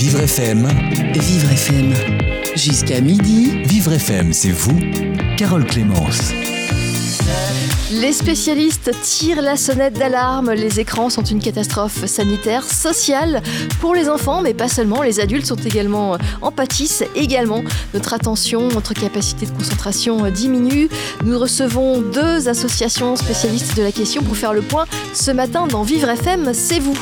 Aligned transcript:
Vivre 0.00 0.20
FM. 0.20 0.66
Vivre 1.12 1.52
FM. 1.52 1.94
Jusqu'à 2.56 3.02
midi. 3.02 3.60
Vivre 3.64 3.92
FM, 3.92 4.32
c'est 4.32 4.50
vous, 4.50 4.80
Carole 5.36 5.66
Clémence. 5.66 6.32
Les 7.92 8.14
spécialistes 8.14 8.92
tirent 9.02 9.42
la 9.42 9.58
sonnette 9.58 9.98
d'alarme. 9.98 10.52
Les 10.52 10.80
écrans 10.80 11.10
sont 11.10 11.22
une 11.22 11.38
catastrophe 11.38 12.06
sanitaire, 12.06 12.64
sociale 12.64 13.42
pour 13.78 13.94
les 13.94 14.08
enfants, 14.08 14.40
mais 14.40 14.54
pas 14.54 14.68
seulement. 14.68 15.02
Les 15.02 15.20
adultes 15.20 15.44
sont 15.44 15.56
également 15.56 16.16
en 16.40 16.50
pâtissent 16.50 17.04
également. 17.14 17.62
Notre 17.92 18.14
attention, 18.14 18.68
notre 18.68 18.94
capacité 18.94 19.44
de 19.44 19.50
concentration 19.50 20.30
diminue. 20.30 20.88
Nous 21.24 21.38
recevons 21.38 22.00
deux 22.00 22.48
associations 22.48 23.16
spécialistes 23.16 23.76
de 23.76 23.82
la 23.82 23.92
question 23.92 24.22
pour 24.22 24.38
faire 24.38 24.54
le 24.54 24.62
point 24.62 24.86
ce 25.12 25.30
matin 25.30 25.66
dans 25.66 25.82
Vivre 25.82 26.08
FM. 26.08 26.52
C'est 26.54 26.80
vous. 26.80 26.96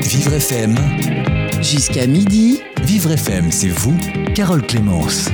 Vivre 0.00 0.32
FM. 0.32 1.21
Jusqu'à 1.62 2.08
midi. 2.08 2.60
Vivre 2.82 3.12
FM, 3.12 3.52
c'est 3.52 3.68
vous, 3.68 3.96
Carole 4.34 4.66
Clémence. 4.66 5.28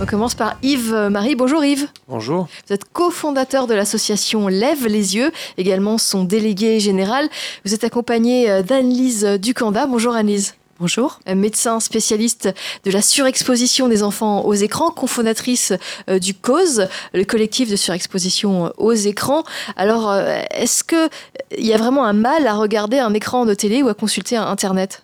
On 0.00 0.06
commence 0.06 0.34
par 0.34 0.58
Yves 0.62 0.92
Marie. 1.10 1.36
Bonjour 1.36 1.64
Yves. 1.64 1.86
Bonjour. 2.08 2.48
Vous 2.66 2.74
êtes 2.74 2.84
cofondateur 2.92 3.68
de 3.68 3.74
l'association 3.74 4.48
Lève 4.48 4.86
les 4.88 5.14
yeux, 5.14 5.30
également 5.56 5.98
son 5.98 6.24
délégué 6.24 6.80
général. 6.80 7.28
Vous 7.64 7.74
êtes 7.74 7.84
accompagné 7.84 8.62
d'Anne-Lise 8.64 9.38
Ducanda. 9.40 9.86
Bonjour 9.86 10.14
Anne-Lise. 10.14 10.54
Bonjour. 10.80 11.18
Médecin 11.26 11.80
spécialiste 11.80 12.54
de 12.84 12.92
la 12.92 13.02
surexposition 13.02 13.88
des 13.88 14.04
enfants 14.04 14.44
aux 14.44 14.54
écrans, 14.54 14.92
cofondatrice 14.92 15.72
euh, 16.08 16.20
du 16.20 16.34
CAUSE, 16.34 16.86
le 17.14 17.24
collectif 17.24 17.68
de 17.68 17.74
surexposition 17.74 18.72
aux 18.78 18.92
écrans. 18.92 19.42
Alors, 19.74 20.08
euh, 20.08 20.40
est-ce 20.52 20.84
qu'il 20.84 21.66
y 21.66 21.72
a 21.72 21.78
vraiment 21.78 22.04
un 22.04 22.12
mal 22.12 22.46
à 22.46 22.54
regarder 22.54 23.00
un 23.00 23.12
écran 23.12 23.44
de 23.44 23.54
télé 23.54 23.82
ou 23.82 23.88
à 23.88 23.94
consulter 23.94 24.36
Internet? 24.36 25.02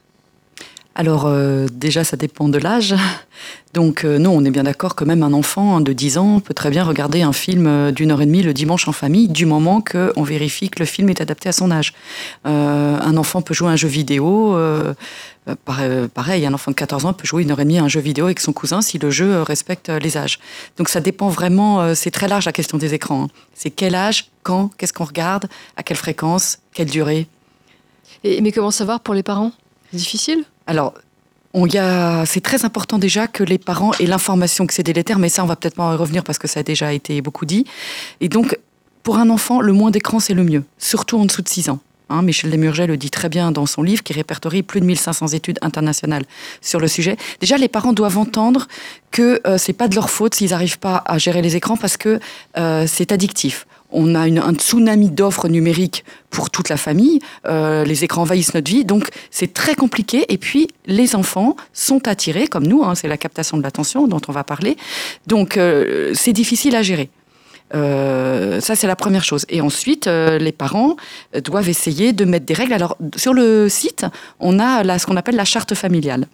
Alors 0.97 1.25
euh, 1.27 1.67
déjà, 1.73 2.05
ça 2.05 2.17
dépend 2.17 2.49
de 2.49 2.59
l'âge. 2.59 2.95
Donc 3.75 4.05
euh, 4.05 4.19
nous, 4.19 4.31
on 4.31 4.45
est 4.45 4.51
bien 4.51 4.63
d'accord 4.63 4.95
que 4.95 5.05
même 5.05 5.25
un 5.25 5.33
enfant 5.33 5.81
de 5.81 5.93
10 5.93 6.19
ans 6.19 6.39
peut 6.39 6.55
très 6.55 6.71
bien 6.71 6.85
regarder 6.85 7.23
un 7.23 7.33
film 7.33 7.67
euh, 7.67 7.91
d'une 7.91 8.13
heure 8.13 8.23
et 8.23 8.27
demie 8.27 8.43
le 8.43 8.55
dimanche 8.55 8.87
en 8.87 8.93
famille, 8.93 9.27
du 9.27 9.45
moment 9.45 9.81
qu'on 9.83 10.23
vérifie 10.23 10.71
que 10.71 10.79
le 10.79 10.85
film 10.85 11.09
est 11.09 11.21
adapté 11.21 11.49
à 11.49 11.53
son 11.53 11.73
âge. 11.73 11.95
un 12.45 13.17
enfant 13.17 13.43
peut 13.43 13.55
jouer 13.55 13.69
à 13.69 13.73
un 13.73 13.77
jeu 13.77 13.89
vidéo, 13.89 14.57
pareil, 15.65 16.47
un 16.47 16.55
enfant 16.55 16.71
de 16.71 16.77
14 16.77 17.05
ans 17.07 17.13
peut 17.13 17.27
jouer 17.27 17.43
une 17.43 17.51
heure 17.51 17.61
et 17.61 17.65
demie 17.65 17.79
à 17.79 17.85
un 17.85 17.89
jeu 17.89 18.01
vidéo 18.01 18.27
avec 18.27 18.41
son 18.41 18.53
cousin 18.53 18.81
si 18.81 18.99
le 18.99 19.11
jeu 19.11 19.43
respecte 19.43 19.89
les 19.89 20.17
âges. 20.17 20.39
Donc 20.79 20.89
ça 20.89 21.01
dépend 21.01 21.29
vraiment, 21.29 21.95
c'est 21.95 22.11
très 22.11 22.29
large 22.29 22.47
la 22.47 22.53
question 22.53 22.79
des 22.79 22.95
écrans. 22.95 23.25
Hein. 23.25 23.29
C'est 23.55 23.71
quel 23.71 23.95
âge, 23.95 24.31
quand, 24.43 24.71
qu'est-ce 24.79 24.93
qu'on 24.93 25.05
regarde, 25.05 25.49
à 25.77 25.83
quelle 25.83 25.97
fréquence, 25.97 26.59
quelle 26.73 26.91
durée. 26.91 27.27
Et, 28.23 28.41
mais 28.41 28.53
comment 28.53 28.71
savoir 28.71 29.01
pour 29.01 29.15
les 29.15 29.23
parents? 29.23 29.53
Difficile? 29.93 30.45
Alors, 30.67 30.95
c'est 32.27 32.41
très 32.43 32.65
important 32.65 32.99
déjà 32.99 33.27
que 33.27 33.45
les 33.45 33.59
parents 33.59 33.93
aient 34.01 34.07
l'information 34.07 34.67
que 34.67 34.75
c'est 34.75 34.83
délétère, 34.83 35.19
mais 35.19 35.29
ça, 35.29 35.45
on 35.45 35.47
va 35.47 35.57
peut-être 35.57 35.77
pas 35.77 35.85
en 35.85 35.97
revenir 35.97 36.25
parce 36.25 36.39
que 36.39 36.49
ça 36.49 36.61
a 36.61 36.63
déjà 36.63 36.93
été 36.93 37.21
beaucoup 37.21 37.47
dit. 37.47 37.65
Et 38.21 38.29
donc, 38.29 38.59
pour 39.03 39.19
un 39.19 39.31
enfant, 39.31 39.61
le 39.61 39.73
moins 39.73 39.91
d'écran, 39.91 40.19
c'est 40.19 40.35
le 40.35 40.43
mieux, 40.43 40.65
surtout 40.79 41.19
en 41.19 41.27
dessous 41.27 41.43
de 41.43 41.49
6 41.49 41.69
ans. 41.69 41.79
Hein, 42.11 42.23
Michel 42.23 42.51
Desmurget 42.51 42.87
le 42.87 42.97
dit 42.97 43.11
très 43.11 43.29
bien 43.29 43.51
dans 43.51 43.67
son 43.67 43.83
livre 43.83 44.03
qui 44.03 44.13
répertorie 44.13 44.63
plus 44.63 44.81
de 44.81 44.87
1500 44.87 45.29
études 45.29 45.59
internationales 45.63 46.25
sur 46.61 46.81
le 46.81 46.89
sujet. 46.89 47.17
Déjà, 47.41 47.57
les 47.57 47.69
parents 47.69 47.93
doivent 47.93 48.19
entendre 48.19 48.67
que 49.11 49.41
ce 49.45 49.51
euh, 49.51 49.59
c'est 49.59 49.73
pas 49.73 49.89
de 49.89 49.95
leur 49.95 50.11
faute 50.11 50.35
s'ils 50.35 50.51
n'arrivent 50.51 50.79
pas 50.79 51.03
à 51.07 51.19
gérer 51.19 51.41
les 51.41 51.57
écrans 51.57 51.77
parce 51.77 51.97
que 51.97 52.21
euh, 52.57 52.87
c'est 52.87 53.13
addictif 53.13 53.67
on 53.95 54.15
a 54.15 54.23
un 54.23 54.55
tsunami 54.55 55.11
d'offres 55.11 55.49
numériques 55.49 56.05
pour 56.29 56.51
toute 56.51 56.69
la 56.69 56.77
famille. 56.77 57.21
Euh, 57.47 57.85
les 57.85 58.05
écrans 58.05 58.23
envahissent 58.23 58.53
notre 58.53 58.71
vie, 58.71 58.85
donc 58.85 59.09
c'est 59.31 59.55
très 59.55 59.77
compliqué. 59.77 60.27
Et 60.29 60.37
puis, 60.37 60.69
les 60.87 61.15
enfants 61.15 61.57
sont 61.73 62.07
attirés, 62.09 62.49
comme 62.49 62.67
nous, 62.67 62.83
hein, 62.83 62.97
c'est 62.97 63.09
la 63.09 63.17
captation 63.17 63.57
de 63.57 63.63
l'attention 63.63 64.09
dont 64.09 64.21
on 64.29 64.33
va 64.33 64.43
parler. 64.43 64.77
Donc, 65.27 65.57
euh, 65.57 66.11
c'est 66.15 66.33
difficile 66.33 66.75
à 66.75 66.83
gérer. 66.83 67.09
Euh, 67.75 68.61
ça, 68.61 68.77
c'est 68.77 68.87
la 68.87 68.97
première 68.97 69.25
chose. 69.25 69.45
Et 69.49 69.61
ensuite, 69.61 70.07
les 70.07 70.53
parents 70.53 70.97
doivent 71.43 71.69
essayer 71.69 72.13
de 72.13 72.25
mettre 72.25 72.47
des 72.47 72.55
règles. 72.55 72.73
Alors, 72.73 72.97
sur 73.17 73.35
le 73.35 73.69
site, 73.69 74.07
on 74.41 74.59
a 74.59 74.99
ce 74.99 75.07
qu'on 75.07 75.17
appelle 75.17 75.37
la 75.37 75.45
charte 75.45 75.75
familiale. 75.75 76.27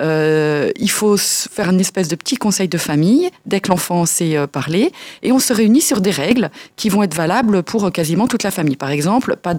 Euh, 0.00 0.70
il 0.76 0.90
faut 0.90 1.16
faire 1.16 1.70
une 1.70 1.80
espèce 1.80 2.08
de 2.08 2.16
petit 2.16 2.36
conseil 2.36 2.68
de 2.68 2.78
famille 2.78 3.30
dès 3.46 3.60
que 3.60 3.68
l'enfant 3.68 4.06
sait 4.06 4.36
euh, 4.36 4.46
parler 4.46 4.92
et 5.22 5.32
on 5.32 5.40
se 5.40 5.52
réunit 5.52 5.80
sur 5.80 6.00
des 6.00 6.10
règles 6.10 6.50
qui 6.76 6.88
vont 6.88 7.02
être 7.02 7.14
valables 7.14 7.62
pour 7.62 7.86
euh, 7.86 7.90
quasiment 7.90 8.28
toute 8.28 8.44
la 8.44 8.50
famille. 8.50 8.76
Par 8.76 8.90
exemple, 8.90 9.36
pas 9.36 9.54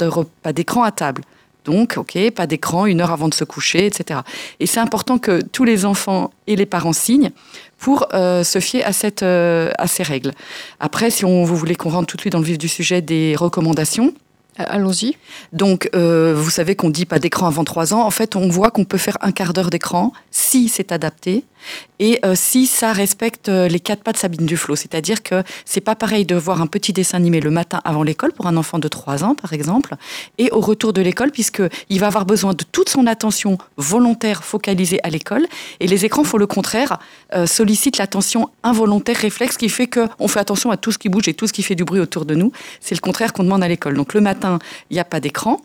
d'écran 0.53 0.83
à 0.83 0.91
table. 0.91 1.23
Donc, 1.65 1.95
ok, 1.97 2.17
pas 2.31 2.47
d'écran 2.47 2.85
une 2.85 3.01
heure 3.01 3.11
avant 3.11 3.27
de 3.27 3.33
se 3.33 3.43
coucher, 3.43 3.85
etc. 3.85 4.21
Et 4.59 4.65
c'est 4.65 4.79
important 4.79 5.17
que 5.17 5.41
tous 5.41 5.63
les 5.63 5.85
enfants 5.85 6.31
et 6.47 6.55
les 6.55 6.65
parents 6.65 6.93
signent 6.93 7.31
pour 7.77 8.07
se 8.11 8.59
fier 8.59 8.83
à, 8.83 8.91
cette, 8.91 9.23
à 9.23 9.87
ces 9.87 10.03
règles. 10.03 10.33
Après, 10.79 11.09
si 11.09 11.23
on, 11.23 11.45
vous 11.45 11.55
voulez 11.55 11.75
qu'on 11.75 11.89
rentre 11.89 12.07
tout 12.07 12.17
de 12.17 12.21
suite 12.21 12.33
dans 12.33 12.39
le 12.39 12.45
vif 12.45 12.57
du 12.57 12.67
sujet 12.67 13.01
des 13.01 13.35
recommandations, 13.37 14.13
euh, 14.59 14.63
allons-y. 14.67 15.15
Donc, 15.53 15.89
euh, 15.95 16.33
vous 16.35 16.49
savez 16.49 16.75
qu'on 16.75 16.89
dit 16.89 17.05
pas 17.05 17.19
d'écran 17.19 17.47
avant 17.47 17.63
3 17.63 17.93
ans. 17.93 18.01
En 18.01 18.11
fait, 18.11 18.35
on 18.35 18.47
voit 18.49 18.71
qu'on 18.71 18.85
peut 18.85 18.97
faire 18.97 19.17
un 19.21 19.31
quart 19.31 19.53
d'heure 19.53 19.69
d'écran 19.69 20.11
si 20.31 20.69
c'est 20.69 20.91
adapté 20.91 21.43
et 21.99 22.19
euh, 22.25 22.33
si 22.35 22.65
ça 22.65 22.93
respecte 22.93 23.49
euh, 23.49 23.67
les 23.67 23.79
quatre 23.79 24.03
pas 24.03 24.11
de 24.11 24.17
Sabine 24.17 24.45
Duflo. 24.45 24.75
C'est-à-dire 24.75 25.21
que 25.21 25.43
c'est 25.65 25.81
pas 25.81 25.95
pareil 25.95 26.25
de 26.25 26.35
voir 26.35 26.61
un 26.61 26.67
petit 26.67 26.93
dessin 26.93 27.17
animé 27.17 27.39
le 27.41 27.51
matin 27.51 27.81
avant 27.83 28.03
l'école 28.03 28.31
pour 28.31 28.47
un 28.47 28.57
enfant 28.57 28.79
de 28.79 28.87
3 28.87 29.23
ans, 29.23 29.35
par 29.35 29.53
exemple, 29.53 29.95
et 30.37 30.49
au 30.51 30.61
retour 30.61 30.93
de 30.93 31.01
l'école, 31.01 31.31
puisqu'il 31.31 31.99
va 31.99 32.07
avoir 32.07 32.25
besoin 32.25 32.53
de 32.53 32.63
toute 32.71 32.89
son 32.89 33.05
attention 33.07 33.57
volontaire 33.77 34.43
focalisée 34.43 34.99
à 35.03 35.09
l'école. 35.09 35.45
Et 35.79 35.87
les 35.87 36.05
écrans 36.05 36.23
font 36.23 36.37
le 36.37 36.47
contraire, 36.47 36.99
euh, 37.35 37.45
sollicitent 37.45 37.97
l'attention 37.97 38.49
involontaire 38.63 39.17
réflexe 39.17 39.57
qui 39.57 39.69
fait 39.69 39.87
qu'on 39.87 40.27
fait 40.27 40.39
attention 40.39 40.71
à 40.71 40.77
tout 40.77 40.91
ce 40.91 40.97
qui 40.97 41.09
bouge 41.09 41.27
et 41.27 41.33
tout 41.33 41.47
ce 41.47 41.53
qui 41.53 41.63
fait 41.63 41.75
du 41.75 41.83
bruit 41.83 41.99
autour 41.99 42.25
de 42.25 42.35
nous. 42.35 42.51
C'est 42.79 42.95
le 42.95 43.01
contraire 43.01 43.33
qu'on 43.33 43.43
demande 43.43 43.63
à 43.63 43.67
l'école. 43.67 43.95
Donc 43.95 44.13
le 44.13 44.21
matin, 44.21 44.59
il 44.89 44.93
n'y 44.93 44.99
a 44.99 45.05
pas 45.05 45.19
d'écran 45.19 45.61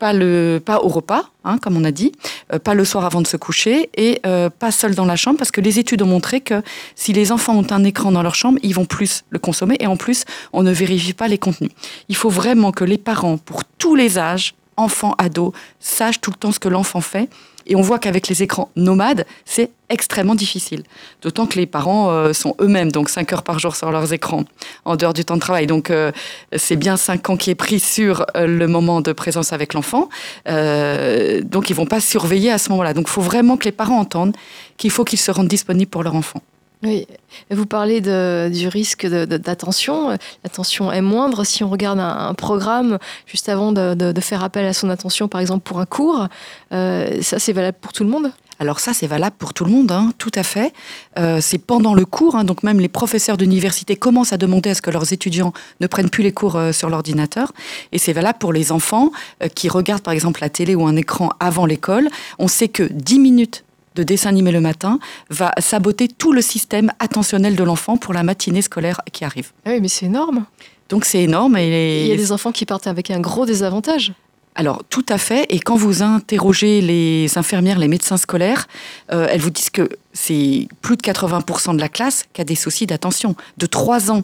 pas, 0.00 0.12
le, 0.12 0.60
pas 0.64 0.80
au 0.80 0.88
repas, 0.88 1.26
hein, 1.44 1.58
comme 1.58 1.76
on 1.76 1.84
a 1.84 1.92
dit, 1.92 2.10
euh, 2.52 2.58
pas 2.58 2.74
le 2.74 2.84
soir 2.84 3.04
avant 3.04 3.20
de 3.20 3.26
se 3.28 3.36
coucher 3.36 3.90
et 3.94 4.20
euh, 4.26 4.50
pas 4.50 4.72
seul 4.72 4.96
dans 4.96 5.04
la 5.04 5.14
chambre 5.14 5.38
parce 5.38 5.52
que 5.52 5.60
les 5.60 5.78
études 5.78 6.02
ont 6.02 6.06
montré 6.06 6.40
que 6.40 6.62
si 6.96 7.12
les 7.12 7.30
enfants 7.30 7.56
ont 7.56 7.66
un 7.70 7.84
écran 7.84 8.10
dans 8.10 8.22
leur 8.22 8.34
chambre, 8.34 8.58
ils 8.64 8.74
vont 8.74 8.86
plus 8.86 9.22
le 9.30 9.38
consommer 9.38 9.76
et 9.78 9.86
en 9.86 9.96
plus, 9.96 10.24
on 10.52 10.64
ne 10.64 10.72
vérifie 10.72 11.12
pas 11.12 11.28
les 11.28 11.38
contenus. 11.38 11.70
Il 12.08 12.16
faut 12.16 12.30
vraiment 12.30 12.72
que 12.72 12.82
les 12.82 12.98
parents, 12.98 13.36
pour 13.36 13.64
tous 13.64 13.94
les 13.94 14.18
âges, 14.18 14.54
enfants, 14.76 15.14
ados, 15.18 15.52
sachent 15.78 16.20
tout 16.20 16.30
le 16.30 16.36
temps 16.36 16.52
ce 16.52 16.58
que 16.58 16.68
l'enfant 16.68 17.02
fait 17.02 17.28
et 17.66 17.76
on 17.76 17.82
voit 17.82 17.98
qu'avec 17.98 18.28
les 18.28 18.42
écrans 18.42 18.70
nomades, 18.76 19.26
c'est 19.44 19.70
extrêmement 19.88 20.34
difficile. 20.34 20.84
D'autant 21.22 21.46
que 21.46 21.58
les 21.58 21.66
parents 21.66 22.10
euh, 22.10 22.32
sont 22.32 22.54
eux-mêmes, 22.60 22.92
donc 22.92 23.08
5 23.10 23.32
heures 23.32 23.42
par 23.42 23.58
jour 23.58 23.76
sur 23.76 23.90
leurs 23.90 24.12
écrans, 24.12 24.44
en 24.84 24.96
dehors 24.96 25.12
du 25.12 25.24
temps 25.24 25.34
de 25.34 25.40
travail. 25.40 25.66
Donc 25.66 25.90
euh, 25.90 26.12
c'est 26.56 26.76
bien 26.76 26.96
5 26.96 27.30
ans 27.30 27.36
qui 27.36 27.50
est 27.50 27.54
pris 27.54 27.80
sur 27.80 28.24
euh, 28.36 28.46
le 28.46 28.66
moment 28.68 29.00
de 29.00 29.12
présence 29.12 29.52
avec 29.52 29.74
l'enfant. 29.74 30.08
donc 30.46 31.70
ils 31.70 31.74
vont 31.74 31.86
pas 31.86 32.00
surveiller 32.00 32.50
à 32.50 32.58
ce 32.58 32.70
moment-là. 32.70 32.94
Donc 32.94 33.06
il 33.08 33.12
faut 33.12 33.20
vraiment 33.20 33.56
que 33.56 33.64
les 33.64 33.72
parents 33.72 33.98
entendent 33.98 34.36
qu'il 34.76 34.90
faut 34.90 35.04
qu'ils 35.04 35.18
se 35.18 35.30
rendent 35.30 35.48
disponibles 35.48 35.90
pour 35.90 36.02
leur 36.02 36.14
enfant. 36.14 36.42
Oui, 36.82 37.06
vous 37.50 37.66
parlez 37.66 38.00
du 38.00 38.68
risque 38.68 39.06
d'attention. 39.06 40.16
L'attention 40.44 40.90
est 40.90 41.02
moindre 41.02 41.44
si 41.44 41.62
on 41.62 41.68
regarde 41.68 41.98
un, 41.98 42.32
programme 42.32 42.98
juste 43.26 43.50
avant 43.50 43.72
de, 43.72 44.20
faire 44.20 44.42
appel 44.42 44.64
à 44.64 44.72
son 44.72 44.88
attention, 44.88 45.28
par 45.28 45.42
exemple 45.42 45.62
pour 45.62 45.78
un 45.78 45.86
cours. 45.86 46.26
Euh, 46.72 47.20
ça, 47.20 47.38
c'est 47.38 47.52
valable 47.52 47.76
pour 47.80 47.92
tout 47.92 48.02
le 48.02 48.10
monde? 48.10 48.32
Alors 48.58 48.78
ça, 48.78 48.92
c'est 48.92 49.06
valable 49.06 49.36
pour 49.38 49.54
tout 49.54 49.64
le 49.64 49.70
monde, 49.70 49.90
hein, 49.90 50.12
tout 50.18 50.32
à 50.34 50.42
fait. 50.42 50.72
Euh, 51.18 51.38
c'est 51.40 51.58
pendant 51.58 51.94
le 51.94 52.04
cours, 52.04 52.36
hein, 52.36 52.44
donc 52.44 52.62
même 52.62 52.78
les 52.78 52.88
professeurs 52.88 53.38
d'université 53.38 53.96
commencent 53.96 54.34
à 54.34 54.36
demander 54.36 54.70
à 54.70 54.74
ce 54.74 54.82
que 54.82 54.90
leurs 54.90 55.14
étudiants 55.14 55.54
ne 55.80 55.86
prennent 55.86 56.10
plus 56.10 56.22
les 56.22 56.32
cours 56.32 56.56
euh, 56.56 56.72
sur 56.72 56.90
l'ordinateur. 56.90 57.52
Et 57.92 57.98
c'est 57.98 58.12
valable 58.12 58.38
pour 58.38 58.52
les 58.52 58.70
enfants 58.72 59.12
qui 59.54 59.68
regardent 59.68 60.02
par 60.02 60.12
exemple 60.12 60.40
la 60.40 60.50
télé 60.50 60.74
ou 60.74 60.86
un 60.86 60.96
écran 60.96 61.30
avant 61.40 61.66
l'école. 61.66 62.08
On 62.38 62.48
sait 62.48 62.68
que 62.68 62.84
10 62.84 63.18
minutes 63.18 63.64
de 64.00 64.04
dessin 64.04 64.30
animé 64.30 64.50
le 64.50 64.60
matin 64.60 64.98
va 65.28 65.52
saboter 65.58 66.08
tout 66.08 66.32
le 66.32 66.40
système 66.40 66.90
attentionnel 66.98 67.54
de 67.54 67.62
l'enfant 67.62 67.98
pour 67.98 68.14
la 68.14 68.22
matinée 68.22 68.62
scolaire 68.62 69.00
qui 69.12 69.24
arrive. 69.24 69.52
Ah 69.66 69.70
oui, 69.72 69.80
mais 69.82 69.88
c'est 69.88 70.06
énorme. 70.06 70.46
Donc 70.88 71.04
c'est 71.04 71.22
énorme. 71.22 71.56
Et 71.58 72.02
Il 72.02 72.08
y 72.08 72.12
a 72.12 72.16
des 72.16 72.32
enfants 72.32 72.50
qui 72.50 72.64
partent 72.64 72.86
avec 72.86 73.10
un 73.10 73.20
gros 73.20 73.44
désavantage. 73.44 74.12
Alors 74.54 74.82
tout 74.88 75.04
à 75.08 75.18
fait. 75.18 75.46
Et 75.50 75.60
quand 75.60 75.76
vous 75.76 76.02
interrogez 76.02 76.80
les 76.80 77.36
infirmières, 77.36 77.78
les 77.78 77.88
médecins 77.88 78.16
scolaires, 78.16 78.66
euh, 79.12 79.28
elles 79.30 79.40
vous 79.40 79.50
disent 79.50 79.70
que 79.70 79.88
c'est 80.14 80.66
plus 80.80 80.96
de 80.96 81.02
80% 81.02 81.76
de 81.76 81.80
la 81.80 81.90
classe 81.90 82.24
qui 82.32 82.40
a 82.40 82.44
des 82.44 82.56
soucis 82.56 82.86
d'attention. 82.86 83.36
De 83.58 83.66
3 83.66 84.10
ans 84.10 84.22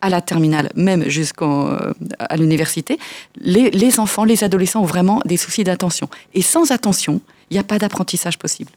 à 0.00 0.10
la 0.10 0.20
terminale, 0.20 0.70
même 0.76 1.08
jusqu'à 1.08 1.44
euh, 1.44 1.92
l'université, 2.36 2.98
les, 3.40 3.70
les 3.70 3.98
enfants, 3.98 4.22
les 4.22 4.44
adolescents 4.44 4.82
ont 4.82 4.86
vraiment 4.86 5.20
des 5.24 5.36
soucis 5.36 5.64
d'attention. 5.64 6.08
Et 6.34 6.42
sans 6.42 6.70
attention, 6.70 7.20
il 7.50 7.54
n'y 7.54 7.58
a 7.58 7.64
pas 7.64 7.80
d'apprentissage 7.80 8.38
possible. 8.38 8.70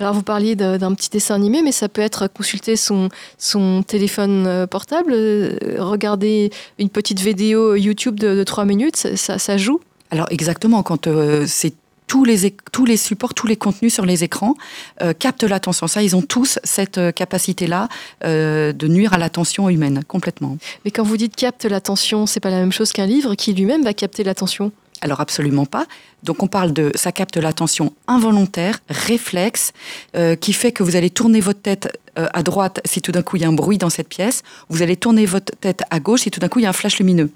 Alors 0.00 0.14
vous 0.14 0.22
parliez 0.22 0.54
d'un 0.56 0.94
petit 0.94 1.10
dessin 1.10 1.34
animé, 1.34 1.62
mais 1.62 1.72
ça 1.72 1.88
peut 1.88 2.02
être 2.02 2.28
consulter 2.28 2.76
son, 2.76 3.08
son 3.38 3.82
téléphone 3.82 4.46
euh, 4.46 4.66
portable, 4.66 5.12
euh, 5.12 5.56
regarder 5.78 6.50
une 6.78 6.88
petite 6.88 7.20
vidéo 7.20 7.74
YouTube 7.74 8.18
de, 8.18 8.34
de 8.34 8.44
3 8.44 8.64
minutes, 8.64 8.96
ça, 8.96 9.38
ça 9.38 9.56
joue? 9.56 9.80
Alors 10.10 10.26
exactement, 10.30 10.82
quand 10.82 11.06
euh, 11.06 11.44
c'est 11.46 11.74
tous 12.06 12.24
les, 12.24 12.54
tous 12.70 12.84
les 12.84 12.96
supports, 12.96 13.34
tous 13.34 13.48
les 13.48 13.56
contenus 13.56 13.92
sur 13.92 14.06
les 14.06 14.22
écrans 14.22 14.54
euh, 15.02 15.12
captent 15.12 15.42
l'attention. 15.42 15.88
Ça, 15.88 16.02
ils 16.04 16.14
ont 16.14 16.22
tous 16.22 16.60
cette 16.62 16.98
euh, 16.98 17.10
capacité-là 17.10 17.88
de 18.22 18.88
nuire 18.88 19.12
à 19.12 19.18
l'attention 19.18 19.68
humaine, 19.68 20.02
complètement. 20.06 20.56
Mais 20.84 20.90
quand 20.90 21.02
vous 21.02 21.16
dites 21.16 21.34
capte 21.34 21.64
l'attention, 21.64 22.26
c'est 22.26 22.40
pas 22.40 22.50
la 22.50 22.60
même 22.60 22.72
chose 22.72 22.92
qu'un 22.92 23.06
livre 23.06 23.34
qui 23.34 23.52
lui-même 23.52 23.82
va 23.82 23.92
capter 23.92 24.22
l'attention? 24.22 24.72
Alors 25.00 25.20
absolument 25.20 25.66
pas. 25.66 25.86
Donc 26.22 26.42
on 26.42 26.48
parle 26.48 26.72
de 26.72 26.90
ça 26.94 27.12
capte 27.12 27.36
l'attention 27.36 27.92
involontaire, 28.06 28.80
réflexe, 28.88 29.72
euh, 30.16 30.34
qui 30.36 30.52
fait 30.52 30.72
que 30.72 30.82
vous 30.82 30.96
allez 30.96 31.10
tourner 31.10 31.40
votre 31.40 31.60
tête 31.60 31.98
euh, 32.18 32.26
à 32.32 32.42
droite 32.42 32.80
si 32.84 33.00
tout 33.00 33.12
d'un 33.12 33.22
coup 33.22 33.36
il 33.36 33.42
y 33.42 33.44
a 33.44 33.48
un 33.48 33.52
bruit 33.52 33.78
dans 33.78 33.90
cette 33.90 34.08
pièce. 34.08 34.42
Vous 34.68 34.82
allez 34.82 34.96
tourner 34.96 35.26
votre 35.26 35.54
tête 35.60 35.82
à 35.90 36.00
gauche 36.00 36.22
si 36.22 36.30
tout 36.30 36.40
d'un 36.40 36.48
coup 36.48 36.58
il 36.58 36.62
y 36.62 36.66
a 36.66 36.70
un 36.70 36.74
flash 36.74 36.98
lumineux. 36.98 37.30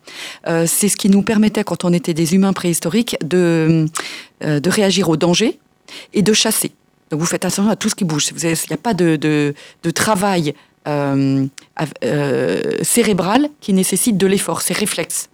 Euh, 0.48 0.66
c'est 0.66 0.88
ce 0.88 0.96
qui 0.96 1.08
nous 1.08 1.22
permettait 1.22 1.64
quand 1.64 1.84
on 1.84 1.92
était 1.92 2.14
des 2.14 2.34
humains 2.34 2.52
préhistoriques 2.52 3.16
de, 3.22 3.86
de 4.40 4.70
réagir 4.70 5.08
au 5.08 5.16
danger 5.16 5.58
et 6.14 6.22
de 6.22 6.32
chasser. 6.32 6.72
Donc 7.10 7.20
vous 7.20 7.26
faites 7.26 7.44
attention 7.44 7.68
à 7.68 7.76
tout 7.76 7.88
ce 7.88 7.94
qui 7.94 8.04
bouge. 8.04 8.28
Il 8.30 8.48
n'y 8.48 8.74
a 8.74 8.76
pas 8.76 8.94
de, 8.94 9.16
de, 9.16 9.54
de 9.82 9.90
travail 9.90 10.54
cérébral 12.82 13.48
qui 13.60 13.72
nécessite 13.72 14.16
de 14.16 14.26
l'effort, 14.26 14.62
c'est 14.62 14.76
réflexe. 14.76 15.28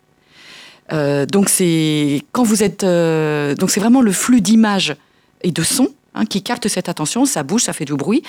Euh, 0.92 1.26
donc 1.26 1.48
c'est 1.48 2.22
quand 2.32 2.44
vous 2.44 2.62
êtes, 2.62 2.84
euh, 2.84 3.54
donc 3.54 3.70
c'est 3.70 3.80
vraiment 3.80 4.00
le 4.00 4.12
flux 4.12 4.40
d'images 4.40 4.96
et 5.42 5.50
de 5.50 5.62
sons 5.62 5.88
hein, 6.14 6.26
qui 6.26 6.42
capte 6.42 6.68
cette 6.68 6.88
attention. 6.88 7.24
Ça 7.24 7.42
bouge, 7.42 7.62
ça 7.62 7.72
fait 7.72 7.84
du 7.84 7.94
bruit. 7.94 8.22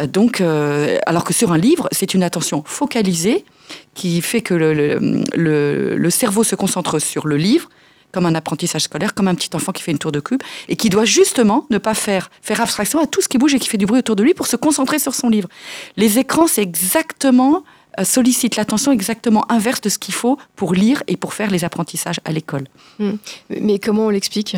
Euh, 0.00 0.06
donc, 0.06 0.40
alors 0.40 1.24
que 1.24 1.34
sur 1.34 1.52
un 1.52 1.58
livre, 1.58 1.88
c'est 1.92 2.14
une 2.14 2.22
attention 2.22 2.62
focalisée 2.64 3.44
qui 3.94 4.20
fait 4.20 4.42
que 4.42 4.54
le, 4.54 5.24
le, 5.34 6.10
cerveau 6.10 6.44
se 6.44 6.54
concentre 6.54 6.98
sur 6.98 7.26
le 7.26 7.36
livre 7.36 7.68
comme 8.12 8.26
un 8.26 8.34
apprentissage 8.36 8.82
scolaire, 8.82 9.12
comme 9.12 9.26
un 9.26 9.34
petit 9.34 9.50
enfant 9.54 9.72
qui 9.72 9.82
fait 9.82 9.90
une 9.90 9.98
tour 9.98 10.12
de 10.12 10.20
cube, 10.20 10.40
et 10.68 10.76
qui 10.76 10.88
doit 10.88 11.04
justement 11.04 11.66
ne 11.70 11.78
pas 11.78 11.94
faire, 11.94 12.30
faire 12.42 12.60
abstraction 12.60 13.00
à 13.00 13.06
tout 13.06 13.20
ce 13.20 13.28
qui 13.28 13.38
bouge 13.38 13.54
et 13.54 13.58
qui 13.58 13.68
fait 13.68 13.76
du 13.76 13.86
bruit 13.86 13.98
autour 13.98 14.14
de 14.14 14.22
lui 14.22 14.34
pour 14.34 14.46
se 14.46 14.54
concentrer 14.54 15.00
sur 15.00 15.14
son 15.14 15.28
livre. 15.28 15.48
Les 15.96 16.20
écrans, 16.20 16.46
c'est 16.46 16.62
exactement 16.62 17.56
euh, 17.56 17.60
sollicite 18.02 18.56
l'attention 18.56 18.92
exactement 18.92 19.50
inverse 19.50 19.80
de 19.80 19.88
ce 19.88 19.98
qu'il 19.98 20.14
faut 20.14 20.38
pour 20.56 20.74
lire 20.74 21.02
et 21.06 21.16
pour 21.16 21.34
faire 21.34 21.50
les 21.50 21.64
apprentissages 21.64 22.20
à 22.24 22.32
l'école. 22.32 22.66
Hmm. 22.98 23.12
Mais 23.60 23.78
comment 23.78 24.06
on 24.06 24.10
l'explique? 24.10 24.56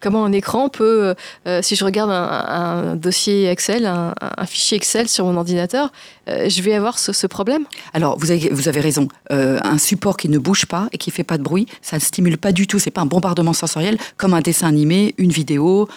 Comment 0.00 0.24
un 0.24 0.32
écran 0.32 0.70
peut, 0.70 1.08
euh, 1.08 1.14
euh, 1.46 1.60
si 1.62 1.76
je 1.76 1.84
regarde 1.84 2.10
un, 2.10 2.96
dossier 2.96 3.46
Excel, 3.46 3.84
un, 3.84 4.14
fichier 4.46 4.76
Excel 4.76 5.08
sur 5.08 5.26
mon 5.26 5.36
ordinateur, 5.36 5.92
euh, 6.28 6.48
je 6.48 6.62
vais 6.62 6.72
avoir 6.72 6.98
ce, 6.98 7.26
problème 7.26 7.64
Alors, 7.92 8.18
vous 8.18 8.30
avez, 8.30 8.48
vous 8.48 8.68
avez 8.68 8.80
raison. 8.80 9.08
un 9.30 9.78
support 9.78 10.16
qui 10.16 10.28
ne 10.28 10.38
bouge 10.38 10.66
pas 10.66 10.88
et 10.92 10.98
qui 10.98 11.10
ne 11.10 11.14
fait 11.14 11.24
pas 11.24 11.38
de 11.38 11.42
bruit, 11.42 11.66
ça 11.82 11.96
ne 11.96 12.00
stimule 12.00 12.38
pas 12.38 12.52
du 12.52 12.66
tout. 12.66 12.78
C'est 12.78 12.90
pas 12.90 13.02
un 13.02 13.06
bombardement 13.06 13.52
sensoriel 13.52 13.98
comme 14.16 14.34
un 14.34 14.40
dessin 14.40 14.68
animé, 14.68 15.14
une 15.18 15.30
vidéo, 15.30 15.88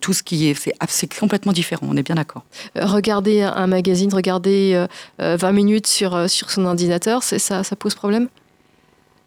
tout 0.00 0.12
ce 0.12 0.22
qui 0.22 0.48
est. 0.48 0.74
C'est 0.88 1.14
complètement 1.14 1.52
différent, 1.52 1.86
on 1.90 1.96
est 1.96 2.02
bien 2.02 2.14
d'accord. 2.14 2.42
regarder 2.74 3.42
un 3.42 3.66
magazine, 3.66 4.12
regarder 4.12 4.86
20 5.18 5.52
minutes 5.52 5.86
sur, 5.86 6.28
sur 6.28 6.50
son 6.50 6.64
ordinateur, 6.64 7.22
ça, 7.22 7.38
ça 7.38 7.76
pose 7.76 7.94
problème? 7.94 8.28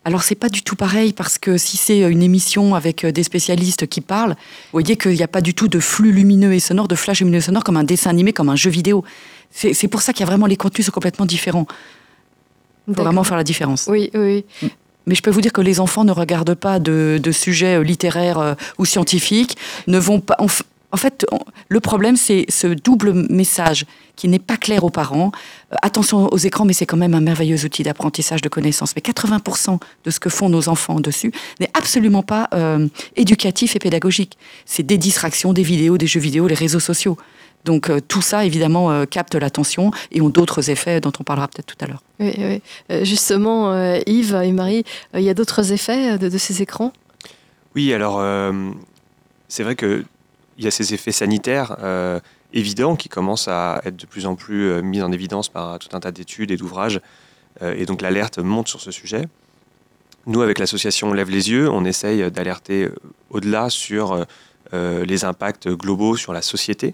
Alors 0.10 0.24
c'est 0.24 0.34
pas 0.34 0.50
du 0.50 0.64
tout 0.64 0.76
pareil 0.76 1.14
parce 1.14 1.38
que 1.38 1.60
si 1.60 1.78
c'est 1.78 2.00
une 2.00 2.24
émission 2.24 2.74
avec 2.74 3.06
euh, 3.06 3.12
des 3.12 3.22
spécialistes 3.22 3.86
qui 3.86 4.02
parlent, 4.02 4.32
vous 4.32 4.72
voyez 4.72 4.98
qu'il 4.98 5.12
n'y 5.12 5.22
a 5.22 5.28
pas 5.28 5.40
du 5.40 5.54
tout 5.54 5.68
de 5.68 5.80
flux 5.80 6.12
lumineux 6.12 6.52
et 6.52 6.60
sonore, 6.60 6.88
de 6.88 6.96
flash 6.96 7.20
lumineux 7.20 7.38
et 7.38 7.42
sonore 7.42 7.64
comme 7.64 7.78
un 7.78 7.84
dessin 7.84 8.10
animé, 8.10 8.34
comme 8.34 8.50
un 8.50 8.56
jeu 8.56 8.72
vidéo. 8.72 9.04
C'est 9.52 9.88
pour 9.88 10.02
ça 10.02 10.12
qu'il 10.12 10.22
y 10.22 10.24
a 10.24 10.26
vraiment 10.26 10.48
les 10.48 10.58
contenus 10.58 10.88
sont 10.88 10.92
complètement 10.92 11.28
différents. 11.28 11.68
Il 12.88 12.96
faut 12.96 13.04
vraiment 13.04 13.24
faire 13.24 13.38
la 13.38 13.44
différence. 13.44 13.86
Oui, 13.88 14.10
oui. 14.16 14.46
Mais 15.06 15.14
je 15.14 15.22
peux 15.22 15.30
vous 15.30 15.42
dire 15.42 15.54
que 15.54 15.62
les 15.62 15.80
enfants 15.80 16.04
ne 16.04 16.12
regardent 16.12 16.56
pas 16.56 16.80
de, 16.80 17.20
sujets 17.32 17.78
euh, 17.78 17.84
littéraires 17.84 18.40
euh, 18.40 18.54
ou 18.80 18.86
scientifiques, 18.86 19.58
ne 19.86 20.00
vont 20.00 20.22
pas. 20.22 20.38
En 20.92 20.98
fait, 20.98 21.26
le 21.68 21.80
problème, 21.80 22.16
c'est 22.16 22.46
ce 22.50 22.68
double 22.68 23.14
message 23.30 23.86
qui 24.16 24.28
n'est 24.28 24.40
pas 24.40 24.58
clair 24.58 24.84
aux 24.84 24.90
parents. 24.90 25.32
Euh, 25.72 25.76
attention 25.84 26.28
aux 26.28 26.38
écrans, 26.38 26.66
mais 26.66 26.74
c'est 26.74 26.88
quand 26.88 26.98
même 26.98 27.14
un 27.14 27.22
merveilleux 27.22 27.64
outil 27.64 27.84
d'apprentissage 27.84 28.42
de 28.42 28.50
connaissances. 28.50 28.96
Mais 28.96 29.02
80% 29.02 29.80
de 30.04 30.12
ce 30.12 30.20
que 30.20 30.30
font 30.30 30.50
nos 30.50 30.68
enfants 30.68 31.00
dessus 31.00 31.32
n'est 31.60 31.70
absolument 31.74 32.24
pas 32.24 32.50
euh, 32.54 32.88
éducatif 33.16 33.76
et 33.76 33.80
pédagogique. 33.80 34.38
C'est 34.66 34.84
des 34.84 34.98
distractions, 34.98 35.54
des 35.54 35.64
vidéos, 35.64 35.98
des 35.98 36.08
jeux 36.08 36.20
vidéo, 36.20 36.48
les 36.48 36.56
réseaux 36.56 36.80
sociaux. 36.80 37.18
Donc 37.66 37.90
euh, 37.90 38.00
tout 38.00 38.22
ça, 38.22 38.46
évidemment, 38.46 39.06
capte 39.06 39.36
l'attention 39.36 39.92
et 40.12 40.22
ont 40.22 40.30
d'autres 40.30 40.72
effets 40.72 41.02
dont 41.02 41.14
on 41.20 41.24
parlera 41.24 41.48
peut-être 41.48 41.68
tout 41.68 41.86
à 41.86 41.88
l'heure. 41.88 42.02
Oui, 42.20 42.34
oui. 42.38 43.06
justement, 43.06 43.94
Yves 44.08 44.34
et 44.44 44.52
Marie, 44.54 44.86
il 45.14 45.22
y 45.22 45.30
a 45.30 45.34
d'autres 45.34 45.72
effets 45.72 46.18
de, 46.18 46.30
de, 46.30 46.38
ces 46.38 46.62
écrans? 46.62 46.94
Oui, 47.76 47.94
alors 47.94 48.24
c'est 49.48 49.64
vrai 49.64 49.76
que 49.76 50.04
il 50.60 50.66
y 50.66 50.68
a 50.68 50.72
ces 50.72 50.94
effets 50.94 51.14
sanitaires 51.14 51.78
euh, 51.82 52.20
évidents 52.52 52.98
qui 52.98 53.08
commencent 53.08 53.48
à 53.48 53.82
être 53.86 53.96
de 53.96 54.06
plus 54.06 54.26
en 54.26 54.36
plus 54.36 54.70
euh, 54.70 54.82
mis 54.82 55.02
en 55.02 55.12
évidence 55.14 55.48
par 55.48 55.80
tout 55.80 55.88
un 55.96 56.02
tas 56.02 56.12
d'études 56.12 56.52
et 56.52 56.58
d'ouvrages. 56.58 57.00
Euh, 57.62 57.74
et 57.78 57.86
donc 57.86 58.02
l'alerte 58.02 58.40
monte 58.40 58.68
sur 58.68 58.82
ce 58.82 58.92
sujet. 58.92 59.26
Nous, 60.26 60.42
avec 60.42 60.60
l'association 60.60 61.14
Lève 61.14 61.30
les 61.30 61.50
yeux, 61.50 61.70
on 61.70 61.86
essaye 61.86 62.30
d'alerter 62.30 62.90
au-delà 63.30 63.70
sur 63.70 64.26
les 64.74 65.26
impacts 65.26 65.70
globaux 65.70 66.18
sur 66.18 66.34
la 66.34 66.44
société 66.44 66.94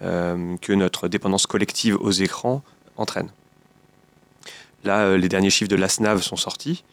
que 0.00 0.72
notre 0.72 1.08
dépendance 1.08 1.46
collective 1.46 1.96
aux 2.00 2.12
écrans 2.12 2.62
entraîne. 2.96 3.28
Là, 4.84 5.16
les 5.18 5.28
derniers 5.28 5.50
chiffres 5.50 5.68
de 5.68 5.76
l'ASNAV 5.76 6.22
sont 6.22 6.36
sortis. 6.36 6.84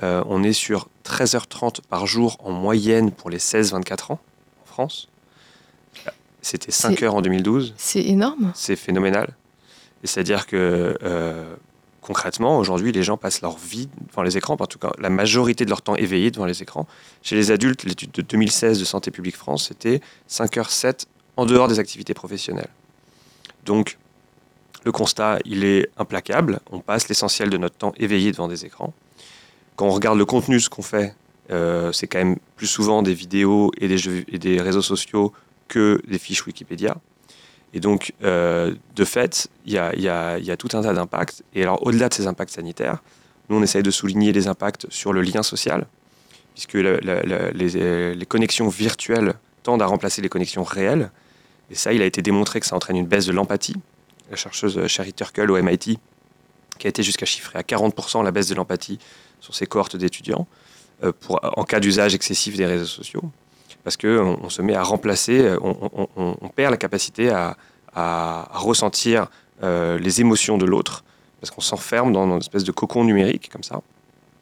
on 0.00 0.42
est 0.42 0.54
sur 0.54 0.88
13h30 1.04 1.80
par 1.90 2.06
jour 2.06 2.38
en 2.42 2.52
moyenne 2.52 3.10
pour 3.10 3.28
les 3.28 3.38
16-24 3.38 4.12
ans 4.12 4.20
en 4.62 4.66
France. 4.66 5.08
C'était 6.46 6.70
5 6.70 7.02
heures 7.02 7.16
en 7.16 7.22
2012. 7.22 7.74
C'est 7.76 8.04
énorme. 8.04 8.52
C'est 8.54 8.76
phénoménal. 8.76 9.34
Et 10.04 10.06
c'est-à-dire 10.06 10.46
que 10.46 10.96
euh, 11.02 11.56
concrètement, 12.00 12.58
aujourd'hui, 12.58 12.92
les 12.92 13.02
gens 13.02 13.16
passent 13.16 13.40
leur 13.40 13.56
vie 13.58 13.88
devant 14.08 14.22
les 14.22 14.36
écrans, 14.36 14.56
en 14.56 14.66
tout 14.68 14.78
cas 14.78 14.92
la 15.00 15.10
majorité 15.10 15.64
de 15.64 15.70
leur 15.70 15.82
temps 15.82 15.96
éveillé 15.96 16.30
devant 16.30 16.44
les 16.44 16.62
écrans. 16.62 16.86
Chez 17.22 17.34
les 17.34 17.50
adultes, 17.50 17.82
l'étude 17.82 18.12
de 18.12 18.22
2016 18.22 18.78
de 18.78 18.84
Santé 18.84 19.10
publique 19.10 19.34
France, 19.34 19.66
c'était 19.66 20.00
5 20.28 20.56
heures 20.58 20.70
7 20.70 21.08
en 21.36 21.46
dehors 21.46 21.66
des 21.66 21.80
activités 21.80 22.14
professionnelles. 22.14 22.70
Donc, 23.64 23.98
le 24.84 24.92
constat, 24.92 25.40
il 25.46 25.64
est 25.64 25.90
implacable. 25.98 26.60
On 26.70 26.78
passe 26.78 27.08
l'essentiel 27.08 27.50
de 27.50 27.56
notre 27.56 27.74
temps 27.74 27.92
éveillé 27.96 28.30
devant 28.30 28.46
des 28.46 28.64
écrans. 28.64 28.94
Quand 29.74 29.86
on 29.86 29.90
regarde 29.90 30.16
le 30.16 30.26
contenu, 30.26 30.60
ce 30.60 30.70
qu'on 30.70 30.82
fait, 30.82 31.16
euh, 31.50 31.90
c'est 31.90 32.06
quand 32.06 32.18
même 32.18 32.36
plus 32.54 32.68
souvent 32.68 33.02
des 33.02 33.14
vidéos 33.14 33.72
et 33.78 33.88
des, 33.88 33.98
jeux, 33.98 34.24
et 34.28 34.38
des 34.38 34.60
réseaux 34.60 34.82
sociaux 34.82 35.32
que 35.68 36.00
des 36.06 36.18
fiches 36.18 36.46
Wikipédia. 36.46 36.96
Et 37.74 37.80
donc, 37.80 38.14
euh, 38.22 38.74
de 38.94 39.04
fait, 39.04 39.48
il 39.66 39.72
y 39.72 39.78
a, 39.78 40.56
tout 40.56 40.68
un 40.76 40.82
tas 40.82 40.94
d'impacts. 40.94 41.42
Et 41.54 41.62
alors, 41.62 41.84
au-delà 41.86 42.08
de 42.08 42.14
ces 42.14 42.26
impacts 42.26 42.52
sanitaires, 42.52 43.02
nous, 43.48 43.56
on 43.56 43.62
essaye 43.62 43.82
de 43.82 43.90
souligner 43.90 44.32
les 44.32 44.48
impacts 44.48 44.86
sur 44.90 45.12
le 45.12 45.22
lien 45.22 45.42
social, 45.42 45.86
puisque 46.54 46.74
les, 46.74 48.26
connexions 48.26 48.68
virtuelles 48.68 49.34
tendent 49.62 49.82
à 49.82 49.86
remplacer 49.86 50.22
les 50.22 50.28
connexions 50.28 50.64
réelles. 50.64 51.10
Et 51.70 51.74
ça, 51.74 51.92
il 51.92 52.00
a 52.02 52.06
été 52.06 52.22
démontré 52.22 52.60
que 52.60 52.66
ça 52.66 52.76
entraîne 52.76 52.96
une 52.96 53.06
baisse 53.06 53.26
de 53.26 53.32
l'empathie. 53.32 53.76
La 54.30 54.36
chercheuse 54.36 54.86
Sherry 54.86 55.12
Turkle 55.12 55.50
au 55.50 55.62
MIT, 55.62 55.98
qui 56.78 56.86
a 56.86 56.88
été 56.88 57.02
jusqu'à 57.02 57.26
chiffrer 57.26 57.58
à 57.58 57.62
40% 57.62 58.24
la 58.24 58.30
baisse 58.30 58.48
de 58.48 58.54
l'empathie 58.54 58.98
sur 59.40 59.54
ses 59.54 59.66
cohortes 59.66 59.96
d'étudiants, 59.96 60.46
euh, 61.04 61.12
en 61.28 61.64
cas 61.64 61.78
d'usage 61.78 62.14
excessif 62.14 62.56
des 62.56 62.66
réseaux 62.66 62.86
sociaux 62.86 63.30
parce 63.86 63.96
qu'on 63.96 64.36
on 64.42 64.48
se 64.48 64.62
met 64.62 64.74
à 64.74 64.82
remplacer, 64.82 65.42
euh, 65.42 65.58
on, 65.62 66.48
perd 66.56 66.72
la 66.72 66.76
capacité 66.76 67.30
à, 67.30 67.56
ressentir 68.52 69.28
euh, 69.62 69.96
les 70.00 70.20
émotions 70.20 70.58
de 70.58 70.66
l'autre, 70.66 71.04
parce 71.40 71.52
qu'on 71.52 71.60
s'enferme 71.60 72.12
dans 72.12 72.28
une 72.28 72.38
espèce 72.38 72.64
de 72.64 72.72
cocon 72.72 73.04
numérique 73.04 73.48
comme 73.48 73.62
ça. 73.62 73.80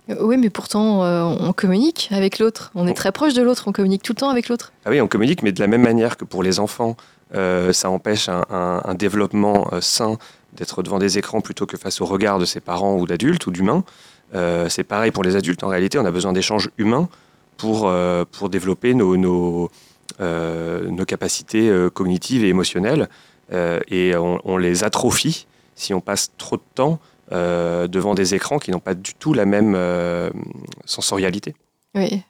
Euh, 0.09 0.17
oui, 0.21 0.39
mais 0.39 0.49
pourtant, 0.49 1.03
on 1.03 1.53
communique 1.53 2.09
avec 2.11 2.39
l'autre. 2.39 2.73
On 2.75 2.87
est 2.87 2.95
très 2.95 3.13
proche 3.13 3.35
de 3.35 3.43
l'autre, 3.43 3.65
on 3.67 3.73
communique 3.73 4.03
tout 4.03 4.13
le 4.13 4.21
temps 4.21 4.31
avec 4.31 4.49
l'autre. 4.49 4.73
Ah 4.87 4.91
oui, 4.91 5.03
on 5.03 5.09
communique, 5.09 5.43
mais 5.43 5.53
de 5.53 5.61
la 5.61 5.67
même 5.67 5.83
manière 5.83 6.17
que 6.17 6.25
pour 6.25 6.43
les 6.43 6.59
enfants, 6.59 6.97
ça 7.35 7.91
empêche 7.91 8.31
un, 8.31 8.95
développement 8.95 9.69
sain 9.83 10.17
d'être 10.55 10.83
devant 10.83 10.99
des 10.99 11.19
écrans 11.19 11.43
plutôt 11.43 11.67
que 11.67 11.77
face 11.77 12.01
au 12.01 12.07
regard 12.07 12.39
de 12.39 12.47
ses 12.47 12.61
parents 12.61 12.97
ou 12.97 13.07
d'adultes 13.07 13.47
ou 13.47 13.51
d'humains. 13.51 13.85
c'est 14.71 14.85
pareil 14.85 15.11
pour 15.11 15.23
les 15.23 15.37
adultes. 15.37 15.63
En 15.65 15.69
réalité, 15.69 15.99
on 15.99 16.07
a 16.07 16.11
besoin 16.11 16.33
d'échanges 16.33 16.71
humains 16.79 17.11
pour, 17.57 17.89
euh, 17.89 18.25
pour 18.31 18.49
développer 18.49 18.95
nos, 18.95 19.17
nos, 19.17 19.71
euh, 20.21 20.89
nos 20.89 21.05
capacités 21.05 21.69
euh, 21.69 21.91
cognitives 21.91 22.45
et 22.45 22.49
émotionnelles. 22.49 23.09
et 23.53 24.17
on, 24.17 24.57
les 24.57 24.85
atrophie 24.85 25.47
si 25.77 25.93
on 25.93 26.01
passe 26.01 26.31
trop 26.39 26.57
de 26.57 26.63
temps 26.75 26.99
devant 27.31 28.15
des 28.15 28.35
écrans 28.35 28.59
qui 28.59 28.71
n'ont 28.71 28.81
pas 28.81 28.95
du 28.95 29.15
tout 29.15 29.35
la 29.35 29.45
même 29.45 29.77
sensorialité. 30.87 31.55
Oui. 31.95 32.23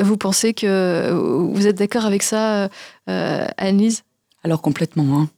Vous 0.00 0.16
pensez 0.16 0.54
que 0.54 1.12
vous 1.12 1.66
êtes 1.66 1.76
d'accord 1.76 2.06
avec 2.06 2.22
ça, 2.22 2.70
Anne-Lise? 3.06 4.04
Alors 4.42 4.62
complètement. 4.62 5.20
Hein. 5.20 5.28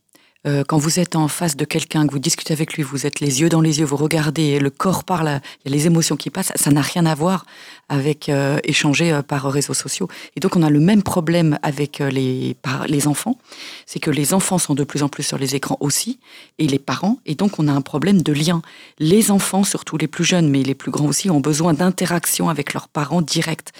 Euh, 0.47 0.63
quand 0.67 0.77
vous 0.77 1.01
êtes 1.01 1.17
en 1.17 1.29
face 1.29 1.57
de 1.57 1.65
quelqu'un, 1.65 2.07
que 2.07 2.13
vous 2.13 2.19
discutez 2.19 2.53
avec 2.53 2.75
lui, 2.75 2.83
vous 2.83 3.07
êtes 3.07 3.21
les 3.21 3.41
yeux 3.41 3.49
dans 3.49 3.63
les 3.63 3.81
yeux, 3.81 3.87
vous 3.87 3.97
regardez, 3.97 4.59
le 4.59 4.69
corps 4.71 5.05
parle, 5.05 5.41
il 5.65 5.71
y 5.71 5.75
a 5.75 5.77
les 5.77 5.87
émotions 5.87 6.17
qui 6.17 6.29
passent, 6.29 6.53
ça 6.55 6.71
n'a 6.71 6.83
rien 6.83 7.07
à 7.07 7.15
voir 7.15 7.47
avec 7.89 8.29
euh, 8.29 8.59
échanger 8.63 9.11
euh, 9.13 9.23
par 9.23 9.51
réseaux 9.51 9.75
sociaux. 9.75 10.09
Et 10.37 10.41
donc 10.41 10.57
on 10.57 10.63
a 10.63 10.69
le 10.69 10.81
même 10.81 11.03
problème 11.03 11.59
avec 11.63 11.99
les, 11.99 12.57
par, 12.61 12.87
les 12.87 13.09
enfants, 13.09 13.39
c'est 13.87 14.01
que 14.01 14.11
les 14.11 14.35
enfants 14.35 14.59
sont 14.59 14.75
de 14.75 14.85
plus 14.85 15.03
en 15.03 15.09
plus 15.09 15.23
sur 15.23 15.39
les 15.39 15.55
écrans 15.55 15.79
aussi, 15.81 16.19
et 16.59 16.67
les 16.67 16.79
parents, 16.79 17.19
et 17.25 17.35
donc 17.35 17.59
on 17.59 17.67
a 17.67 17.73
un 17.73 17.81
problème 17.81 18.21
de 18.21 18.33
lien. 18.33 18.61
Les 18.99 19.31
enfants, 19.31 19.65
surtout 19.65 19.97
les 19.97 20.09
plus 20.09 20.25
jeunes, 20.25 20.51
mais 20.51 20.63
les 20.63 20.75
plus 20.75 20.91
grands 20.91 21.07
aussi, 21.07 21.31
ont 21.31 21.41
besoin 21.41 21.73
d'interaction 21.73 22.51
avec 22.51 22.75
leurs 22.75 22.89
parents 22.89 23.23
directs. 23.23 23.71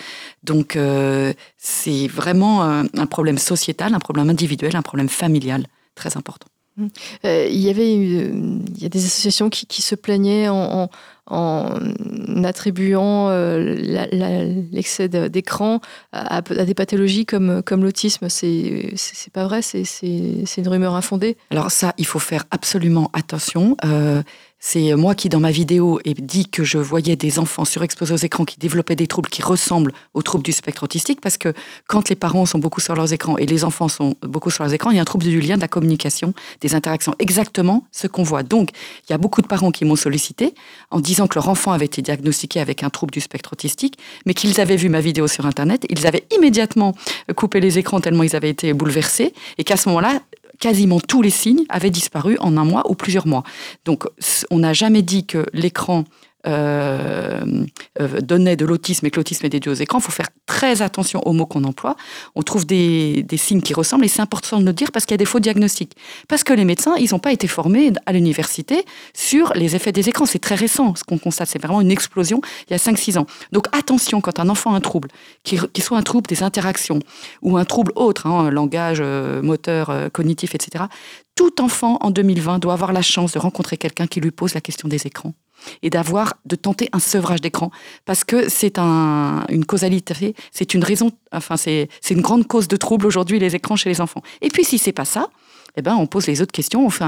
Donc 0.43 0.79
c'est 1.59 2.07
vraiment 2.09 2.63
un 2.63 3.07
problème 3.07 3.39
sociétal, 3.39 3.95
un 3.95 3.99
problème 3.99 4.31
individuel, 4.31 4.77
un 4.77 4.83
problème 4.83 5.09
familial 5.09 5.67
très 5.95 6.17
important. 6.17 6.47
Euh, 7.25 7.47
il 7.49 7.61
y 7.61 7.71
avait 7.71 7.93
il 7.95 8.83
y 8.83 8.87
a 8.87 8.89
des 8.89 9.05
associations 9.05 9.49
qui, 9.49 9.83
se 9.83 9.95
plaignaient 9.95 10.49
en, 10.49 10.89
attribuant 12.45 13.29
euh, 13.29 13.59
l'excès 14.73 15.09
d'écran 15.09 15.81
à, 16.13 16.43
des 16.43 16.75
pathologies 16.75 17.27
comme, 17.27 17.63
comme 17.63 17.83
l'autisme. 17.83 18.29
C'est 18.29 19.33
pas 19.33 19.45
vrai, 19.45 19.63
c'est 19.63 20.57
une 20.57 20.69
rumeur 20.69 20.95
infondée. 20.95 21.37
Alors 21.51 21.71
ça, 21.71 21.95
il 21.99 22.07
faut 22.07 22.19
faire 22.19 22.45
absolument 22.51 23.11
attention. 23.13 23.77
Euh, 23.85 24.23
c'est 24.67 24.95
moi 24.95 25.15
qui, 25.15 25.29
dans 25.29 25.41
ma 25.41 25.51
vidéo, 25.51 26.01
ai 26.07 26.15
dit 26.15 26.47
que 26.49 26.65
je 26.65 26.79
voyais 26.79 27.17
des 27.17 27.39
enfants 27.39 27.67
surexposés 27.67 28.15
aux 28.15 28.17
écrans 28.17 28.47
qui 28.47 28.59
développaient 28.59 28.97
des 28.97 29.07
troubles 29.07 29.29
qui 29.29 29.43
ressemblent 29.43 29.93
aux 30.15 30.23
troubles 30.23 30.43
du 30.43 30.53
spectre 30.53 30.85
autistique, 30.85 31.21
parce 31.21 31.37
que 31.37 31.53
quand 31.87 32.09
les 32.09 32.17
parents 32.17 32.47
sont 32.47 32.59
beaucoup 32.59 32.81
sur 32.81 32.95
leurs 32.95 33.13
écrans 33.13 33.37
et 33.37 33.45
les 33.45 33.63
enfants 33.63 33.89
sont 33.89 34.17
beaucoup 34.23 34.51
sur 34.51 34.65
leurs 34.65 34.73
écrans, 34.73 34.91
il 34.91 34.97
y 34.97 34.99
a 34.99 35.03
un 35.03 35.05
trouble 35.05 35.25
du 35.25 35.39
lien, 35.39 35.57
de 35.57 35.61
la 35.61 35.69
communication, 35.69 36.33
des 36.63 36.75
interactions, 36.75 37.15
exactement 37.19 37.87
ce 37.93 38.07
qu'on 38.07 38.23
voit. 38.23 38.43
Donc, 38.43 38.71
il 39.07 39.13
y 39.13 39.15
a 39.15 39.19
beaucoup 39.19 39.43
de 39.43 39.47
parents 39.47 39.71
qui 39.71 39.85
m'ont 39.85 39.97
sollicité 39.97 40.55
en 40.91 40.99
disant 40.99 41.27
que 41.27 41.35
leur 41.35 41.51
enfant 41.51 41.73
avait 41.73 41.85
été 41.85 42.01
diagnostiqué 42.01 42.59
avec 42.59 42.83
un 42.83 42.89
trouble 42.89 43.13
du 43.13 43.21
spectre 43.21 43.53
autistique, 43.53 43.99
mais 44.25 44.33
qu'ils 44.33 44.63
avaient 44.63 44.77
vu 44.77 44.89
ma 44.89 45.03
vidéo 45.03 45.29
sur 45.29 45.45
Internet, 45.45 45.85
ils 45.91 46.07
avaient 46.07 46.25
immédiatement 46.35 46.95
coupé 47.37 47.61
les 47.61 47.79
écrans 47.79 48.01
tellement 48.01 48.23
ils 48.23 48.35
avaient 48.35 48.49
été 48.49 48.73
bouleversés, 48.73 49.35
et 49.59 49.65
qu'à 49.65 49.77
ce 49.77 49.91
moment-là, 49.91 50.23
quasiment 50.65 50.99
tous 50.99 51.21
les 51.21 51.29
signes 51.29 51.67
avaient 51.69 51.91
disparu 51.91 52.39
en 52.39 52.57
un 52.57 52.65
mois 52.65 52.91
ou 52.91 52.95
plusieurs 52.95 53.27
mois. 53.27 53.43
Donc, 53.85 54.07
on 54.51 54.61
n'a 54.61 54.73
jamais 54.73 55.03
dit 55.03 55.27
que 55.27 55.45
l'écran 55.53 56.05
euh, 56.47 57.65
euh, 58.01 58.21
donnait 58.21 58.57
de 58.57 58.67
l'autisme 58.67 59.07
et 59.07 59.11
que 59.11 59.17
l'autisme 59.17 59.47
était 59.47 59.61
dû 59.61 59.71
aux 59.71 59.75
écrans. 59.75 59.99
Il 59.99 60.03
faut 60.03 60.13
faire 60.13 60.29
très 60.47 60.83
attention 60.83 61.27
aux 61.27 61.33
mots 61.33 61.47
qu'on 61.47 61.65
emploie. 61.65 61.97
On 62.35 62.43
trouve 62.43 62.67
des, 62.67 63.25
signes 63.37 63.63
qui 63.63 63.73
ressemblent 63.73 64.05
et 64.05 64.09
c'est 64.09 64.21
important 64.21 64.61
de 64.61 64.65
le 64.67 64.73
dire 64.73 64.93
parce 64.93 65.07
qu'il 65.07 65.15
y 65.15 65.17
a 65.17 65.19
des 65.19 65.25
faux 65.25 65.41
diagnostics. 65.41 65.93
Parce 66.29 66.45
que 66.45 66.53
les 66.53 66.65
médecins, 66.65 66.95
ils 66.99 67.11
n'ont 67.13 67.19
pas 67.19 67.33
été 67.33 67.49
formés 67.49 67.93
à 68.05 68.13
l'université 68.13 68.85
sur 69.15 69.53
les 69.55 69.75
effets 69.75 69.93
des 69.93 70.09
écrans. 70.09 70.27
C'est 70.27 70.39
très 70.39 70.55
récent 70.55 70.95
ce 70.95 71.05
qu'on 71.05 71.19
constate. 71.19 71.49
C'est 71.49 71.63
vraiment 71.63 71.81
une 71.81 71.91
explosion 71.91 72.41
il 72.69 72.73
y 72.73 72.75
a 72.75 72.79
5-6 72.79 73.19
ans. 73.19 73.27
Donc 73.53 73.67
attention 73.73 74.21
quand 74.21 74.39
un 74.39 74.49
enfant 74.49 74.75
a 74.75 74.77
un 74.77 74.81
trouble, 74.81 75.09
qu'il 75.45 75.83
soit 75.83 75.97
un 75.97 76.03
trouble 76.03 76.27
des 76.27 76.43
interactions 76.43 76.99
ou 77.43 77.57
un 77.57 77.65
trouble 77.65 77.93
autre, 77.97 78.27
hein, 78.27 78.51
langage, 78.51 78.99
euh, 79.01 79.41
moteur, 79.43 79.93
cognitif, 80.13 80.55
etc. 80.55 80.85
Tout 81.37 81.63
enfant 81.63 81.99
en 82.01 82.11
2020 82.11 82.59
doit 82.59 82.75
avoir 82.75 82.93
la 82.93 83.03
chance 83.03 83.33
de 83.33 83.39
rencontrer 83.39 83.77
quelqu'un 83.77 84.07
qui 84.07 84.21
lui 84.21 84.31
pose 84.31 84.55
la 84.55 84.61
question 84.61 84.89
des 84.89 85.07
écrans 85.07 85.33
et 85.83 85.91
d'avoir 85.91 86.35
de 86.45 86.57
tenter 86.57 86.89
un 86.93 86.99
sevrage 86.99 87.41
d'écran 87.41 87.71
parce 88.05 88.25
que 88.25 88.49
c'est 88.49 88.79
un, 88.79 89.45
une 89.49 89.65
causalité, 89.65 90.35
c'est 90.51 90.75
une 90.75 90.85
raison, 90.85 91.13
enfin 91.33 91.57
c'est 91.57 91.89
une 92.11 92.21
grande 92.21 92.47
cause 92.47 92.69
de 92.69 92.77
trouble 92.77 93.07
aujourd'hui 93.07 93.39
les 93.39 93.55
écrans 93.55 93.77
chez 93.77 93.89
les 93.89 94.01
enfants. 94.01 94.23
Et 94.41 94.49
puis 94.49 94.65
si 94.65 94.79
c'est 94.79 94.93
pas 94.93 95.05
ça, 95.05 95.29
eh 95.77 95.83
ben, 95.83 95.97
on 95.97 96.07
pose 96.07 96.27
les 96.27 96.41
autres 96.41 96.53
questions, 96.53 96.87
on 96.87 96.91
fait 96.91 97.05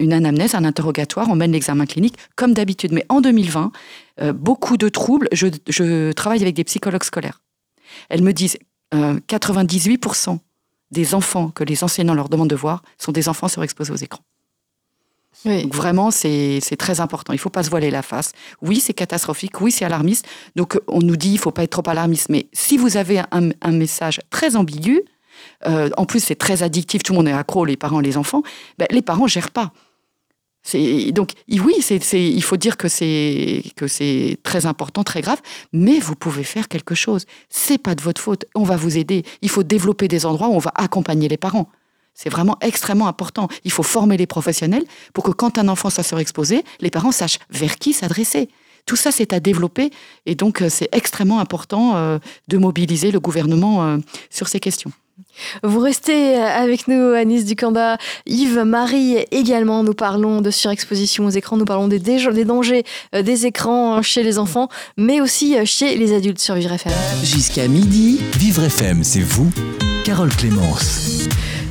une 0.00 0.12
anamnèse, 0.12 0.54
un 0.54 0.64
interrogatoire, 0.64 1.28
on 1.30 1.36
mène 1.36 1.52
l'examen 1.52 1.86
clinique 1.86 2.16
comme 2.34 2.54
d'habitude. 2.54 2.92
Mais 2.92 3.04
en 3.08 3.20
2020, 3.20 3.70
euh, 4.20 4.32
beaucoup 4.32 4.76
de 4.76 4.88
troubles. 4.88 5.28
Je, 5.32 5.46
je, 5.68 6.12
travaille 6.12 6.42
avec 6.42 6.54
des 6.54 6.64
psychologues 6.64 7.04
scolaires. 7.04 7.40
Elles 8.08 8.22
me 8.22 8.32
disent 8.32 8.58
euh, 8.94 9.20
98% 9.28 10.38
des 10.90 11.14
enfants 11.14 11.50
que 11.50 11.62
les 11.62 11.84
enseignants 11.84 12.14
leur 12.14 12.28
demandent 12.28 12.50
de 12.50 12.56
voir 12.56 12.82
sont 12.98 13.12
des 13.12 13.28
enfants 13.28 13.48
surexposés 13.48 13.92
aux 13.92 13.96
écrans. 13.96 14.24
Donc 15.44 15.74
vraiment, 15.74 16.10
c'est 16.10 16.60
très 16.78 17.00
important. 17.00 17.32
Il 17.32 17.36
ne 17.36 17.40
faut 17.40 17.50
pas 17.50 17.62
se 17.62 17.70
voiler 17.70 17.90
la 17.90 18.02
face. 18.02 18.32
Oui, 18.62 18.80
c'est 18.80 18.94
catastrophique. 18.94 19.60
Oui, 19.60 19.72
c'est 19.72 19.84
alarmiste. 19.84 20.26
Donc 20.56 20.78
on 20.86 21.00
nous 21.00 21.16
dit, 21.16 21.30
il 21.30 21.34
ne 21.34 21.38
faut 21.38 21.50
pas 21.50 21.62
être 21.62 21.70
trop 21.70 21.88
alarmiste. 21.88 22.28
Mais 22.28 22.48
si 22.52 22.76
vous 22.76 22.96
avez 22.96 23.22
un, 23.30 23.72
message 23.72 24.20
très 24.30 24.56
ambigu, 24.56 25.02
euh, 25.66 25.88
en 25.96 26.04
plus 26.04 26.20
c'est 26.20 26.34
très 26.34 26.62
addictif, 26.62 27.02
tout 27.02 27.12
le 27.12 27.18
monde 27.18 27.28
est 27.28 27.32
accro, 27.32 27.64
les 27.64 27.76
parents, 27.76 28.00
les 28.00 28.16
enfants, 28.16 28.42
ben, 28.78 28.86
les 28.90 29.02
parents 29.02 29.24
ne 29.24 29.28
gèrent 29.28 29.50
pas. 29.50 29.72
Donc 31.12 31.32
oui, 31.48 31.74
il 32.12 32.42
faut 32.42 32.56
dire 32.56 32.76
que 32.76 32.88
c'est 32.88 34.38
très 34.42 34.66
important, 34.66 35.04
très 35.04 35.22
grave, 35.22 35.40
mais 35.72 35.98
vous 35.98 36.14
pouvez 36.14 36.44
faire 36.44 36.68
quelque 36.68 36.94
chose. 36.94 37.24
C'est 37.48 37.78
pas 37.78 37.94
de 37.94 38.02
votre 38.02 38.20
faute. 38.20 38.44
On 38.54 38.64
va 38.64 38.76
vous 38.76 38.98
aider. 38.98 39.24
Il 39.40 39.48
faut 39.48 39.62
développer 39.62 40.06
des 40.06 40.26
endroits 40.26 40.48
où 40.48 40.54
on 40.54 40.58
va 40.58 40.72
accompagner 40.74 41.28
les 41.28 41.38
parents. 41.38 41.70
C'est 42.14 42.28
vraiment 42.28 42.56
extrêmement 42.60 43.08
important. 43.08 43.48
Il 43.64 43.72
faut 43.72 43.82
former 43.82 44.16
les 44.16 44.26
professionnels 44.26 44.84
pour 45.14 45.24
que 45.24 45.30
quand 45.30 45.58
un 45.58 45.68
enfant 45.68 45.90
soit 45.90 46.04
surexposé, 46.04 46.64
les 46.80 46.90
parents 46.90 47.12
sachent 47.12 47.38
vers 47.50 47.76
qui 47.76 47.92
s'adresser. 47.92 48.48
Tout 48.86 48.96
ça, 48.96 49.10
c'est 49.10 49.32
à 49.32 49.40
développer 49.40 49.90
et 50.26 50.34
donc 50.34 50.62
euh, 50.62 50.68
c'est 50.68 50.88
extrêmement 50.92 51.40
important 51.40 51.96
euh, 51.96 52.18
de 52.48 52.58
mobiliser 52.58 53.10
le 53.10 53.20
gouvernement 53.20 53.84
euh, 53.84 53.98
sur 54.30 54.48
ces 54.48 54.60
questions. 54.60 54.90
Vous 55.62 55.80
restez 55.80 56.34
avec 56.34 56.88
nous, 56.88 57.12
Anis 57.12 57.44
Ducanda, 57.44 57.98
Yves, 58.26 58.64
Marie 58.64 59.18
également. 59.30 59.84
Nous 59.84 59.92
parlons 59.92 60.40
de 60.40 60.50
surexposition 60.50 61.26
aux 61.26 61.30
écrans, 61.30 61.58
nous 61.58 61.66
parlons 61.66 61.88
des, 61.88 61.98
des 61.98 62.44
dangers 62.44 62.84
des 63.12 63.46
écrans 63.46 64.00
chez 64.00 64.22
les 64.22 64.38
enfants, 64.38 64.68
mais 64.96 65.20
aussi 65.20 65.54
chez 65.66 65.96
les 65.96 66.14
adultes 66.14 66.40
sur 66.40 66.54
Vivre 66.54 66.72
FM. 66.72 66.92
Jusqu'à 67.22 67.68
midi, 67.68 68.18
Vivre 68.38 68.64
FM, 68.64 69.04
c'est 69.04 69.20
vous, 69.20 69.52
Carole 70.04 70.34
Clémence. 70.34 71.09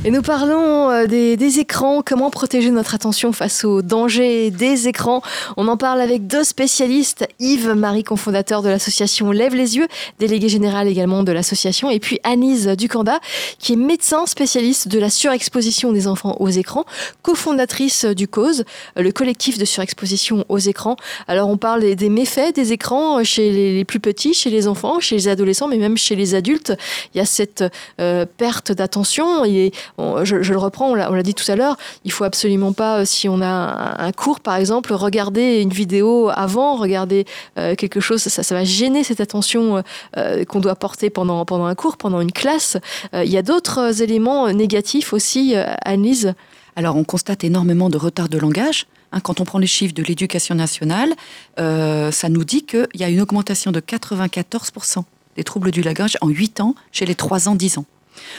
Et 0.02 0.10
nous 0.10 0.22
parlons 0.22 0.88
euh, 0.88 1.06
des, 1.06 1.58
écrans, 1.58 2.00
comment 2.02 2.30
protéger 2.30 2.70
notre 2.70 2.94
attention 2.94 3.32
face 3.32 3.66
aux 3.66 3.82
dangers 3.82 4.50
des 4.50 4.88
écrans. 4.88 5.20
On 5.58 5.68
en 5.68 5.76
parle 5.76 6.00
avec 6.00 6.26
deux 6.26 6.42
spécialistes, 6.42 7.28
Yves 7.38 7.74
Marie, 7.74 8.02
cofondateur 8.02 8.62
de 8.62 8.70
l'association 8.70 9.30
Lève 9.30 9.54
les 9.54 9.76
yeux, 9.76 9.88
délégué 10.18 10.48
général 10.48 10.88
également 10.88 11.22
de 11.22 11.32
l'association, 11.32 11.90
et 11.90 12.00
puis 12.00 12.18
Anise 12.24 12.68
Ducanda, 12.68 13.20
qui 13.58 13.74
est 13.74 13.76
médecin 13.76 14.24
spécialiste 14.24 14.88
de 14.88 14.98
la 14.98 15.10
surexposition 15.10 15.92
des 15.92 16.08
enfants 16.08 16.34
aux 16.40 16.48
écrans, 16.48 16.86
cofondatrice 17.20 18.06
du 18.06 18.26
CAUSE, 18.26 18.64
le 18.96 19.12
collectif 19.12 19.58
de 19.58 19.66
surexposition 19.66 20.46
aux 20.48 20.58
écrans. 20.58 20.96
Alors 21.28 21.50
on 21.50 21.58
parle 21.58 21.94
des 21.94 22.08
méfaits 22.08 22.54
des 22.54 22.72
écrans 22.72 23.22
chez 23.22 23.50
les 23.50 23.84
plus 23.84 24.00
petits, 24.00 24.32
chez 24.32 24.48
les 24.48 24.66
enfants, 24.66 24.98
chez 24.98 25.16
les 25.16 25.28
adolescents, 25.28 25.68
mais 25.68 25.76
même 25.76 25.98
chez 25.98 26.16
les 26.16 26.34
adultes. 26.34 26.72
Il 27.14 27.18
y 27.18 27.20
a 27.20 27.26
cette 27.26 27.64
euh, 28.00 28.24
perte 28.38 28.72
d'attention. 28.72 29.44
Je, 30.24 30.36
le 30.36 30.58
reprends, 30.58 30.90
on 30.90 30.94
l'a 30.94 31.22
dit 31.22 31.34
tout 31.34 31.50
à 31.50 31.56
l'heure, 31.56 31.76
il 32.04 32.12
faut 32.12 32.24
absolument 32.24 32.72
pas, 32.72 33.00
euh, 33.00 33.04
si 33.04 33.28
on 33.28 33.40
a 33.40 33.96
un, 33.98 34.12
cours 34.12 34.40
par 34.40 34.56
exemple, 34.56 34.92
regarder 34.92 35.60
une 35.60 35.70
vidéo 35.70 36.30
avant, 36.34 36.76
regarder 36.76 37.24
euh, 37.58 37.74
quelque 37.74 38.00
chose, 38.00 38.22
ça, 38.22 38.42
ça, 38.42 38.54
va 38.54 38.64
gêner 38.64 39.04
cette 39.04 39.20
attention 39.20 39.82
euh, 40.16 40.44
qu'on 40.44 40.60
doit 40.60 40.76
porter 40.76 41.10
pendant, 41.10 41.44
pendant 41.44 41.66
un 41.66 41.74
cours, 41.74 41.96
pendant 41.96 42.20
une 42.20 42.32
classe. 42.32 42.76
il 43.12 43.30
y 43.30 43.38
a 43.38 43.42
d'autres 43.42 44.02
éléments 44.02 44.52
négatifs 44.52 45.12
aussi, 45.12 45.54
Annelise? 45.84 46.34
Alors 46.76 46.96
on 46.96 47.04
constate 47.04 47.44
énormément 47.44 47.90
de 47.90 47.96
retard 47.96 48.28
de 48.28 48.38
langage. 48.38 48.86
Hein, 49.12 49.20
quand 49.20 49.40
on 49.40 49.44
prend 49.44 49.58
les 49.58 49.66
chiffres 49.66 49.94
de 49.94 50.02
l'éducation 50.02 50.54
nationale, 50.54 51.14
ça 51.56 52.28
nous 52.28 52.44
dit 52.44 52.64
qu'il 52.64 52.88
y 52.94 53.04
a 53.04 53.08
une 53.08 53.20
augmentation 53.20 53.72
de 53.72 53.80
94% 53.80 55.04
des 55.36 55.44
troubles 55.44 55.70
du 55.70 55.82
langage 55.82 56.16
en 56.20 56.28
8 56.28 56.60
ans 56.60 56.74
chez 56.92 57.06
les 57.06 57.14
3 57.14 57.48
ans, 57.48 57.54
10 57.54 57.78
ans. 57.78 57.84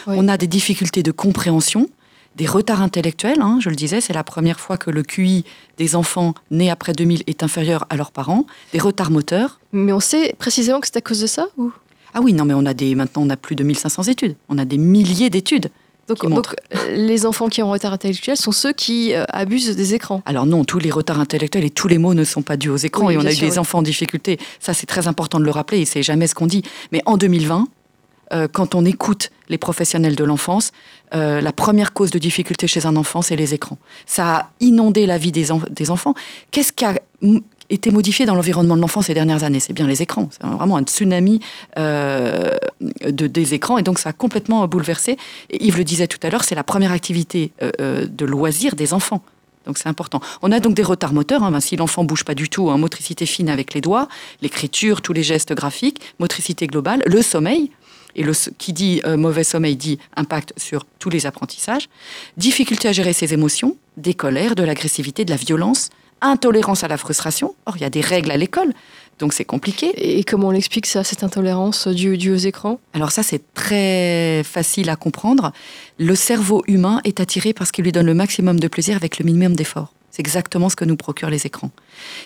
On 0.08 0.28
a 0.28 0.38
des 0.38 0.48
difficultés 0.48 1.04
de 1.04 1.12
compréhension, 1.12 1.90
des 2.36 2.46
retards 2.46 2.82
intellectuels. 2.82 3.42
Hein, 3.42 3.60
je 3.62 3.70
le 3.70 3.76
disais, 3.76 4.02
c'est 4.02 4.14
la 4.14 4.24
première 4.24 4.60
fois 4.60 4.78
que 4.78 4.90
le 4.90 5.04
QI 5.04 5.46
des 5.78 5.96
enfants 5.96 6.34
nés 6.50 6.70
après 6.70 6.94
2000 6.94 7.24
est 7.28 7.44
inférieur 7.44 7.86
à 7.90 7.98
leurs 7.98 8.12
parents. 8.12 8.46
Des 8.74 8.80
retards 8.80 9.12
moteurs. 9.12 9.60
Mais 9.74 9.92
on 9.92 10.00
sait 10.00 10.36
précisément 10.38 10.80
que 10.80 10.88
c'est 10.88 10.98
à 10.98 11.02
cause 11.02 11.22
de 11.22 11.28
ça 11.28 11.48
ou? 11.58 11.72
Ah 12.14 12.20
oui, 12.22 12.34
non, 12.34 12.44
mais 12.44 12.54
on 12.54 12.66
a 12.66 12.74
des, 12.74 12.94
maintenant 12.94 13.24
on 13.24 13.30
a 13.30 13.38
plus 13.38 13.56
de 13.56 13.64
1500 13.64 14.04
études. 14.04 14.36
On 14.50 14.58
a 14.58 14.66
des 14.66 14.78
milliers 14.78 15.30
d'études. 15.30 15.70
Donc, 16.08 16.30
donc 16.30 16.56
les 16.90 17.26
enfants 17.26 17.48
qui 17.48 17.62
ont 17.64 17.72
retard 17.72 17.94
intellectuel 17.94 18.36
sont 18.36 18.52
ceux 18.52 18.74
qui 18.74 19.14
euh, 19.14 19.24
abusent 19.30 19.76
des 19.76 19.94
écrans. 19.94 20.22
Alors 20.26 20.46
non, 20.46 20.66
tous 20.66 20.80
les 20.80 20.92
retards 20.92 21.20
intellectuels 21.20 21.64
et 21.64 21.70
tous 21.70 21.88
les 21.88 21.98
mots 22.00 22.14
ne 22.14 22.24
sont 22.24 22.42
pas 22.42 22.58
dus 22.58 22.70
aux 22.70 22.76
écrans. 22.78 23.10
et 23.10 23.18
on 23.18 23.26
a 23.26 23.32
eu 23.32 23.38
des 23.38 23.60
enfants 23.60 23.80
en 23.80 23.84
difficulté. 23.84 24.38
Ça, 24.60 24.74
c'est 24.74 24.88
très 24.88 25.08
important 25.08 25.40
de 25.40 25.46
le 25.46 25.52
rappeler 25.52 25.80
et 25.80 25.86
c'est 25.86 26.04
jamais 26.04 26.28
ce 26.28 26.36
qu'on 26.36 26.48
dit. 26.48 26.64
Mais 26.92 27.02
en 27.06 27.18
2020, 27.18 27.68
euh, 28.34 28.48
quand 28.52 28.76
on 28.76 28.86
écoute 28.86 29.32
les 29.50 29.58
professionnels 29.58 30.16
de 30.16 30.24
l'enfance, 30.24 30.72
euh, 31.14 31.42
la 31.42 31.52
première 31.52 31.94
cause 31.94 32.12
de 32.12 32.20
difficulté 32.20 32.68
chez 32.68 32.86
un 32.86 32.96
enfant, 32.96 33.22
c'est 33.22 33.36
les 33.36 33.54
écrans. 33.54 33.78
Ça 34.06 34.36
a 34.36 34.50
inondé 34.60 35.06
la 35.06 35.18
vie 35.18 35.32
des, 35.32 35.52
enfants. 35.92 36.14
Qu'est-ce 36.52 36.72
qui 36.72 36.86
a 36.86 36.96
été 37.70 37.92
modifié 37.92 38.26
dans 38.26 38.36
l'environnement 38.36 38.76
de 38.76 38.82
l'enfant 38.82 39.02
ces 39.02 39.14
dernières 39.14 39.44
années? 39.44 39.60
C'est 39.60 39.74
bien 39.74 39.88
les 39.88 40.02
écrans. 40.02 40.30
C'est 40.32 40.46
vraiment 40.48 40.78
un 40.78 40.84
tsunami 40.84 41.40
euh, 41.78 42.56
de, 42.80 43.28
des 43.28 43.54
écrans. 43.54 43.78
Et 43.78 43.84
donc, 43.84 44.00
ça 44.00 44.10
a 44.10 44.14
complètement 44.14 44.66
bouleversé. 44.68 45.18
Et 45.50 45.66
Yves 45.66 45.78
le 45.78 45.84
disait 45.84 46.08
tout 46.08 46.20
à 46.24 46.30
l'heure, 46.30 46.44
c'est 46.44 46.56
la 46.56 46.64
première 46.64 46.92
activité 46.92 47.52
de 47.62 48.26
loisir 48.26 48.76
des 48.76 48.94
enfants. 48.94 49.22
Donc 49.66 49.78
c'est 49.78 49.90
important. 49.90 50.22
On 50.42 50.52
a 50.52 50.60
donc 50.60 50.74
des 50.74 50.84
retards 50.84 51.14
moteurs. 51.14 51.44
Hein, 51.44 51.52
ben, 51.52 51.60
si 51.60 51.76
l'enfant 51.76 52.04
bouge 52.04 52.24
pas 52.24 52.34
du 52.34 52.50
tout, 52.50 52.70
hein, 52.70 52.78
motricité 52.78 53.26
fine 53.26 53.50
avec 53.50 53.74
les 53.74 53.82
doigts, 53.82 54.08
l'écriture, 54.42 55.02
tous 55.02 55.14
les 55.14 55.24
gestes 55.24 55.54
graphiques, 55.54 56.02
motricité 56.20 56.68
globale, 56.68 57.04
le 57.06 57.22
sommeil. 57.22 57.72
Et 58.16 58.24
le, 58.24 58.34
qui 58.58 58.74
dit 58.74 59.02
euh, 59.06 59.18
mauvais 59.18 59.44
sommeil 59.44 59.76
dit 59.76 60.00
impact 60.16 60.54
sur 60.58 60.86
tous 61.00 61.10
les 61.10 61.26
apprentissages. 61.26 61.90
Difficulté 62.38 62.88
à 62.88 62.92
gérer 62.92 63.14
ses 63.14 63.34
émotions, 63.34 63.78
des 63.98 64.14
colères, 64.14 64.56
de 64.56 64.64
l'agressivité, 64.64 65.26
de 65.26 65.32
la 65.32 65.38
violence, 65.38 65.90
intolérance 66.22 66.84
à 66.84 66.88
la 66.88 66.98
frustration. 66.98 67.56
Or, 67.66 67.78
il 67.78 67.82
y 67.82 67.86
a 67.86 67.90
des 67.90 68.02
règles 68.02 68.32
à 68.32 68.38
l'école, 68.38 68.74
donc 69.20 69.34
c'est 69.34 69.46
compliqué. 69.46 69.92
Et 69.96 70.24
comment 70.24 70.50
on 70.50 70.54
explique 70.54 70.86
ça, 70.86 71.04
cette 71.04 71.24
intolérance 71.24 71.88
due, 71.88 72.18
due 72.18 72.32
aux 72.32 72.38
écrans? 72.38 72.80
Alors 72.94 73.12
ça, 73.12 73.24
c'est 73.24 73.54
très 73.54 74.44
facile 74.44 74.90
à 74.90 74.96
comprendre. 74.96 75.52
Le 76.00 76.16
cerveau 76.16 76.64
humain 76.68 77.02
est 77.04 77.20
attiré 77.20 77.54
parce 77.54 77.72
qu'il 77.72 77.84
lui 77.84 77.92
donne 77.92 78.06
le 78.06 78.14
maximum 78.14 78.60
de 78.60 78.68
plaisir 78.68 78.96
avec 78.96 79.20
le 79.20 79.26
minimum 79.26 79.56
d'effort. 79.56 79.94
C'est 80.12 80.20
exactement 80.20 80.70
ce 80.70 80.76
que 80.76 80.86
nous 80.86 80.98
procurent 80.98 81.30
les 81.30 81.46
écrans. 81.46 81.72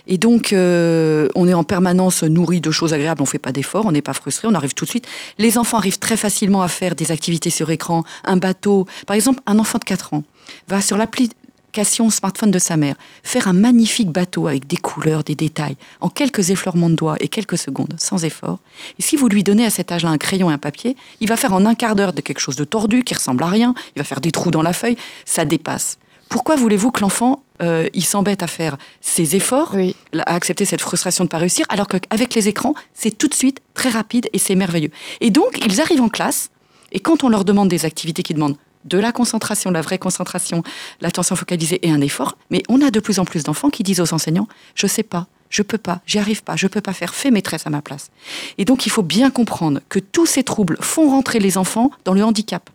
Et 0.07 0.17
donc, 0.17 0.53
euh, 0.53 1.27
on 1.35 1.47
est 1.47 1.53
en 1.53 1.63
permanence 1.63 2.23
nourri 2.23 2.59
de 2.61 2.71
choses 2.71 2.93
agréables, 2.93 3.21
on 3.21 3.25
ne 3.25 3.29
fait 3.29 3.39
pas 3.39 3.51
d'efforts, 3.51 3.85
on 3.85 3.91
n'est 3.91 4.01
pas 4.01 4.13
frustré, 4.13 4.47
on 4.47 4.53
arrive 4.53 4.73
tout 4.73 4.85
de 4.85 4.89
suite. 4.89 5.07
Les 5.37 5.57
enfants 5.57 5.77
arrivent 5.77 5.99
très 5.99 6.17
facilement 6.17 6.61
à 6.61 6.67
faire 6.67 6.95
des 6.95 7.11
activités 7.11 7.49
sur 7.49 7.69
écran, 7.69 8.03
un 8.23 8.37
bateau. 8.37 8.87
Par 9.05 9.15
exemple, 9.15 9.41
un 9.45 9.59
enfant 9.59 9.77
de 9.77 9.83
4 9.83 10.15
ans 10.15 10.23
va 10.67 10.81
sur 10.81 10.97
l'application 10.97 12.09
smartphone 12.09 12.51
de 12.51 12.59
sa 12.59 12.77
mère 12.77 12.95
faire 13.23 13.47
un 13.47 13.53
magnifique 13.53 14.09
bateau 14.09 14.47
avec 14.47 14.65
des 14.65 14.77
couleurs, 14.77 15.23
des 15.23 15.35
détails, 15.35 15.75
en 15.99 16.09
quelques 16.09 16.49
effleurements 16.49 16.89
de 16.89 16.95
doigts 16.95 17.17
et 17.19 17.27
quelques 17.27 17.57
secondes, 17.57 17.95
sans 17.97 18.23
effort. 18.23 18.59
Et 18.97 19.01
si 19.01 19.15
vous 19.15 19.27
lui 19.27 19.43
donnez 19.43 19.65
à 19.65 19.69
cet 19.69 19.91
âge-là 19.91 20.09
un 20.09 20.17
crayon 20.17 20.49
et 20.49 20.53
un 20.53 20.57
papier, 20.57 20.95
il 21.19 21.27
va 21.27 21.35
faire 21.35 21.53
en 21.53 21.65
un 21.65 21.75
quart 21.75 21.95
d'heure 21.95 22.13
de 22.13 22.21
quelque 22.21 22.39
chose 22.39 22.55
de 22.55 22.63
tordu 22.63 23.03
qui 23.03 23.13
ressemble 23.13 23.43
à 23.43 23.47
rien, 23.47 23.75
il 23.95 23.99
va 23.99 24.03
faire 24.05 24.21
des 24.21 24.31
trous 24.31 24.51
dans 24.51 24.61
la 24.61 24.73
feuille, 24.73 24.97
ça 25.25 25.43
dépasse. 25.45 25.97
Pourquoi 26.29 26.55
voulez-vous 26.55 26.91
que 26.91 27.01
l'enfant 27.01 27.43
euh, 27.61 27.87
il 27.93 28.03
s'embête 28.03 28.43
à 28.43 28.47
faire 28.47 28.77
ses 28.99 29.35
efforts, 29.35 29.71
Oui. 29.73 29.95
à 30.13 30.35
accepter 30.35 30.65
cette 30.65 30.81
frustration 30.81 31.23
de 31.23 31.27
ne 31.27 31.31
pas 31.31 31.37
réussir, 31.37 31.65
alors 31.69 31.87
qu'avec 31.87 32.33
les 32.33 32.49
écrans, 32.49 32.73
c'est 32.93 33.17
tout 33.17 33.27
de 33.29 33.33
suite 33.33 33.61
très 33.73 33.89
rapide 33.89 34.27
et 34.33 34.39
c'est 34.39 34.55
merveilleux. 34.55 34.91
Et 35.21 35.29
donc, 35.29 35.65
ils 35.65 35.79
arrivent 35.79 36.01
en 36.01 36.09
classe, 36.09 36.49
et 36.91 36.99
quand 36.99 37.23
on 37.23 37.29
leur 37.29 37.45
demande 37.45 37.69
des 37.69 37.85
activités 37.85 38.23
qui 38.23 38.33
demandent 38.33 38.57
de 38.83 38.97
la 38.99 39.11
concentration, 39.11 39.71
la 39.71 39.81
vraie 39.81 39.97
concentration, 39.97 40.63
l'attention 41.01 41.35
focalisée 41.35 41.79
et 41.87 41.91
un 41.91 42.01
effort, 42.01 42.37
mais 42.51 42.61
on 42.69 42.81
a 42.81 42.91
de 42.91 42.99
plus 42.99 43.19
en 43.19 43.25
plus 43.25 43.43
d'enfants 43.43 43.69
qui 43.69 43.83
disent 43.83 44.01
aux 44.01 44.13
enseignants 44.13 44.47
Je 44.75 44.85
sais 44.85 45.03
pas, 45.03 45.27
je 45.49 45.61
peux 45.63 45.77
pas, 45.77 46.01
j'y 46.05 46.19
arrive 46.19 46.43
pas, 46.43 46.55
je 46.55 46.67
peux 46.67 46.81
pas 46.81 46.93
faire, 46.93 47.15
fais 47.15 47.31
maîtresse 47.31 47.65
à 47.65 47.69
ma 47.69 47.81
place. 47.81 48.11
Et 48.57 48.65
donc, 48.65 48.85
il 48.85 48.89
faut 48.89 49.01
bien 49.01 49.31
comprendre 49.31 49.79
que 49.87 49.99
tous 49.99 50.25
ces 50.25 50.43
troubles 50.43 50.77
font 50.81 51.09
rentrer 51.09 51.39
les 51.39 51.57
enfants 51.57 51.89
dans 52.03 52.13
le 52.13 52.23
handicap. 52.23 52.69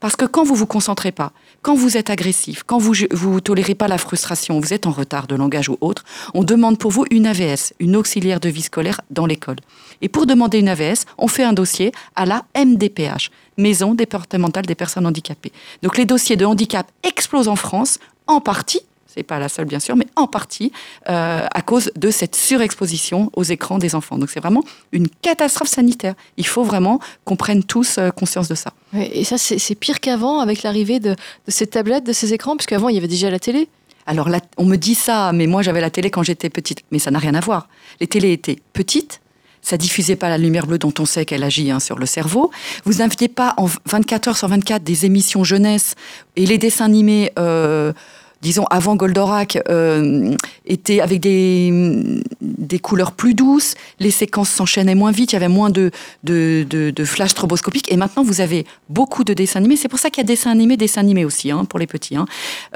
Parce 0.00 0.16
que 0.16 0.24
quand 0.24 0.44
vous 0.44 0.54
vous 0.54 0.66
concentrez 0.66 1.12
pas, 1.12 1.32
quand 1.62 1.74
vous 1.74 1.96
êtes 1.96 2.10
agressif, 2.10 2.62
quand 2.64 2.78
vous 2.78 2.94
vous 3.10 3.40
tolérez 3.40 3.74
pas 3.74 3.88
la 3.88 3.98
frustration, 3.98 4.60
vous 4.60 4.72
êtes 4.72 4.86
en 4.86 4.92
retard 4.92 5.26
de 5.26 5.34
langage 5.34 5.68
ou 5.68 5.76
autre, 5.80 6.04
on 6.34 6.42
demande 6.42 6.78
pour 6.78 6.90
vous 6.90 7.04
une 7.10 7.26
AVS, 7.26 7.74
une 7.80 7.96
auxiliaire 7.96 8.40
de 8.40 8.48
vie 8.48 8.62
scolaire 8.62 9.00
dans 9.10 9.26
l'école. 9.26 9.56
Et 10.00 10.08
pour 10.08 10.26
demander 10.26 10.58
une 10.58 10.68
AVS, 10.68 11.04
on 11.18 11.28
fait 11.28 11.44
un 11.44 11.52
dossier 11.52 11.92
à 12.16 12.24
la 12.24 12.44
MDPH, 12.56 13.30
Maison 13.58 13.94
départementale 13.94 14.64
des 14.64 14.74
personnes 14.74 15.06
handicapées. 15.06 15.52
Donc 15.82 15.98
les 15.98 16.06
dossiers 16.06 16.36
de 16.36 16.46
handicap 16.46 16.90
explosent 17.02 17.48
en 17.48 17.56
France, 17.56 17.98
en 18.26 18.40
partie 18.40 18.80
c'est 19.12 19.22
pas 19.22 19.38
la 19.38 19.48
seule 19.48 19.64
bien 19.64 19.80
sûr, 19.80 19.96
mais 19.96 20.06
en 20.16 20.26
partie 20.26 20.72
euh, 21.08 21.46
à 21.50 21.62
cause 21.62 21.90
de 21.96 22.10
cette 22.10 22.36
surexposition 22.36 23.30
aux 23.34 23.42
écrans 23.42 23.78
des 23.78 23.94
enfants. 23.94 24.18
Donc 24.18 24.30
c'est 24.30 24.40
vraiment 24.40 24.62
une 24.92 25.08
catastrophe 25.08 25.68
sanitaire. 25.68 26.14
Il 26.36 26.46
faut 26.46 26.62
vraiment 26.62 27.00
qu'on 27.24 27.36
prenne 27.36 27.64
tous 27.64 27.98
euh, 27.98 28.10
conscience 28.10 28.48
de 28.48 28.54
ça. 28.54 28.72
Et 28.94 29.24
ça, 29.24 29.38
c'est 29.38 29.74
pire 29.74 30.00
qu'avant 30.00 30.40
avec 30.40 30.62
l'arrivée 30.62 31.00
de, 31.00 31.10
de 31.10 31.50
ces 31.50 31.66
tablettes, 31.66 32.04
de 32.04 32.12
ces 32.12 32.34
écrans, 32.34 32.56
puisqu'avant, 32.56 32.88
il 32.88 32.94
y 32.96 32.98
avait 32.98 33.08
déjà 33.08 33.30
la 33.30 33.38
télé. 33.38 33.68
Alors 34.06 34.28
on 34.56 34.64
me 34.64 34.76
dit 34.76 34.94
ça, 34.94 35.32
mais 35.32 35.46
moi 35.46 35.62
j'avais 35.62 35.80
la 35.80 35.90
télé 35.90 36.10
quand 36.10 36.22
j'étais 36.22 36.50
petite, 36.50 36.82
mais 36.90 36.98
ça 36.98 37.10
n'a 37.10 37.18
rien 37.18 37.34
à 37.34 37.40
voir. 37.40 37.68
Les 38.00 38.06
télés 38.06 38.32
étaient 38.32 38.58
petites. 38.72 39.20
Ça 39.62 39.76
diffusait 39.76 40.16
pas 40.16 40.30
la 40.30 40.38
lumière 40.38 40.66
bleue 40.66 40.78
dont 40.78 40.94
on 40.98 41.04
sait 41.04 41.26
qu'elle 41.26 41.44
agit 41.44 41.70
hein, 41.70 41.80
sur 41.80 41.98
le 41.98 42.06
cerveau. 42.06 42.50
Vous 42.84 42.94
n'aviez 42.94 43.28
pas 43.28 43.52
en 43.58 43.66
24 43.86 44.28
heures 44.28 44.36
sur 44.36 44.48
24 44.48 44.82
des 44.82 45.04
émissions 45.04 45.44
jeunesse 45.44 45.96
et 46.36 46.46
les 46.46 46.56
dessins 46.56 46.86
animés, 46.86 47.30
euh, 47.38 47.92
disons 48.40 48.64
avant 48.70 48.96
Goldorak, 48.96 49.58
euh, 49.68 50.34
étaient 50.66 51.00
avec 51.00 51.20
des, 51.20 52.22
des 52.40 52.78
couleurs 52.78 53.12
plus 53.12 53.34
douces. 53.34 53.74
Les 53.98 54.10
séquences 54.10 54.50
s'enchaînaient 54.50 54.94
moins 54.94 55.10
vite. 55.10 55.32
Il 55.32 55.34
y 55.34 55.36
avait 55.36 55.48
moins 55.48 55.70
de, 55.70 55.90
de, 56.24 56.66
de, 56.68 56.90
de 56.90 57.04
flash 57.04 57.30
stroboscopiques. 57.30 57.90
Et 57.92 57.96
maintenant, 57.96 58.22
vous 58.22 58.40
avez 58.40 58.66
beaucoup 58.88 59.24
de 59.24 59.34
dessins 59.34 59.58
animés. 59.60 59.76
C'est 59.76 59.88
pour 59.88 59.98
ça 59.98 60.10
qu'il 60.10 60.22
y 60.22 60.26
a 60.26 60.28
dessins 60.28 60.50
animés, 60.50 60.76
dessins 60.76 61.00
animés 61.00 61.24
aussi 61.24 61.50
hein, 61.50 61.64
pour 61.64 61.78
les 61.78 61.86
petits. 61.86 62.16
hein. 62.16 62.26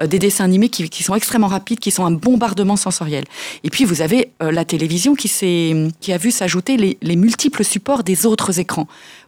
Euh, 0.00 0.06
des 0.06 0.18
dessins 0.18 0.44
animés 0.44 0.68
qui, 0.68 0.88
qui 0.88 1.02
sont 1.02 1.14
extrêmement 1.14 1.48
rapides, 1.48 1.80
qui 1.80 1.90
sont 1.90 2.04
un 2.04 2.10
bombardement 2.12 2.76
sensoriel. 2.76 3.24
Et 3.62 3.70
puis 3.70 3.84
vous 3.84 4.02
avez 4.02 4.30
euh, 4.42 4.52
la 4.52 4.64
télévision 4.64 5.14
qui, 5.14 5.28
qui 6.00 6.12
a 6.12 6.18
vu 6.18 6.30
s'ajouter 6.30 6.76
les, 6.76 6.98
les 7.02 7.16
multiples 7.16 7.64
supports 7.64 8.02
des 8.04 8.26
autres 8.26 8.60
écrans 8.60 8.86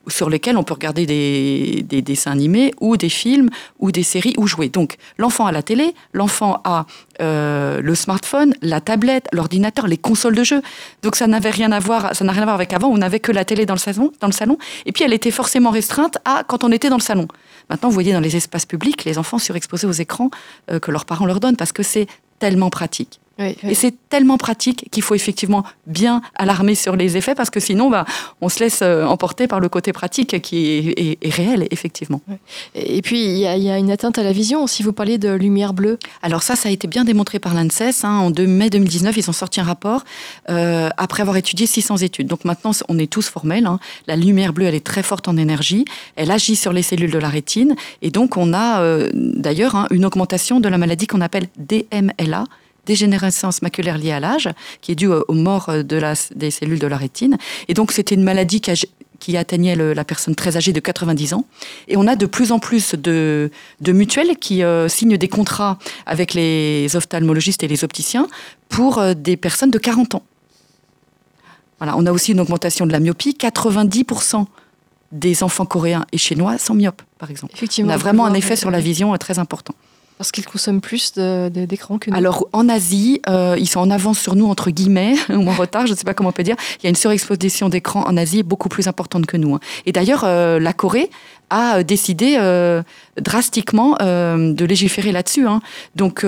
sur 0.08 0.30
lesquels 0.30 0.56
on 0.56 0.62
peut 0.62 0.74
regarder 0.74 1.06
des, 1.06 1.84
des 1.86 2.02
dessins 2.02 2.32
animés 2.32 2.72
ou 2.80 2.96
des 2.96 3.08
films 3.08 3.50
ou 3.78 3.92
des 3.92 4.02
séries 4.02 4.34
ou 4.36 4.46
jouer. 4.46 4.68
Donc 4.68 4.96
l'enfant 5.18 5.46
a 5.46 5.52
la 5.52 5.62
télé, 5.62 5.94
l'enfant 6.12 6.60
a 6.64 6.86
euh, 7.20 7.80
le 7.80 7.94
smartphone, 7.94 8.54
la 8.62 8.80
tablette, 8.80 9.26
l'ordinateur, 9.32 9.86
les 9.86 9.96
consoles 9.96 10.34
de 10.34 10.44
jeux. 10.44 10.62
Donc 11.02 11.16
ça 11.16 11.26
n'avait 11.26 11.50
rien 11.50 11.72
à 11.72 11.78
voir, 11.78 12.14
ça 12.14 12.24
n'a 12.24 12.32
rien 12.32 12.42
à 12.42 12.46
voir 12.46 12.54
avec 12.54 12.72
avant. 12.72 12.88
On 12.88 12.98
n'avait 12.98 13.20
que 13.20 13.32
la 13.32 13.44
télé 13.44 13.66
dans 13.66 13.74
le 13.74 13.78
salon, 13.78 14.12
dans 14.20 14.28
le 14.28 14.32
salon, 14.32 14.58
et 14.84 14.92
puis 14.92 15.04
elle 15.04 15.12
était 15.12 15.30
forcément 15.30 15.70
restreinte 15.70 16.18
à 16.24 16.44
quand 16.46 16.64
on 16.64 16.72
était 16.72 16.88
dans 16.88 16.96
le 16.96 17.02
salon. 17.02 17.28
Maintenant, 17.70 17.88
vous 17.88 17.94
voyez 17.94 18.12
dans 18.12 18.20
les 18.20 18.36
espaces 18.36 18.66
publics 18.66 19.04
les 19.04 19.18
enfants 19.18 19.38
surexposés 19.38 19.86
aux 19.86 19.92
écrans 19.92 20.30
euh, 20.70 20.78
que 20.78 20.90
leurs 20.90 21.04
parents 21.04 21.26
leur 21.26 21.40
donnent 21.40 21.56
parce 21.56 21.72
que 21.72 21.82
c'est 21.82 22.06
tellement 22.38 22.70
pratique. 22.70 23.20
Oui, 23.38 23.54
Et 23.68 23.74
c'est 23.74 23.94
tellement 24.08 24.38
pratique 24.38 24.88
qu'il 24.90 25.02
faut 25.02 25.14
effectivement 25.14 25.62
bien 25.86 26.22
alarmer 26.36 26.74
sur 26.74 26.96
les 26.96 27.18
effets 27.18 27.34
parce 27.34 27.50
que 27.50 27.60
sinon, 27.60 27.90
bah, 27.90 28.06
on 28.40 28.48
se 28.48 28.60
laisse 28.60 28.80
euh, 28.82 29.04
emporter 29.04 29.46
par 29.46 29.60
le 29.60 29.68
côté 29.68 29.92
pratique 29.92 30.40
qui 30.40 30.66
est, 30.66 30.98
est- 30.98 31.18
est 31.20 31.30
réel, 31.34 31.68
effectivement. 31.70 32.22
Et 32.74 33.02
puis, 33.02 33.22
il 33.22 33.36
y, 33.38 33.46
a- 33.46 33.56
il 33.56 33.62
y 33.62 33.70
a 33.70 33.76
une 33.76 33.90
atteinte 33.90 34.18
à 34.18 34.22
la 34.22 34.32
vision. 34.32 34.66
Si 34.66 34.82
vous 34.82 34.92
parliez 34.92 35.18
de 35.18 35.30
lumière 35.32 35.74
bleue, 35.74 35.98
Alors 36.22 36.42
ça, 36.42 36.56
ça 36.56 36.70
a 36.70 36.72
été 36.72 36.88
bien 36.88 37.04
démontré 37.04 37.38
par 37.38 37.52
l'ANSES. 37.52 38.04
hein. 38.04 38.18
En 38.18 38.30
mai 38.46 38.70
2019, 38.70 39.16
ils 39.18 39.28
ont 39.28 39.34
sorti 39.34 39.60
un 39.60 39.64
rapport 39.64 40.04
euh, 40.48 40.88
après 40.96 41.20
avoir 41.20 41.36
étudié 41.36 41.66
600 41.66 41.98
études. 41.98 42.26
Donc 42.28 42.44
maintenant, 42.46 42.70
on 42.88 42.98
est 42.98 43.10
tous 43.10 43.28
formels. 43.28 43.66
hein. 43.66 43.78
La 44.06 44.16
lumière 44.16 44.54
bleue, 44.54 44.64
elle 44.66 44.74
est 44.74 44.84
très 44.86 45.02
forte 45.02 45.28
en 45.28 45.36
énergie. 45.36 45.84
Elle 46.16 46.30
agit 46.30 46.56
sur 46.56 46.72
les 46.72 46.82
cellules 46.82 47.10
de 47.10 47.18
la 47.18 47.28
rétine. 47.28 47.76
Et 48.00 48.10
donc, 48.10 48.38
on 48.38 48.54
a 48.54 48.80
euh, 48.80 49.10
d'ailleurs 49.14 49.74
hein, 49.76 49.86
une 49.90 50.06
augmentation 50.06 50.58
de 50.58 50.68
la 50.70 50.78
maladie 50.78 51.06
qu'on 51.06 51.20
appelle 51.20 51.48
DMLA, 51.58 52.44
dégénérescence 52.86 53.60
maculaire 53.62 53.98
liée 53.98 54.12
à 54.12 54.20
l'âge, 54.20 54.48
qui 54.80 54.92
est 54.92 54.94
due 54.94 55.08
aux 55.08 55.32
morts 55.34 55.70
de 55.84 55.96
la, 55.96 56.14
des 56.34 56.50
cellules 56.50 56.78
de 56.78 56.86
la 56.86 56.96
rétine. 56.96 57.36
Et 57.68 57.74
donc, 57.74 57.92
c'était 57.92 58.14
une 58.14 58.22
maladie 58.24 58.60
qui, 59.20 59.36
atteignait 59.36 59.74
le- 59.76 59.92
la 59.92 60.04
personne 60.04 60.34
très 60.36 60.56
âgée 60.56 60.72
de 60.72 60.78
90 60.80 61.34
ans. 61.34 61.44
Et 61.88 61.96
on 61.96 62.06
a 62.06 62.14
de 62.16 62.26
plus 62.26 62.52
en 62.52 62.58
plus 62.60 62.94
de, 62.94 63.50
de 63.80 63.92
mutuelles 63.92 64.36
qui 64.38 64.62
euh, 64.62 64.88
signent 64.88 65.16
des 65.18 65.28
contrats 65.28 65.78
avec 66.06 66.32
les 66.34 66.94
ophtalmologistes 66.94 67.62
et 67.64 67.68
les 67.68 67.82
opticiens 67.82 68.28
pour 68.68 68.98
euh, 68.98 69.14
des 69.14 69.36
personnes 69.36 69.70
de 69.72 69.78
40 69.78 70.14
ans. 70.14 70.22
Voilà, 71.78 71.94
on 71.96 72.06
a 72.06 72.12
aussi 72.12 72.32
une 72.32 72.40
augmentation 72.40 72.86
de 72.86 72.92
la 72.92 73.00
myopie. 73.00 73.36
90% 73.38 74.46
des 75.12 75.42
enfants 75.42 75.66
coréens 75.66 76.04
et 76.12 76.18
chinois 76.18 76.58
sont 76.58 76.74
myopes, 76.74 77.02
par 77.18 77.30
exemple. 77.30 77.52
effectivement. 77.54 77.90
On 77.90 77.94
a 77.94 77.98
vraiment 77.98 78.26
un 78.26 78.34
effet 78.34 78.56
sur 78.56 78.70
la 78.70 78.80
vision 78.80 79.16
très 79.18 79.38
important. 79.38 79.74
Parce 80.18 80.32
qu'ils 80.32 80.46
consomment 80.46 80.80
plus 80.80 81.12
d'écran 81.14 81.98
que 81.98 82.10
nous. 82.10 82.16
Alors 82.16 82.48
en 82.52 82.68
Asie, 82.68 83.20
euh, 83.28 83.56
ils 83.58 83.68
sont 83.68 83.80
en 83.80 83.90
avance 83.90 84.18
sur 84.18 84.34
nous 84.34 84.46
entre 84.46 84.70
guillemets 84.70 85.14
ou 85.28 85.48
en 85.48 85.52
retard, 85.52 85.86
je 85.86 85.92
ne 85.92 85.96
sais 85.96 86.04
pas 86.04 86.14
comment 86.14 86.30
on 86.30 86.32
peut 86.32 86.42
dire. 86.42 86.56
Il 86.78 86.84
y 86.84 86.86
a 86.86 86.88
une 86.90 86.96
surexposition 86.96 87.68
d'écran 87.68 88.04
en 88.06 88.16
Asie 88.16 88.42
beaucoup 88.42 88.68
plus 88.70 88.88
importante 88.88 89.26
que 89.26 89.36
nous. 89.36 89.54
hein. 89.54 89.60
Et 89.84 89.92
d'ailleurs, 89.92 90.24
euh, 90.24 90.58
la 90.58 90.72
Corée 90.72 91.10
a 91.50 91.76
euh, 91.78 91.82
décidé 91.82 92.36
drastiquement 93.20 93.96
de 94.00 94.64
légiférer 94.64 95.12
là-dessus. 95.12 95.46
hein. 95.46 95.60
Donc 95.94 96.24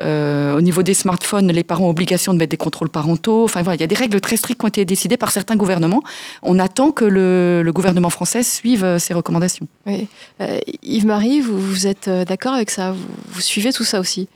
euh, 0.00 0.56
au 0.56 0.60
niveau 0.60 0.82
des 0.82 0.94
smartphones, 0.94 1.50
les 1.50 1.64
parents 1.64 1.86
ont 1.86 1.90
obligation 1.90 2.32
de 2.32 2.38
mettre 2.38 2.50
des 2.50 2.56
contrôles 2.56 2.88
parentaux. 2.88 3.44
Enfin 3.44 3.62
voilà, 3.62 3.76
il 3.76 3.80
y 3.80 3.84
a 3.84 3.86
des 3.86 3.94
règles 3.94 4.20
très 4.20 4.36
strictes 4.36 4.60
qui 4.60 4.64
ont 4.64 4.68
été 4.68 4.84
décidées 4.84 5.16
par 5.16 5.30
certains 5.30 5.56
gouvernements. 5.56 6.02
On 6.42 6.58
attend 6.58 6.92
que 6.92 7.04
le, 7.04 7.62
le 7.62 7.72
gouvernement 7.72 8.10
français 8.10 8.42
suive 8.42 8.84
euh, 8.84 8.98
ces 8.98 9.14
recommandations. 9.14 9.66
Oui. 9.86 10.08
Euh, 10.40 10.58
Yves-Marie, 10.82 11.40
vous, 11.40 11.58
vous 11.60 11.86
êtes 11.86 12.08
d'accord 12.08 12.54
avec 12.54 12.70
ça? 12.70 12.92
Vous, 12.92 13.06
vous 13.28 13.40
suivez 13.40 13.72
tout 13.72 13.84
ça 13.84 14.00
aussi? 14.00 14.28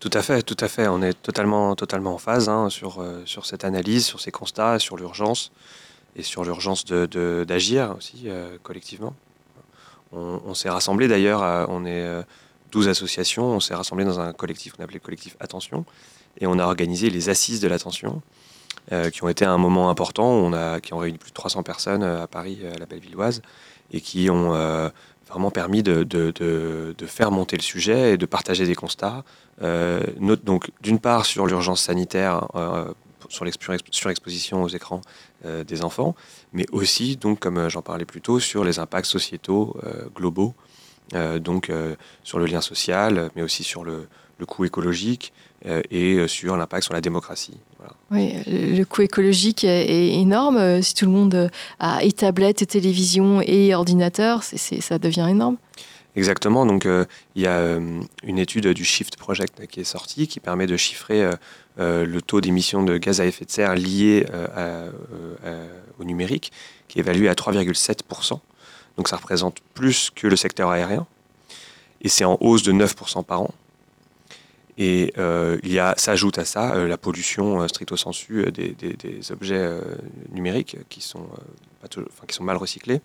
Tout 0.00 0.10
à 0.12 0.22
fait, 0.22 0.42
tout 0.42 0.56
à 0.60 0.68
fait. 0.68 0.86
On 0.88 1.00
est 1.00 1.14
totalement, 1.14 1.74
totalement 1.74 2.14
en 2.14 2.18
phase 2.18 2.48
hein, 2.48 2.68
sur, 2.68 3.00
euh, 3.00 3.22
sur 3.24 3.46
cette 3.46 3.64
analyse, 3.64 4.04
sur 4.04 4.20
ces 4.20 4.30
constats, 4.30 4.78
sur 4.78 4.96
l'urgence 4.96 5.50
et 6.16 6.22
sur 6.22 6.44
l'urgence 6.44 6.84
de- 6.84 7.06
de- 7.06 7.44
d'agir 7.48 7.94
aussi 7.96 8.24
euh, 8.26 8.56
collectivement. 8.62 9.14
On, 10.12 10.40
on 10.46 10.54
s'est 10.54 10.68
rassemblés 10.68 11.08
d'ailleurs, 11.08 11.66
on 11.70 11.84
est 11.86 12.02
euh, 12.02 12.22
12 12.74 12.88
associations, 12.88 13.46
on 13.46 13.60
s'est 13.60 13.74
rassemblés 13.74 14.04
dans 14.04 14.20
un 14.20 14.32
collectif 14.32 14.72
qu'on 14.72 14.82
appelait 14.82 15.00
le 15.02 15.04
collectif 15.04 15.36
Attention. 15.40 15.84
et 16.38 16.46
on 16.46 16.58
a 16.58 16.64
organisé 16.64 17.08
les 17.08 17.28
assises 17.28 17.60
de 17.60 17.68
l'attention, 17.68 18.20
qui 19.12 19.24
ont 19.24 19.28
été 19.28 19.46
un 19.46 19.56
moment 19.56 19.88
important, 19.88 20.28
on 20.28 20.52
a, 20.52 20.80
qui 20.80 20.92
ont 20.92 20.98
réuni 20.98 21.16
plus 21.16 21.30
de 21.30 21.34
300 21.34 21.62
personnes 21.62 22.02
à 22.02 22.26
Paris, 22.26 22.58
à 22.74 22.76
la 22.78 22.84
Bellevilloise, 22.84 23.40
et 23.92 24.00
qui 24.00 24.28
ont 24.28 24.50
vraiment 25.28 25.50
permis 25.50 25.82
de, 25.82 26.34
faire 27.06 27.30
monter 27.30 27.56
le 27.56 27.62
sujet 27.62 28.14
et 28.14 28.16
de 28.18 28.26
partager 28.26 28.66
des 28.66 28.74
constats. 28.74 29.24
donc, 29.62 30.70
d'une 30.82 30.98
part 30.98 31.24
sur 31.24 31.46
l'urgence 31.46 31.80
sanitaire 31.80 32.46
sur 33.28 33.44
l'exposition 33.44 34.62
aux 34.62 34.68
écrans 34.68 35.00
euh, 35.44 35.64
des 35.64 35.84
enfants, 35.84 36.14
mais 36.52 36.66
aussi, 36.72 37.16
donc, 37.16 37.40
comme 37.40 37.58
euh, 37.58 37.68
j'en 37.68 37.82
parlais 37.82 38.04
plus 38.04 38.20
tôt, 38.20 38.40
sur 38.40 38.64
les 38.64 38.78
impacts 38.78 39.06
sociétaux 39.06 39.76
euh, 39.84 40.06
globaux, 40.14 40.54
donc 41.12 41.70
sur 42.22 42.38
le 42.38 42.46
lien 42.46 42.60
social, 42.60 43.30
mais 43.36 43.42
aussi 43.42 43.62
sur 43.62 43.84
le, 43.84 44.08
coût 44.46 44.64
écologique 44.64 45.32
et 45.64 46.26
sur 46.28 46.56
l'impact 46.56 46.84
sur 46.84 46.92
la 46.92 47.00
démocratie. 47.00 47.56
Oui, 48.10 48.34
le 48.46 48.84
coût 48.84 49.02
écologique 49.02 49.64
est 49.64 50.14
énorme. 50.20 50.82
Si 50.82 50.94
tout 50.94 51.06
le 51.06 51.10
monde 51.10 51.50
a 51.78 52.02
et 52.02 52.12
tablettes, 52.12 52.62
et 52.62 52.66
télévision 52.66 53.40
et 53.42 53.74
ordinateur, 53.74 54.42
ça 54.42 54.98
devient 54.98 55.26
énorme. 55.30 55.56
Exactement. 56.16 56.66
Donc, 56.66 56.86
il 57.34 57.42
y 57.42 57.46
a 57.46 57.78
une 58.24 58.38
étude 58.38 58.68
du 58.68 58.84
Shift 58.84 59.16
Project 59.16 59.66
qui 59.66 59.80
est 59.80 59.84
sortie 59.84 60.28
qui 60.28 60.40
permet 60.40 60.66
de 60.66 60.76
chiffrer 60.76 61.30
euh, 61.80 62.06
le 62.06 62.22
taux 62.22 62.40
d'émission 62.40 62.84
de 62.84 62.98
gaz 62.98 63.20
à 63.20 63.26
effet 63.26 63.44
de 63.44 63.50
serre 63.50 63.74
lié 63.74 64.26
euh, 64.32 64.92
euh, 65.44 65.66
au 65.98 66.04
numérique, 66.04 66.52
qui 66.86 66.98
est 66.98 67.02
évalué 67.02 67.28
à 67.28 67.34
3,7%. 67.34 68.38
Donc 68.96 69.08
ça 69.08 69.16
représente 69.16 69.60
plus 69.74 70.10
que 70.10 70.26
le 70.26 70.36
secteur 70.36 70.70
aérien. 70.70 71.06
Et 72.00 72.08
c'est 72.08 72.24
en 72.24 72.36
hausse 72.40 72.62
de 72.62 72.72
9% 72.72 73.24
par 73.24 73.42
an. 73.42 73.50
Et 74.76 75.12
il 75.16 75.72
y 75.72 75.78
a, 75.78 75.94
s'ajoute 75.96 76.38
à 76.38 76.44
ça 76.44 76.74
la 76.74 76.98
pollution 76.98 77.66
stricto 77.68 77.96
sensu 77.96 78.44
des, 78.50 79.32
objets 79.32 79.80
numériques 80.32 80.76
qui 80.88 81.00
sont, 81.00 81.28
qui 82.26 82.34
sont 82.34 82.44
mal 82.44 82.56
recyclés. 82.56 83.00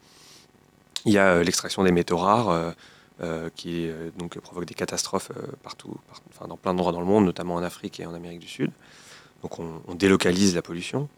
Il 1.05 1.13
y 1.13 1.19
a 1.19 1.43
l'extraction 1.43 1.83
des 1.83 1.91
métaux 1.91 2.17
rares, 2.17 2.73
euh, 3.21 3.49
qui 3.53 3.89
euh, 3.89 4.11
donc 4.17 4.39
provoque 4.39 4.63
des 4.63 4.73
catastrophes 4.73 5.31
euh, 5.35 5.41
partout, 5.61 5.93
dans 6.47 6.55
plein 6.55 6.73
d'endroits 6.73 6.93
dans 6.93 7.01
le 7.01 7.05
monde, 7.05 7.25
notamment 7.25 7.55
en 7.55 7.63
Afrique 7.63 7.99
et 7.99 8.05
en 8.05 8.13
Amérique 8.13 8.39
du 8.39 8.47
Sud. 8.47 8.71
Donc 9.41 9.59
on, 9.59 9.93
délocalise 9.93 10.55
la 10.55 10.61
pollution. 10.61 11.09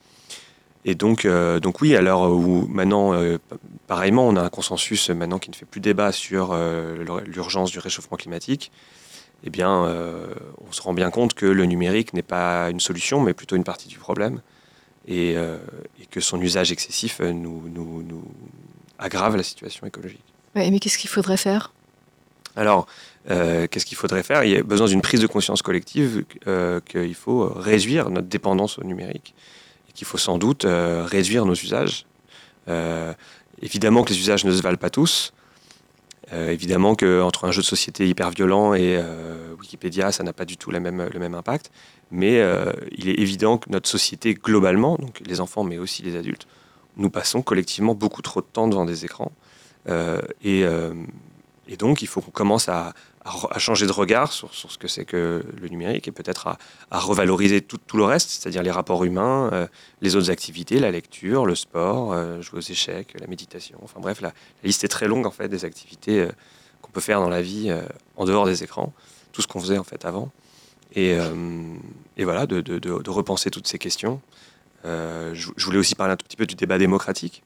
Et 0.84 0.96
donc, 0.96 1.28
donc 1.28 1.82
oui, 1.82 1.96
alors 1.96 2.32
où 2.32 2.66
maintenant, 2.68 3.14
pareillement, 3.88 4.28
on 4.28 4.36
a 4.36 4.42
un 4.42 4.50
consensus 4.50 5.12
maintenant 5.12 5.38
qui 5.38 5.52
ne 5.52 5.56
fait 5.56 5.66
plus 5.66 5.82
débat 5.82 6.12
sur 6.12 6.58
l'urgence 7.28 7.70
du 7.72 7.78
réchauffement 7.78 8.18
climatique. 8.18 8.72
Eh 9.44 9.52
bien, 9.52 9.70
on 9.70 10.72
se 10.72 10.82
rend 10.82 10.96
bien 10.96 11.12
compte 11.12 11.36
que 11.36 11.46
le 11.46 11.66
numérique 11.66 12.14
n'est 12.14 12.24
pas 12.24 12.72
une 12.72 12.80
solution, 12.80 13.22
mais 13.22 13.34
plutôt 13.36 13.56
une 13.56 13.64
partie 13.64 13.90
du 13.90 14.00
problème, 14.00 14.42
et, 15.08 15.34
et 15.34 16.06
que 16.10 16.20
son 16.20 16.42
usage 16.42 16.72
excessif 16.72 17.22
nous, 17.22 17.62
nous, 17.72 18.02
nous 18.02 18.24
aggrave 18.98 19.36
la 19.36 19.44
situation 19.44 19.86
écologique. 19.86 20.24
mais 20.56 20.80
qu'est-ce 20.80 20.98
qu'il 20.98 21.10
faudrait 21.10 21.38
faire? 21.38 21.74
Alors, 22.56 22.88
euh, 23.30 23.68
qu'est-ce 23.68 23.86
qu'il 23.86 23.98
faudrait 23.98 24.24
faire? 24.24 24.44
Il 24.44 24.52
y 24.52 24.58
a 24.58 24.64
besoin 24.64 24.88
d'une 24.88 25.02
prise 25.02 25.22
de 25.22 25.28
conscience 25.28 25.62
collective 25.62 26.26
euh, 26.48 26.80
qu'il 26.82 27.16
faut 27.16 27.48
réduire 27.48 28.10
notre 28.10 28.28
dépendance 28.28 28.78
au 28.78 28.84
numérique 28.84 29.34
qu'il 29.94 30.08
faut 30.08 30.18
sans 30.18 30.38
doute 30.38 30.66
euh, 30.66 31.06
réduire 31.06 31.46
nos 31.46 31.54
usages. 31.54 32.06
évidemment 33.62 34.04
que 34.04 34.10
les 34.10 34.20
usages 34.20 34.46
ne 34.46 34.52
se 34.52 34.62
valent 34.62 34.78
pas 34.78 34.90
tous. 34.90 35.34
évidemment 36.32 36.96
qu'entre 36.96 37.46
un 37.46 37.52
jeu 37.52 37.62
de 37.62 37.68
société 37.68 38.08
hyper 38.08 38.30
violent 38.32 38.74
et 38.74 39.00
Wikipédia, 39.60 40.12
ça 40.12 40.24
n'a 40.24 40.34
pas 40.34 40.46
du 40.46 40.58
tout 40.58 40.72
le 40.72 40.80
même 40.80 41.36
impact. 41.36 41.72
Mais 42.12 42.42
il 42.92 43.10
est 43.10 43.20
évident 43.20 43.58
que 43.58 43.70
notre 43.70 43.90
société 43.90 44.34
globalement, 44.34 44.96
donc 44.96 45.22
les 45.26 45.42
enfants 45.42 45.64
mais 45.64 45.78
aussi 45.78 46.02
les 46.02 46.16
adultes, 46.16 46.48
nous 46.98 47.10
passons 47.10 47.42
collectivement 47.42 47.94
beaucoup 47.94 48.22
trop 48.22 48.42
de 48.42 48.48
temps 48.52 48.68
devant 48.68 48.86
des 48.86 49.04
écrans. 49.04 49.34
et 50.44 50.66
donc, 51.78 52.02
il 52.02 52.08
faut 52.08 52.22
qu'on 52.22 52.32
commence 52.32 52.70
à, 52.70 52.94
changer 53.58 53.86
de 53.86 53.92
regard 53.92 54.32
sur, 54.32 54.54
ce 54.54 54.78
que 54.78 54.88
c'est 54.88 55.06
que 55.06 55.44
le 55.62 55.68
numérique 55.70 56.08
et 56.08 56.12
peut-être 56.12 56.48
à, 56.48 57.00
revaloriser 57.00 57.62
tout, 57.62 57.80
le 57.94 58.04
reste, 58.04 58.30
c'est-à-dire 58.30 58.64
les 58.64 58.72
rapports 58.72 59.04
humains, 59.04 59.50
euh, 59.54 59.68
les 60.02 60.16
autres 60.16 60.32
activités, 60.32 60.80
la 60.80 60.92
lecture, 60.92 61.46
le 61.46 61.56
sport, 61.56 62.14
euh, 62.14 62.42
jouer 62.42 62.60
aux 62.60 62.62
échecs, 62.62 63.16
la 63.20 63.28
méditation. 63.28 63.78
Enfin 63.84 64.00
bref, 64.00 64.22
la, 64.22 64.34
liste 64.64 64.84
est 64.84 64.88
très 64.88 65.08
longue 65.08 65.28
en 65.28 65.32
fait 65.32 65.50
des 65.50 65.66
activités 65.66 66.22
euh, 66.22 66.32
qu'on 66.82 66.92
peut 66.92 67.02
faire 67.02 67.20
dans 67.20 67.30
la 67.30 67.42
vie 67.42 67.72
en 68.18 68.26
dehors 68.26 68.46
des 68.46 68.64
écrans, 68.64 68.92
tout 69.32 69.42
ce 69.42 69.48
qu'on 69.48 69.60
faisait 69.60 69.78
en 69.78 69.84
fait 69.84 70.04
avant. 70.06 70.32
Et, 70.96 71.16
voilà, 72.18 72.48
de, 72.48 73.10
repenser 73.10 73.52
toutes 73.52 73.68
ces 73.68 73.78
questions. 73.78 74.20
Je, 74.84 75.34
je, 75.34 75.66
voulais 75.66 75.78
aussi 75.78 75.94
parler 75.94 76.14
un 76.14 76.18
tout 76.18 76.26
petit 76.26 76.38
peu 76.38 76.48
du 76.48 76.56
débat 76.56 76.80
démocratique, 76.80 77.44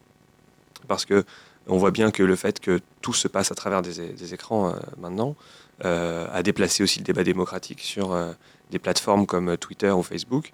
parce 0.87 1.05
que 1.05 1.25
on 1.67 1.77
voit 1.77 1.91
bien 1.91 2.11
que 2.11 2.23
le 2.23 2.35
fait 2.35 2.59
que 2.59 2.79
tout 3.01 3.13
se 3.13 3.27
passe 3.27 3.51
à 3.51 3.55
travers 3.55 3.81
des, 3.81 4.33
écrans 4.33 4.69
euh, 4.69 4.73
maintenant 4.97 5.35
a 5.83 6.43
déplacé 6.43 6.83
aussi 6.83 6.99
le 6.99 7.05
débat 7.05 7.23
démocratique 7.23 7.81
sur 7.81 8.13
euh, 8.13 8.31
des 8.71 8.79
plateformes 8.79 9.25
comme 9.25 9.57
Twitter 9.57 9.91
ou 9.91 10.03
Facebook, 10.03 10.53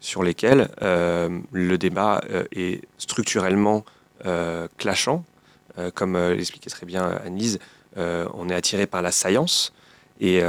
sur 0.00 0.22
lesquelles 0.22 0.70
le 0.80 1.76
débat 1.76 2.22
est 2.52 2.80
structurellement 2.96 3.84
clashant. 4.78 5.24
comme 5.94 6.16
l'expliquait 6.16 6.70
très 6.70 6.86
bien 6.86 7.02
Annelise, 7.22 7.58
on 7.96 8.48
est 8.48 8.54
attiré 8.54 8.86
par 8.86 9.02
la 9.02 9.12
science. 9.12 9.74
Et, 10.20 10.40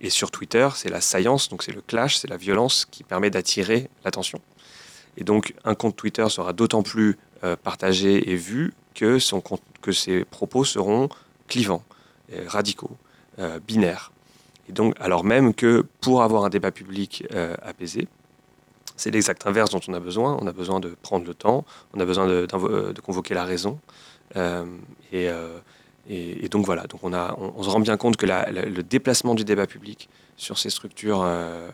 et 0.00 0.08
sur 0.08 0.30
Twitter, 0.30 0.66
c'est 0.76 0.88
la 0.88 1.02
science, 1.02 1.50
donc 1.50 1.62
c'est 1.62 1.72
le 1.72 1.82
clash, 1.82 2.16
c'est 2.16 2.28
la 2.28 2.38
violence 2.38 2.86
qui 2.90 3.04
permet 3.04 3.28
d'attirer 3.28 3.90
l'attention. 4.02 4.40
Et 5.18 5.24
donc 5.24 5.52
un 5.64 5.74
compte 5.74 5.94
Twitter 5.94 6.26
sera 6.30 6.54
d'autant 6.54 6.82
plus 6.82 7.18
partagé 7.62 8.30
et 8.30 8.34
vu 8.34 8.72
que, 8.94 9.18
son, 9.18 9.42
que 9.82 9.92
ses 9.92 10.24
propos 10.24 10.64
seront 10.64 11.10
clivants, 11.48 11.84
euh, 12.32 12.44
radicaux, 12.46 12.96
euh, 13.38 13.60
binaires. 13.60 14.12
Et 14.68 14.72
donc, 14.72 14.94
alors 14.98 15.24
même 15.24 15.54
que 15.54 15.84
pour 16.00 16.22
avoir 16.22 16.44
un 16.44 16.48
débat 16.48 16.70
public 16.70 17.26
euh, 17.32 17.54
apaisé, 17.62 18.08
c'est 18.96 19.10
l'exact 19.10 19.46
inverse 19.46 19.70
dont 19.70 19.80
on 19.88 19.94
a 19.94 20.00
besoin. 20.00 20.38
On 20.40 20.46
a 20.46 20.52
besoin 20.52 20.80
de 20.80 20.96
prendre 21.02 21.26
le 21.26 21.34
temps, 21.34 21.64
on 21.94 22.00
a 22.00 22.04
besoin 22.04 22.26
de, 22.26 22.46
de 22.46 23.00
convoquer 23.00 23.34
la 23.34 23.44
raison. 23.44 23.78
et, 25.12 25.28
donc 26.48 26.64
voilà, 26.64 26.84
donc 26.84 27.02
on, 27.02 27.62
se 27.62 27.68
rend 27.68 27.80
bien 27.80 27.96
compte 27.96 28.16
que 28.16 28.26
le 28.26 28.82
déplacement 28.82 29.34
du 29.34 29.44
débat 29.44 29.66
public 29.66 30.08
sur 30.36 30.58
ces 30.58 30.70
structures, 30.70 31.26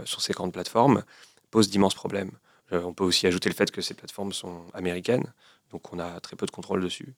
sur 0.04 0.22
ces 0.22 0.32
grandes 0.32 0.52
plateformes, 0.52 1.02
pose 1.50 1.68
d'immenses 1.68 1.94
problèmes. 1.94 2.30
on 2.72 2.94
peut 2.94 3.04
aussi 3.04 3.26
ajouter 3.26 3.50
le 3.50 3.54
fait 3.54 3.70
que 3.70 3.82
ces 3.82 3.94
plateformes 3.94 4.32
sont 4.32 4.62
américaines, 4.72 5.32
donc 5.72 5.92
on 5.92 5.98
a 5.98 6.20
très 6.20 6.36
peu 6.36 6.46
de 6.46 6.50
contrôle 6.50 6.82
dessus. 6.82 7.14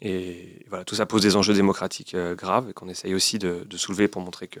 Et 0.00 0.64
voilà, 0.68 0.84
tout 0.84 0.94
ça 0.94 1.06
pose 1.06 1.22
des 1.22 1.36
enjeux 1.36 1.54
démocratiques 1.54 2.14
euh, 2.14 2.34
graves 2.34 2.70
et 2.70 2.72
qu'on 2.72 2.88
essaye 2.88 3.14
aussi 3.14 3.38
de, 3.38 3.64
soulever 3.76 4.08
pour 4.08 4.22
montrer 4.22 4.48
que, 4.48 4.60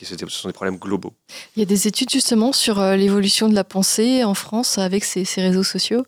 ce 0.00 0.16
sont 0.28 0.48
des 0.48 0.52
problèmes 0.52 0.78
globaux. 0.78 1.14
Il 1.56 1.60
y 1.60 1.62
a 1.62 1.66
des 1.66 1.88
études 1.88 2.10
justement 2.10 2.52
sur 2.52 2.80
euh, 2.80 2.96
l'évolution 2.96 3.48
de 3.48 3.54
la 3.54 3.64
pensée 3.64 4.24
en 4.24 4.34
France 4.34 4.78
avec 4.78 5.04
ces, 5.04 5.24
réseaux 5.36 5.62
sociaux? 5.62 6.04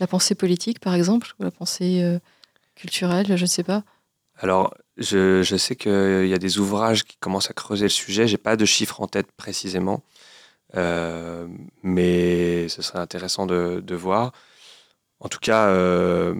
La 0.00 0.06
pensée 0.06 0.34
politique 0.34 0.80
par 0.80 0.94
exemple, 0.94 1.32
ou 1.38 1.44
la 1.44 1.50
pensée 1.50 2.02
euh, 2.02 2.18
culturelle, 2.74 3.26
je 3.36 3.42
ne 3.42 3.46
sais 3.46 3.62
pas. 3.62 3.82
Alors, 4.36 4.74
je, 4.96 5.42
sais 5.56 5.76
qu'il 5.76 6.26
y 6.26 6.34
a 6.34 6.38
des 6.38 6.58
ouvrages 6.58 7.04
qui 7.04 7.16
commencent 7.18 7.50
à 7.50 7.54
creuser 7.54 7.84
le 7.84 7.90
sujet. 7.90 8.26
J'ai 8.26 8.36
pas 8.36 8.56
de 8.56 8.64
chiffres 8.64 9.00
en 9.00 9.06
tête 9.06 9.30
précisément, 9.30 10.02
mais 11.84 12.68
ce 12.68 12.82
serait 12.82 12.98
intéressant 12.98 13.46
de, 13.46 13.80
de 13.80 13.94
voir. 13.94 14.32
En 15.20 15.28
tout 15.28 15.38
cas, 15.38 15.68
euh, 15.68 16.34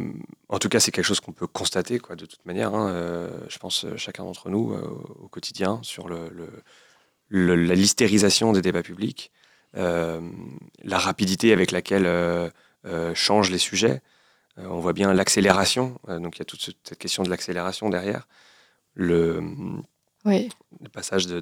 en 0.49 0.59
tout 0.59 0.69
cas, 0.69 0.81
c'est 0.81 0.91
quelque 0.91 1.05
chose 1.05 1.21
qu'on 1.21 1.33
peut 1.33 1.47
constater, 1.47 1.99
quoi, 1.99 2.17
de 2.17 2.27
toute 2.27 2.45
manière. 2.45 2.75
Hein, 2.75 2.91
euh, 2.91 3.31
je 3.49 3.59
pense 3.59 3.85
euh, 3.85 3.97
chacun 3.97 4.25
d'entre 4.25 4.51
nous 4.51 4.75
au 5.21 5.29
quotidien 5.29 5.81
sur 5.83 6.09
le, 6.09 6.31
la 7.31 7.75
listérisation 7.75 8.53
des 8.53 8.63
débats 8.63 8.83
publics, 8.83 9.33
la 9.75 10.99
rapidité 10.99 11.53
avec 11.53 11.71
laquelle 11.73 12.53
changent 13.15 13.51
les 13.51 13.59
sujets. 13.59 14.03
on 14.57 14.79
voit 14.79 14.93
bien 14.93 15.13
l'accélération. 15.15 15.99
donc 16.07 16.37
il 16.37 16.41
y 16.41 16.43
a 16.43 16.45
toute 16.45 16.61
cette 16.61 16.99
question 16.99 17.23
de 17.23 17.31
l'accélération 17.31 17.89
derrière. 17.89 18.29
Le, 18.95 19.43
oui. 20.25 20.49
Le 20.83 20.89
passage 20.89 21.27
de, 21.27 21.41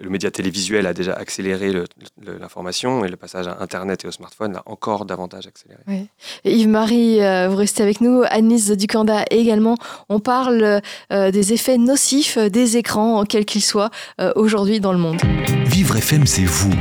le 0.00 0.10
média 0.10 0.30
télévisuel 0.30 0.86
a 0.86 0.94
déjà 0.94 1.12
accéléré 1.12 1.72
l'information 2.22 3.04
et 3.04 3.08
le 3.08 3.16
passage 3.16 3.48
à 3.48 3.58
Internet 3.60 4.04
et 4.04 4.08
au 4.08 4.10
smartphone 4.10 4.52
l'a 4.54 4.62
encore 4.66 5.04
davantage 5.04 5.46
accéléré. 5.46 5.80
Oui. 5.86 6.08
Yves-Marie, 6.44 7.22
euh, 7.22 7.48
vous 7.48 7.56
restez 7.56 7.82
avec 7.82 8.00
nous. 8.00 8.22
Anis 8.30 8.70
Ducanda 8.70 9.24
également. 9.30 9.76
On 10.08 10.20
parle 10.20 10.80
euh, 11.12 11.30
des 11.30 11.52
effets 11.52 11.76
nocifs 11.76 12.38
des 12.38 12.76
écrans, 12.76 13.24
quels 13.24 13.44
qu'ils 13.44 13.64
soient, 13.64 13.90
euh, 14.20 14.32
aujourd'hui 14.36 14.80
dans 14.80 14.92
le 14.92 14.98
monde. 14.98 15.20
Vivre 15.66 15.96
FM, 15.96 16.26
c'est 16.26 16.44
vous. 16.44 16.72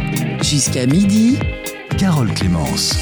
Jusqu'à 0.41 0.86
midi. 0.86 1.39
Carole 1.97 2.34
Clémence. 2.34 2.93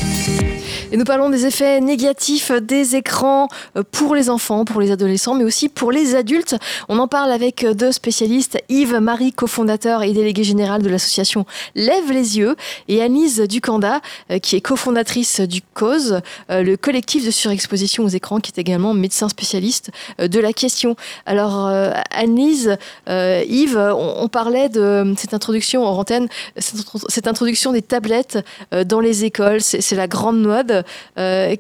Et 0.94 0.98
nous 0.98 1.06
parlons 1.06 1.32
des 1.32 1.48
effets 1.48 1.82
négatifs 1.82 2.52
des 2.52 2.96
écrans 2.96 3.48
euh, 3.76 3.82
pour 3.82 4.14
les 4.14 4.30
enfants, 4.30 4.64
pour 4.64 4.80
les 4.80 4.92
adolescents, 4.92 5.34
mais 5.34 5.44
aussi 5.44 5.68
pour 5.68 5.92
les 5.92 6.14
adultes. 6.14 6.56
On 6.88 7.00
en 7.00 7.08
parle 7.08 7.32
avec 7.32 7.66
deux 7.66 7.92
spécialistes, 7.92 8.60
Yves 8.70 9.00
Marie, 9.00 9.34
cofondateur 9.34 10.04
et 10.04 10.14
délégué 10.14 10.44
général 10.44 10.84
de 10.84 10.90
l'association 10.90 11.48
Lève 11.74 12.12
les 12.12 12.38
yeux, 12.38 12.56
et 12.90 13.02
Anise 13.02 13.42
Ducanda, 13.42 14.02
euh, 14.30 14.38
qui 14.38 14.56
est 14.56 14.62
cofondatrice 14.62 15.42
du 15.42 15.62
CAUSE, 15.74 16.22
euh, 16.52 16.62
le 16.62 16.78
collectif 16.78 17.26
de 17.26 17.32
surexposition 17.32 18.04
aux 18.04 18.10
écrans, 18.10 18.40
qui 18.40 18.52
est 18.56 18.62
également 18.62 18.94
médecin 18.94 19.30
spécialiste 19.30 19.90
de 20.20 20.40
la 20.40 20.54
question. 20.54 20.96
Alors, 21.26 21.72
Anise, 22.12 22.78
Yves, 23.08 23.78
on, 23.78 24.28
parlait 24.28 24.70
de 24.70 25.16
cette 25.18 25.34
introduction 25.34 25.86
en 25.86 25.98
antenne, 25.98 26.28
cette 26.58 27.28
introduction 27.28 27.72
des 27.72 27.82
tablettes 27.82 28.38
dans 28.86 29.00
les 29.00 29.26
écoles, 29.26 29.62
c'est 29.62 29.96
la 29.96 30.08
grande 30.08 30.42
mode. 30.42 30.83
Euh, 31.18 31.56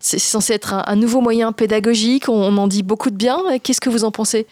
c'est 0.00 0.18
censé 0.18 0.52
être 0.52 0.74
un, 0.74 0.96
nouveau 0.96 1.20
moyen 1.20 1.52
pédagogique, 1.52 2.28
on, 2.28 2.56
en 2.56 2.68
dit 2.68 2.82
beaucoup 2.82 3.10
de 3.10 3.16
bien. 3.16 3.38
Qu'est-ce 3.62 3.80
que 3.80 3.90
vous 3.90 4.04
en 4.04 4.12
pensez? 4.12 4.46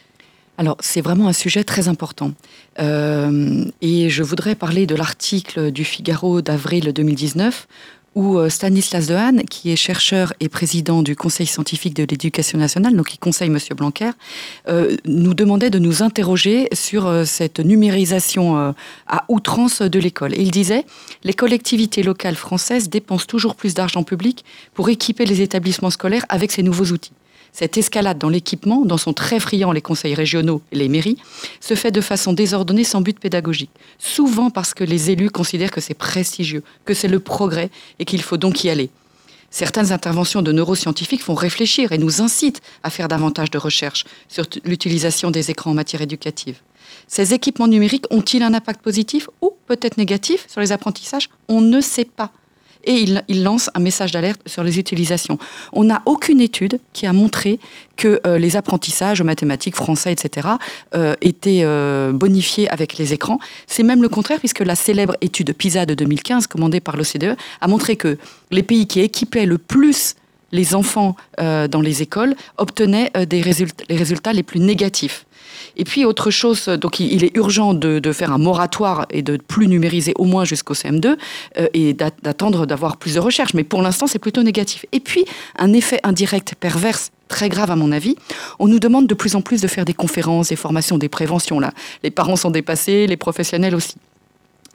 Alors, 0.58 0.76
c'est 0.80 1.02
vraiment 1.02 1.28
un 1.28 1.32
sujet 1.32 1.64
très 1.64 1.88
important. 1.88 2.32
Euh, 2.80 3.64
et 3.82 4.08
je 4.08 4.22
voudrais 4.22 4.54
parler 4.54 4.86
de 4.86 4.94
l'article 4.94 5.70
du 5.70 5.84
Figaro 5.84 6.40
d'avril 6.40 6.92
2019 6.92 7.68
où 8.16 8.38
euh, 8.38 8.48
Stanislas 8.48 9.06
Dehaene, 9.06 9.44
qui 9.44 9.70
est 9.70 9.76
chercheur 9.76 10.32
et 10.40 10.48
président 10.48 11.02
du 11.02 11.14
Conseil 11.14 11.46
scientifique 11.46 11.94
de 11.94 12.02
l'éducation 12.02 12.58
nationale, 12.58 12.96
donc 12.96 13.08
qui 13.08 13.18
conseille 13.18 13.48
M. 13.48 13.58
Blanquer, 13.76 14.10
euh, 14.68 14.96
nous 15.04 15.34
demandait 15.34 15.68
de 15.68 15.78
nous 15.78 16.02
interroger 16.02 16.68
sur 16.72 17.06
euh, 17.06 17.24
cette 17.24 17.60
numérisation 17.60 18.74
à 19.06 19.24
outrance 19.28 19.82
de 19.82 19.98
l'école. 19.98 20.32
Il 20.36 20.50
disait, 20.50 20.86
les 21.24 21.34
collectivités 21.34 22.02
locales 22.02 22.36
françaises 22.36 22.88
dépensent 22.88 23.26
toujours 23.26 23.54
plus 23.54 23.74
d'argent 23.74 24.02
public 24.02 24.44
pour 24.72 24.88
équiper 24.88 25.26
les 25.26 25.42
établissements 25.42 25.90
scolaires 25.90 26.24
avec 26.30 26.52
ces 26.52 26.62
nouveaux 26.62 26.86
outils. 26.86 27.12
Cette 27.58 27.78
escalade 27.78 28.18
dans 28.18 28.28
l'équipement, 28.28 28.84
dont 28.84 28.98
sont 28.98 29.14
très 29.14 29.40
friands 29.40 29.72
les 29.72 29.80
conseils 29.80 30.12
régionaux 30.12 30.60
et 30.72 30.76
les 30.76 30.90
mairies, 30.90 31.16
se 31.58 31.72
fait 31.72 31.90
de 31.90 32.02
façon 32.02 32.34
désordonnée 32.34 32.84
sans 32.84 33.00
but 33.00 33.18
pédagogique. 33.18 33.70
Souvent 33.98 34.50
parce 34.50 34.74
que 34.74 34.84
les 34.84 35.10
élus 35.10 35.30
considèrent 35.30 35.70
que 35.70 35.80
c'est 35.80 35.94
prestigieux, 35.94 36.62
que 36.84 36.92
c'est 36.92 37.08
le 37.08 37.18
progrès 37.18 37.70
et 37.98 38.04
qu'il 38.04 38.20
faut 38.20 38.36
donc 38.36 38.62
y 38.62 38.68
aller. 38.68 38.90
Certaines 39.48 39.90
interventions 39.90 40.42
de 40.42 40.52
neuroscientifiques 40.52 41.22
font 41.22 41.32
réfléchir 41.32 41.92
et 41.92 41.98
nous 41.98 42.20
incitent 42.20 42.60
à 42.82 42.90
faire 42.90 43.08
davantage 43.08 43.50
de 43.50 43.56
recherches 43.56 44.04
sur 44.28 44.44
l'utilisation 44.66 45.30
des 45.30 45.50
écrans 45.50 45.70
en 45.70 45.74
matière 45.74 46.02
éducative. 46.02 46.56
Ces 47.08 47.32
équipements 47.32 47.68
numériques 47.68 48.04
ont-ils 48.10 48.42
un 48.42 48.52
impact 48.52 48.82
positif 48.82 49.30
ou 49.40 49.52
peut-être 49.66 49.96
négatif 49.96 50.44
sur 50.46 50.60
les 50.60 50.72
apprentissages? 50.72 51.30
On 51.48 51.62
ne 51.62 51.80
sait 51.80 52.04
pas 52.04 52.32
et 52.86 53.04
il, 53.28 53.42
lance 53.42 53.68
un 53.74 53.80
message 53.80 54.12
d'alerte 54.12 54.40
sur 54.46 54.62
les 54.62 54.78
utilisations. 54.78 55.38
On 55.72 55.84
n'a 55.84 56.02
aucune 56.06 56.40
étude 56.40 56.80
qui 56.92 57.06
a 57.06 57.12
montré 57.12 57.58
que 57.96 58.20
euh, 58.26 58.38
les 58.38 58.56
apprentissages 58.56 59.22
mathématiques, 59.22 59.74
français, 59.74 60.12
etc., 60.12 60.48
euh, 60.94 61.14
étaient 61.20 61.62
euh, 61.64 62.12
bonifiés 62.12 62.68
avec 62.70 62.96
les 62.96 63.12
écrans. 63.12 63.38
C'est 63.66 63.82
même 63.82 64.02
le 64.02 64.08
contraire, 64.08 64.38
puisque 64.38 64.60
la 64.60 64.74
célèbre 64.74 65.16
étude 65.20 65.52
PISA 65.52 65.86
de 65.86 65.94
2015, 65.94 66.46
commandée 66.46 66.80
par 66.80 66.96
l'OCDE, 66.96 67.36
a 67.60 67.68
montré 67.68 67.96
que 67.96 68.18
les 68.50 68.62
pays 68.62 68.86
qui 68.86 69.00
équipaient 69.00 69.46
le 69.46 69.58
plus 69.58 70.14
les 70.52 70.76
enfants 70.76 71.16
dans 71.38 71.80
les 71.82 72.02
écoles 72.02 72.36
obtenaient 72.56 73.10
les 73.30 73.42
résultats 73.42 74.32
les 74.32 74.44
plus 74.44 74.60
négatifs. 74.60 75.25
Et 75.76 75.84
puis 75.84 76.04
autre 76.04 76.30
chose, 76.30 76.66
donc 76.66 77.00
il 77.00 77.24
est 77.24 77.36
urgent 77.36 77.74
de, 77.74 78.12
faire 78.12 78.32
un 78.32 78.38
moratoire 78.38 79.06
et 79.10 79.22
de 79.22 79.36
plus 79.36 79.68
numériser 79.68 80.12
au 80.16 80.24
moins 80.24 80.44
jusqu'au 80.44 80.74
CM2 80.74 81.16
euh, 81.58 81.66
et 81.74 81.92
d'attendre 81.92 82.66
d'avoir 82.66 82.96
plus 82.96 83.14
de 83.14 83.20
recherches. 83.20 83.54
Mais 83.54 83.64
pour 83.64 83.82
l'instant, 83.82 84.06
c'est 84.06 84.18
plutôt 84.18 84.42
négatif. 84.42 84.86
Et 84.92 85.00
puis 85.00 85.24
un 85.58 85.72
effet 85.72 86.00
indirect 86.02 86.54
perverse 86.58 87.10
très 87.28 87.48
grave 87.48 87.70
à 87.70 87.76
mon 87.76 87.92
avis. 87.92 88.16
On 88.58 88.68
nous 88.68 88.78
demande 88.78 89.06
de 89.06 89.14
plus 89.14 89.34
en 89.34 89.42
plus 89.42 89.60
de 89.60 89.68
faire 89.68 89.84
des 89.84 89.94
conférences, 89.94 90.48
des 90.48 90.56
formations, 90.56 90.98
des 90.98 91.08
préventions. 91.08 91.60
Là, 91.60 91.72
les 92.02 92.10
parents 92.10 92.36
sont 92.36 92.50
dépassés, 92.50 93.06
les 93.06 93.16
professionnels 93.16 93.74
aussi. 93.74 93.96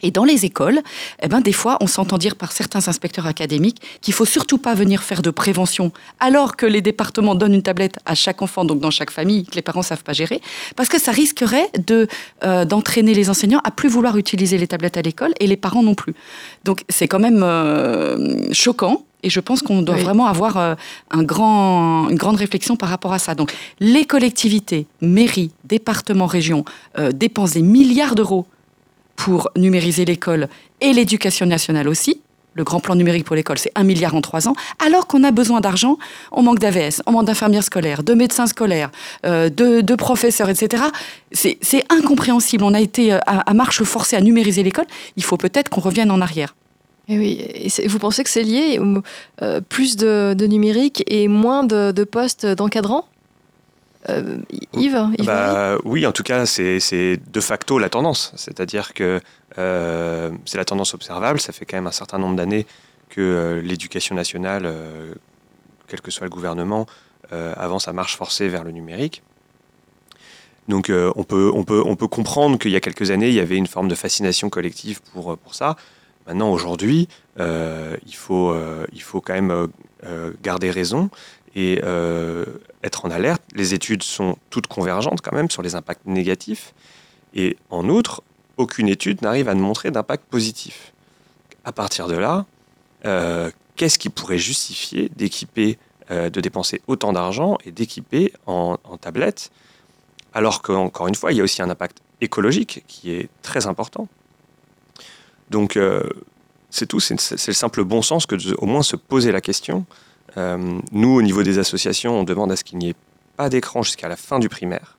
Et 0.04 0.12
dans 0.12 0.24
les 0.24 0.46
écoles, 0.46 0.82
eh 1.22 1.28
ben, 1.28 1.42
des 1.42 1.54
fois, 1.54 1.78
on 1.82 1.88
s'entend 1.88 2.18
dire 2.18 2.36
par 2.36 2.52
certains 2.52 2.88
inspecteurs 2.88 3.28
académiques 3.28 3.82
qu'il 4.02 4.14
faut 4.14 4.26
surtout 4.26 4.58
pas 4.58 4.74
venir 4.74 5.04
faire 5.04 5.22
de 5.22 5.30
prévention 5.30 5.92
alors 6.20 6.56
que 6.56 6.66
les 6.66 6.82
départements 6.82 7.36
donnent 7.36 7.54
une 7.54 7.64
tablette 7.64 8.00
à 8.06 8.16
chaque 8.16 8.42
enfant, 8.42 8.66
donc 8.66 8.80
dans 8.80 8.92
chaque 8.92 9.12
famille, 9.12 9.46
que 9.46 9.56
les 9.56 9.62
parents 9.62 9.82
savent 9.82 10.04
pas 10.04 10.14
gérer, 10.14 10.42
parce 10.76 10.90
que 10.90 11.00
ça 11.00 11.12
risquerait 11.12 11.70
de 11.88 12.08
euh, 12.44 12.66
d'entraîner 12.66 13.14
les 13.14 13.30
enseignants 13.30 13.62
à 13.64 13.72
plus 13.72 13.90
vouloir 13.90 14.18
utiliser 14.18 14.58
les 14.58 14.68
tablettes 14.68 14.98
à 14.98 15.02
l'école 15.02 15.34
et 15.40 15.48
les 15.48 15.58
parents 15.58 15.84
non 15.84 15.96
plus. 15.96 16.14
Donc 16.64 16.84
c'est 16.90 17.08
quand 17.08 17.20
même 17.20 17.44
euh, 17.44 18.52
choquant. 18.54 19.06
Et 19.24 19.30
je 19.30 19.40
pense 19.40 19.62
qu'on 19.62 19.84
doit 19.84 19.98
vraiment 19.98 20.26
avoir 20.26 20.58
euh, 20.58 20.74
un 21.12 21.22
grand, 21.22 22.10
une 22.10 22.18
grande 22.18 22.38
réflexion 22.38 22.76
par 22.76 22.90
rapport 22.90 23.14
à 23.14 23.20
ça. 23.20 23.36
Donc, 23.36 23.54
les 23.80 24.06
collectivités, 24.06 24.88
mairies, 25.00 25.52
départements, 25.64 26.26
régions 26.26 26.66
dépensent 27.14 27.54
des 27.54 27.62
milliards 27.62 28.16
d'euros 28.16 28.48
pour 29.16 29.50
numériser 29.56 30.06
l'école 30.06 30.48
et 30.80 30.94
l'éducation 30.94 31.46
nationale 31.46 31.88
aussi. 31.88 32.22
Le 32.54 32.66
grand 32.66 32.82
plan 32.82 32.96
numérique 32.96 33.24
pour 33.24 33.36
l'école, 33.36 33.58
c'est 33.58 33.72
un 33.76 33.84
milliard 33.84 34.14
en 34.14 34.20
trois 34.20 34.50
ans, 34.50 34.56
alors 34.86 35.08
qu'on 35.08 35.24
a 35.24 35.32
besoin 35.32 35.62
d'argent, 35.62 35.98
on 36.34 36.44
manque 36.44 36.60
d'AVS, 36.60 37.02
on 37.06 37.14
manque 37.14 37.26
d'infirmières 37.28 37.64
scolaires, 37.64 38.04
de 38.04 38.14
médecins 38.14 38.46
scolaires, 38.46 38.92
euh, 39.26 39.50
de, 39.50 39.96
professeurs, 39.96 40.50
etc. 40.50 40.84
C'est 41.32 41.86
incompréhensible. 41.90 42.66
On 42.66 42.74
a 42.74 42.82
été 42.82 43.14
euh, 43.14 43.20
à, 43.26 43.54
marche 43.54 43.84
forcée 43.84 44.18
à 44.18 44.22
numériser 44.22 44.64
l'école. 44.64 44.86
Il 45.16 45.24
faut 45.24 45.38
peut-être 45.38 45.70
qu'on 45.70 45.80
revienne 45.80 46.12
en 46.12 46.20
arrière. 46.20 46.56
Et 47.08 47.18
oui, 47.18 47.42
et 47.54 47.88
vous 47.88 48.00
pensez 48.00 48.24
que 48.24 48.30
c'est 48.30 48.44
lié 48.44 48.80
euh, 49.42 49.62
plus 49.62 49.96
de, 49.96 50.36
numérique 50.46 51.04
et 51.08 51.30
moins 51.30 51.64
de, 51.64 51.92
de 51.92 52.04
postes 52.04 52.46
d'encadrant 52.46 53.06
euh, 54.10 54.38
Yves, 54.74 55.00
bah, 55.26 55.78
Oui, 55.84 56.06
en 56.06 56.12
tout 56.12 56.24
cas, 56.24 56.46
c'est 56.46 57.18
de 57.18 57.42
facto 57.42 57.80
la 57.80 57.90
tendance. 57.90 58.34
C'est-à-dire 58.36 58.94
que 58.94 59.20
euh, 59.58 60.32
c'est 60.46 60.58
la 60.58 60.66
tendance 60.66 60.94
observable. 60.94 61.40
Ça 61.40 61.54
fait 61.54 61.66
quand 61.66 61.78
même 61.78 61.88
un 61.88 61.92
certain 61.92 62.18
nombre 62.18 62.36
d'années 62.36 62.66
que 63.10 63.22
euh, 63.22 63.62
l'éducation 63.62 64.16
nationale, 64.16 64.72
quel 65.88 66.02
que 66.02 66.12
soit 66.12 66.26
le 66.26 66.32
gouvernement, 66.32 66.86
avance 67.32 67.88
à 67.88 67.94
marche 67.94 68.18
forcée 68.18 68.50
vers 68.50 68.64
le 68.64 68.72
numérique. 68.72 69.24
Donc 70.68 70.92
on, 70.92 71.24
peut, 71.24 71.52
on, 71.54 71.64
peut, 71.64 71.82
on 71.86 71.96
peut 71.96 72.08
comprendre 72.08 72.58
qu'il 72.58 72.72
y 72.72 72.76
a 72.76 72.80
quelques 72.80 73.10
années, 73.12 73.30
il 73.30 73.34
y 73.34 73.40
avait 73.40 73.58
une 73.58 73.68
forme 73.68 73.88
de 73.88 73.96
fascination 73.96 74.50
collective 74.50 75.02
pour, 75.14 75.38
pour 75.38 75.56
ça. 75.56 75.76
Maintenant, 76.28 76.52
aujourd'hui, 76.52 77.08
il, 77.38 78.16
faut, 78.16 78.54
il 78.94 79.02
faut 79.02 79.22
quand 79.22 79.34
même 79.34 79.68
garder 80.44 80.72
raison 80.72 81.10
et 81.56 81.82
euh, 81.84 82.46
être 82.84 83.06
en 83.06 83.12
alerte. 83.12 83.42
Les 83.54 83.74
études 83.74 84.04
sont 84.04 84.38
toutes 84.50 84.68
convergentes 84.68 85.22
quand 85.22 85.36
même 85.36 85.50
sur 85.50 85.62
les 85.62 85.76
impacts 85.76 86.06
négatifs. 86.06 86.74
Et 87.34 87.58
en 87.70 87.88
outre, 87.90 88.24
aucune 88.58 88.88
étude 88.88 89.22
n'arrive 89.22 89.50
à 89.50 89.54
nous 89.54 89.64
montrer 89.64 89.92
d'impact 89.92 90.26
positif. 90.26 90.94
À 91.64 91.72
partir 91.72 92.08
de 92.08 92.16
là, 92.16 92.46
euh, 93.06 93.52
qu'est-ce 93.76 94.00
qui 94.00 94.10
pourrait 94.10 94.38
justifier 94.38 95.10
d'équiper, 95.16 95.78
euh, 96.10 96.30
de 96.30 96.42
dépenser 96.42 96.82
autant 96.88 97.14
d'argent 97.14 97.58
et 97.66 97.72
d'équiper 97.72 98.34
en, 98.46 98.78
en 98.84 98.98
tablettes, 98.98 99.52
alors 100.34 100.62
qu'encore 100.62 101.08
une 101.08 101.16
fois, 101.16 101.32
il 101.32 101.38
y 101.38 101.42
a 101.42 101.44
aussi 101.44 101.62
un 101.62 101.70
impact 101.70 102.00
écologique 102.22 102.84
qui 102.88 103.12
est 103.12 103.30
très 103.42 103.68
important. 103.68 104.08
Donc, 105.50 105.78
c'est 106.70 106.86
tout, 106.88 107.02
c'est 107.02 107.48
le 107.48 107.54
simple 107.54 107.84
bon 107.84 108.02
sens 108.02 108.26
que 108.26 108.36
de, 108.36 108.56
au 108.58 108.66
moins 108.66 108.82
se 108.82 108.96
poser 108.96 109.32
la 109.34 109.42
question 109.42 109.86
euh, 110.38 110.80
nous, 110.92 111.10
au 111.10 111.22
niveau 111.22 111.44
des 111.44 111.60
associations, 111.60 112.20
on 112.20 112.24
demande 112.24 112.52
à 112.52 112.56
ce 112.56 112.64
qu'il 112.64 112.78
n'y 112.78 112.90
ait 112.90 112.96
pas 113.38 113.50
d'écran 113.50 113.84
jusqu'à 113.84 114.08
la 114.08 114.16
fin 114.16 114.40
du 114.40 114.50
primaire. 114.50 114.98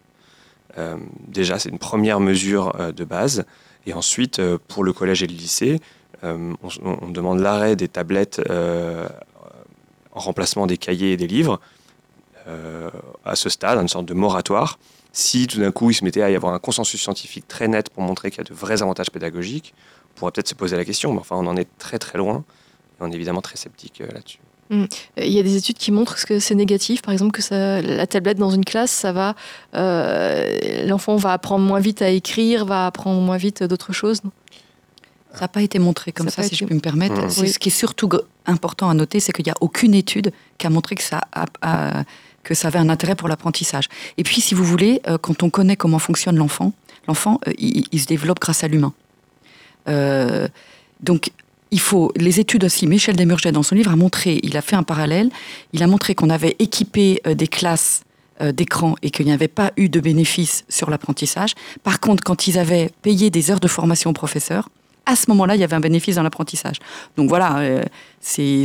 Euh, 0.79 0.97
déjà, 1.29 1.59
c'est 1.59 1.69
une 1.69 1.79
première 1.79 2.21
mesure 2.21 2.75
euh, 2.79 2.93
de 2.93 3.05
base. 3.05 3.45
Et 3.87 3.95
ensuite, 3.95 4.41
pour 4.69 4.85
le 4.85 4.93
collège 4.93 5.23
et 5.23 5.27
le 5.27 5.35
lycée, 5.35 5.81
on, 6.23 6.55
on, 6.85 7.09
demande 7.09 7.41
l'arrêt 7.41 7.75
des 7.75 7.89
tablettes 7.89 8.41
en 8.49 10.21
remplacement 10.21 10.69
des 10.69 10.77
cahiers 10.77 11.11
et 11.11 11.17
des 11.17 11.27
livres. 11.27 11.59
à 13.25 13.35
ce 13.35 13.49
stade, 13.49 13.81
une 13.81 13.89
sorte 13.89 14.07
de 14.07 14.15
moratoire. 14.15 14.79
Si 15.11 15.49
tout 15.49 15.59
d'un 15.59 15.73
coup, 15.73 15.91
il 15.91 15.95
se 15.95 16.05
mettait 16.05 16.23
à 16.23 16.31
y 16.31 16.37
avoir 16.37 16.55
un 16.55 16.61
consensus 16.61 17.03
scientifique 17.03 17.49
très 17.49 17.67
net 17.67 17.91
pour 17.91 18.05
montrer 18.05 18.31
qu'il 18.31 18.39
y 18.39 18.41
a 18.43 18.45
de 18.45 18.55
vrais 18.55 18.83
avantages 18.83 19.11
pédagogiques, 19.11 19.75
on 20.15 20.19
pourrait 20.21 20.31
peut-être 20.31 20.49
se 20.49 20.55
poser 20.55 20.77
la 20.77 20.85
question, 20.85 21.13
mais 21.13 21.19
enfin, 21.19 21.35
on 21.35 21.47
en 21.49 21.57
est 21.57 21.69
très 21.79 21.99
très 21.99 22.19
loin. 22.19 22.45
Et 23.01 23.03
on 23.03 23.11
est 23.11 23.17
évidemment 23.17 23.43
très 23.43 23.57
sceptique 23.57 23.99
là-dessus. 23.99 24.39
Mm. 24.71 24.85
Il 25.19 25.33
y 25.33 25.39
a 25.39 25.43
des 25.43 25.57
études 25.57 25.77
qui 25.77 25.93
montrent 25.93 26.25
que 26.25 26.39
c'est 26.39 26.55
négatif, 26.55 27.03
par 27.03 27.13
exemple 27.13 27.33
que 27.33 27.43
ça, 27.43 27.83
la 27.83 28.07
tablette 28.07 28.39
dans 28.39 28.51
une 28.51 28.65
classe, 28.65 28.91
ça 28.91 29.13
va, 29.13 29.35
euh, 29.75 30.87
l'enfant 30.87 31.17
va 31.17 31.33
apprendre 31.33 31.65
moins 31.65 31.81
vite 31.81 32.03
à 32.03 32.09
écrire, 32.09 32.65
va 32.65 32.87
apprendre 32.87 33.21
moins 33.21 33.37
vite 33.37 33.63
d'autres 33.63 33.93
choses. 33.93 34.21
ça 35.35 35.41
n'a 35.43 35.49
pas 35.49 35.63
été 35.63 35.79
montré 35.79 36.13
comme 36.13 36.31
ça, 36.31 36.43
si 36.43 36.55
je 36.55 36.65
peux 36.65 36.75
me 36.75 36.81
permettre. 36.81 37.27
Mm. 37.27 37.31
Ce 37.31 37.59
qui 37.59 37.69
est 37.69 37.73
surtout 37.73 38.09
important 38.47 38.89
à 38.89 38.95
noter, 38.95 39.21
c'est 39.21 39.33
qu'il 39.33 39.45
n'y 39.45 39.53
a 39.53 39.57
aucune 39.61 39.95
étude 39.95 40.33
qui 40.59 40.67
a 40.67 40.71
montré 40.71 40.95
que 40.95 41.03
ça, 41.03 41.21
que 42.43 42.55
ça 42.55 42.69
avait 42.69 42.79
un 42.79 42.89
intérêt 42.89 43.15
pour 43.15 43.29
l'apprentissage. 43.29 43.89
Et 44.17 44.23
puis, 44.23 44.41
si 44.41 44.55
vous 44.55 44.65
voulez, 44.65 45.01
euh, 45.07 45.19
quand 45.19 45.43
on 45.43 45.51
connaît 45.51 45.77
comment 45.77 45.99
fonctionne 45.99 46.37
l'enfant, 46.37 46.73
l'enfant, 47.07 47.41
euh, 47.47 47.53
il, 47.59 47.85
il, 47.93 48.01
se 48.01 48.07
développe 48.07 48.41
grâce 48.41 48.65
à 48.65 48.69
l'humain. 48.69 48.93
donc, 51.01 51.31
il 51.73 51.81
faut, 51.81 52.13
les 52.17 52.39
études 52.39 52.65
aussi, 52.65 52.87
Michel 52.87 53.17
Demurget 53.17 53.51
dans 53.51 53.63
son 53.63 53.75
livre 53.75 53.91
a 53.91 53.97
montré, 53.97 54.39
il 54.43 54.57
a 54.57 54.63
fait 54.63 54.77
un 54.77 54.83
parallèle, 54.83 55.31
il 55.73 55.83
a 55.83 55.87
montré 55.87 56.15
qu'on 56.15 56.31
avait 56.31 56.55
équipé 56.59 57.21
euh, 57.27 57.35
des 57.35 57.49
classes 57.49 58.05
euh, 58.43 58.53
d'écran 58.53 58.95
et 59.03 59.11
qu'il 59.11 59.27
n'y 59.27 59.33
avait 59.33 59.49
pas 59.49 59.73
eu 59.77 59.89
de 59.89 59.99
bénéfice 59.99 60.65
sur 60.69 60.91
l'apprentissage. 60.91 61.55
Par 61.83 61.99
contre, 61.99 62.23
quand 62.23 62.47
ils 62.47 62.59
avaient 62.59 62.91
payé 63.01 63.31
des 63.31 63.51
heures 63.51 63.59
de 63.59 63.69
formation 63.69 64.11
aux 64.11 64.15
professeurs, 64.15 64.69
à 65.07 65.17
ce 65.17 65.29
moment-là, 65.31 65.55
il 65.57 65.61
y 65.61 65.65
avait 65.65 65.77
un 65.77 65.81
bénéfice 65.81 66.17
dans 66.17 66.23
l'apprentissage. 66.23 66.77
Donc 67.17 67.29
voilà, 67.29 67.59
euh, 67.59 67.83
c'est 68.21 68.65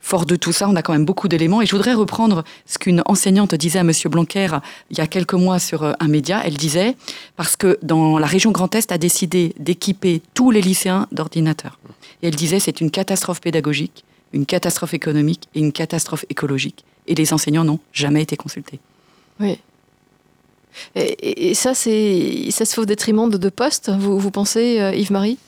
fort 0.00 0.24
de 0.24 0.36
tout 0.36 0.52
ça, 0.52 0.68
on 0.68 0.76
a 0.76 0.82
quand 0.82 0.92
même 0.92 1.04
beaucoup 1.04 1.28
d'éléments. 1.28 1.60
Et 1.60 1.66
je 1.66 1.72
voudrais 1.72 1.92
reprendre 1.92 2.44
ce 2.66 2.78
qu'une 2.78 3.02
enseignante 3.04 3.54
disait 3.54 3.78
à 3.78 3.84
Monsieur 3.84 4.08
Blanquer 4.08 4.48
il 4.90 4.98
y 4.98 5.00
a 5.00 5.06
quelques 5.06 5.34
mois 5.34 5.58
sur 5.58 5.82
euh, 5.82 5.92
un 6.00 6.08
média. 6.08 6.40
Elle 6.44 6.56
disait, 6.56 6.96
parce 7.36 7.56
que 7.56 7.78
dans 7.82 8.18
la 8.18 8.26
région 8.26 8.50
Grand 8.50 8.74
Est 8.74 8.92
a 8.92 8.98
décidé 8.98 9.54
d'équiper 9.58 10.22
tous 10.34 10.50
les 10.50 10.62
lycéens 10.62 11.06
d'ordinateurs. 11.12 11.78
Et 12.22 12.28
elle 12.28 12.36
disait, 12.36 12.60
c'est 12.60 12.80
une 12.80 12.90
catastrophe 12.90 13.40
pédagogique, 13.40 14.04
une 14.32 14.46
catastrophe 14.46 14.94
économique 14.94 15.48
et 15.54 15.60
une 15.60 15.72
catastrophe 15.72 16.24
écologique. 16.30 16.84
Et 17.06 17.14
les 17.14 17.32
enseignants 17.32 17.64
n'ont 17.64 17.80
jamais 17.92 18.22
été 18.22 18.36
consultés. 18.36 18.78
Oui. 19.40 19.58
Et, 20.94 21.54
ça, 21.54 21.74
ça 21.74 21.84
se 21.84 22.74
fait 22.74 22.80
au 22.80 22.84
détriment 22.84 23.30
de, 23.30 23.36
de 23.36 23.48
postes, 23.48 23.90
vous, 23.90 24.30
pensez, 24.30 24.80
euh, 24.80 24.94
Yves-Marie? 24.94 25.38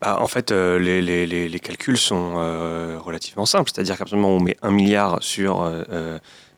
Bah, 0.00 0.18
en 0.20 0.26
fait, 0.26 0.50
euh, 0.50 0.78
les, 0.78 1.60
calculs 1.60 1.98
sont 1.98 2.34
euh, 2.36 2.98
relativement 2.98 3.46
simples. 3.46 3.70
C'est-à-dire 3.72 3.96
qu'à 3.96 4.04
on 4.14 4.40
met 4.40 4.56
un 4.62 4.70
milliard 4.70 5.18
sur, 5.22 5.70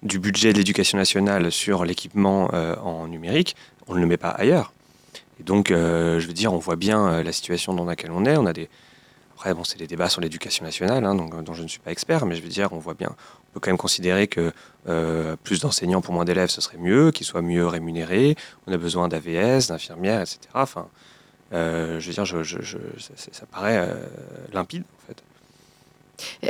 du 0.02 0.18
budget 0.18 0.52
de 0.52 0.58
l'éducation 0.58 0.98
nationale 0.98 1.50
sur 1.50 1.84
l'équipement 1.84 2.50
en 2.82 3.06
numérique, 3.08 3.56
on 3.86 3.94
ne 3.94 4.00
le 4.00 4.06
met 4.06 4.16
pas 4.16 4.30
ailleurs. 4.30 4.72
Et 5.40 5.42
donc, 5.42 5.68
je 5.70 6.26
veux 6.26 6.32
dire, 6.32 6.52
on 6.52 6.58
voit 6.58 6.76
bien 6.76 7.22
la 7.22 7.32
situation 7.32 7.74
dans 7.74 7.84
laquelle 7.84 8.12
on 8.12 8.24
est. 8.24 8.36
On 8.36 8.46
a 8.46 8.52
des, 8.52 8.68
après, 9.34 9.52
bon, 9.52 9.64
c'est 9.64 9.78
des 9.78 9.86
débats 9.86 10.08
sur 10.08 10.20
l'éducation 10.20 10.64
nationale, 10.64 11.04
hein, 11.04 11.14
donc, 11.14 11.42
dont 11.42 11.54
je 11.54 11.62
ne 11.62 11.68
suis 11.68 11.80
pas 11.80 11.90
expert, 11.90 12.24
mais 12.24 12.36
je 12.36 12.42
veux 12.42 12.48
dire, 12.48 12.72
on 12.72 12.78
voit 12.78 12.94
bien, 12.94 13.14
peut 13.54 13.60
quand 13.60 13.70
même 13.70 13.78
considérer 13.78 14.26
que 14.26 14.52
euh, 14.88 15.36
plus 15.42 15.60
d'enseignants 15.60 16.02
pour 16.02 16.12
moins 16.12 16.24
d'élèves, 16.24 16.50
ce 16.50 16.60
serait 16.60 16.76
mieux, 16.76 17.10
qu'ils 17.12 17.26
soient 17.26 17.42
mieux 17.42 17.66
rémunérés. 17.66 18.36
On 18.66 18.72
a 18.72 18.76
besoin 18.76 19.08
d'AVS, 19.08 19.68
d'infirmières, 19.68 20.20
etc. 20.20 20.40
Enfin, 20.54 20.88
euh, 21.52 22.00
je 22.00 22.08
veux 22.08 22.12
dire, 22.12 22.26
ça, 23.32 23.46
paraît 23.46 23.78
euh, 23.78 23.94
limpide, 24.52 24.82
en 24.82 25.06
fait. 25.06 25.22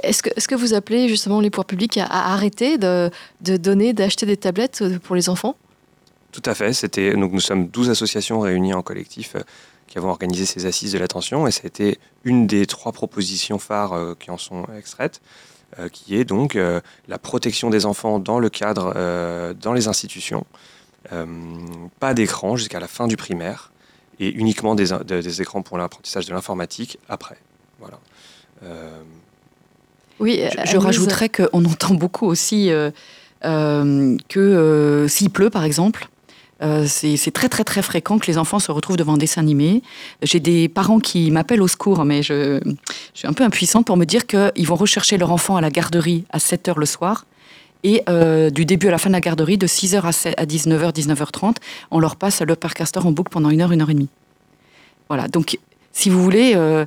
Est-ce 0.03 0.23
que, 0.23 0.31
est 0.31 0.47
que, 0.47 0.55
vous 0.55 0.75
appelez 0.75 1.09
justement 1.09 1.41
les 1.41 1.51
pouvoirs 1.51 1.67
publics 1.67 1.99
à, 1.99 2.07
arrêter 2.33 2.77
de, 2.77 3.11
de 3.41 3.57
donner, 3.57 3.93
d'acheter 3.93 4.27
des 4.27 4.37
tablettes 4.37 4.83
pour 5.03 5.15
les 5.15 5.29
enfants? 5.29 5.57
Tout 6.33 6.43
à 6.45 6.55
fait. 6.55 6.73
C'était, 6.73 7.15
donc 7.15 7.33
nous 7.33 7.41
sommes 7.41 7.69
12 7.69 7.91
associations 7.91 8.41
réunies 8.41 8.75
en 8.75 8.83
collectif 8.83 9.37
qui 9.87 9.99
avons 9.99 10.09
organisé 10.09 10.45
ces 10.45 10.67
assises 10.67 10.93
de 10.93 10.99
l'attention 10.99 11.47
et 11.47 11.51
ça 11.51 11.61
a 11.65 11.67
été 11.67 11.99
une 12.25 12.47
des 12.47 12.67
trois 12.67 12.93
propositions 12.93 13.59
phares 13.59 14.17
qui 14.19 14.31
en 14.31 14.39
sont 14.39 14.67
extraites, 14.77 15.21
qui 15.93 16.17
est 16.17 16.25
donc 16.25 16.57
euh, 16.57 16.81
la 17.09 17.19
protection 17.19 17.71
des 17.71 17.87
enfants 17.87 18.19
dans 18.19 18.39
le 18.39 18.49
cadre, 18.49 18.95
dans 19.55 19.73
les 19.73 19.89
institutions, 19.89 20.45
pas 22.01 22.15
d'écran 22.15 22.57
jusqu'à 22.57 22.81
la 22.81 22.89
fin 22.89 23.07
du 23.07 23.17
primaire 23.17 23.73
et 24.21 24.31
uniquement 24.31 24.75
des, 24.75 24.87
des 25.05 25.43
écrans 25.43 25.63
pour 25.63 25.77
l'apprentissage 25.77 26.27
de 26.27 26.33
l'informatique 26.33 26.99
après. 27.09 27.37
Voilà. 27.79 27.99
oui, 30.21 30.43
je, 30.65 30.71
je 30.71 30.77
rajouterais 30.77 31.29
qu'on 31.29 31.65
entend 31.65 31.95
beaucoup 31.95 32.27
aussi 32.27 32.71
que 33.43 35.07
s'il 35.09 35.31
pleut, 35.31 35.51
par 35.51 35.65
exemple, 35.65 36.09
euh, 36.65 36.87
c'est 36.87 37.31
très 37.31 37.49
très 37.49 37.65
très 37.65 37.83
fréquent 37.83 38.19
que 38.19 38.27
les 38.27 38.39
enfants 38.39 38.59
se 38.59 38.73
retrouvent 38.73 38.97
devant 38.97 39.15
un 39.15 39.19
dessin 39.19 39.43
animé. 39.43 39.83
J'ai 40.23 40.41
des 40.41 40.69
parents 40.69 40.99
qui 40.99 41.31
m'appellent 41.31 41.63
au 41.63 41.69
secours, 41.69 42.05
mais 42.05 42.23
je, 42.23 42.61
suis 43.13 43.27
un 43.27 43.33
peu 43.33 43.45
impuissante 43.45 43.87
pour 43.87 43.97
me 43.97 44.05
dire 44.05 44.27
qu'ils 44.27 44.67
vont 44.67 44.77
rechercher 44.77 45.19
leur 45.19 45.31
enfant 45.31 45.57
à 45.57 45.61
la 45.61 45.71
garderie 45.71 46.25
à 46.31 46.39
7 46.39 46.69
h 46.69 46.79
le 46.79 46.87
soir. 46.87 47.27
Et 47.83 48.03
euh, 48.09 48.49
du 48.49 48.65
début 48.65 48.89
à 48.89 48.91
la 48.91 48.99
fin 48.99 49.11
de 49.11 49.15
la 49.15 49.21
garderie, 49.21 49.59
de 49.59 49.67
6h 49.67 50.01
à, 50.01 50.47
19h, 50.47 50.93
19h30, 50.95 51.57
on 51.91 52.01
leur 52.01 52.17
passe 52.17 52.41
le 52.41 52.57
Castor 52.57 53.07
en 53.07 53.13
boucle 53.13 53.31
pendant 53.31 53.51
une 53.51 53.61
heure, 53.61 53.73
une 53.73 53.83
heure 53.83 53.91
et 53.91 53.95
demie. 53.95 54.09
Voilà, 55.09 55.29
donc 55.29 55.59
si 55.93 56.09
vous 56.09 56.23
voulez, 56.23 56.55
euh, 56.57 56.87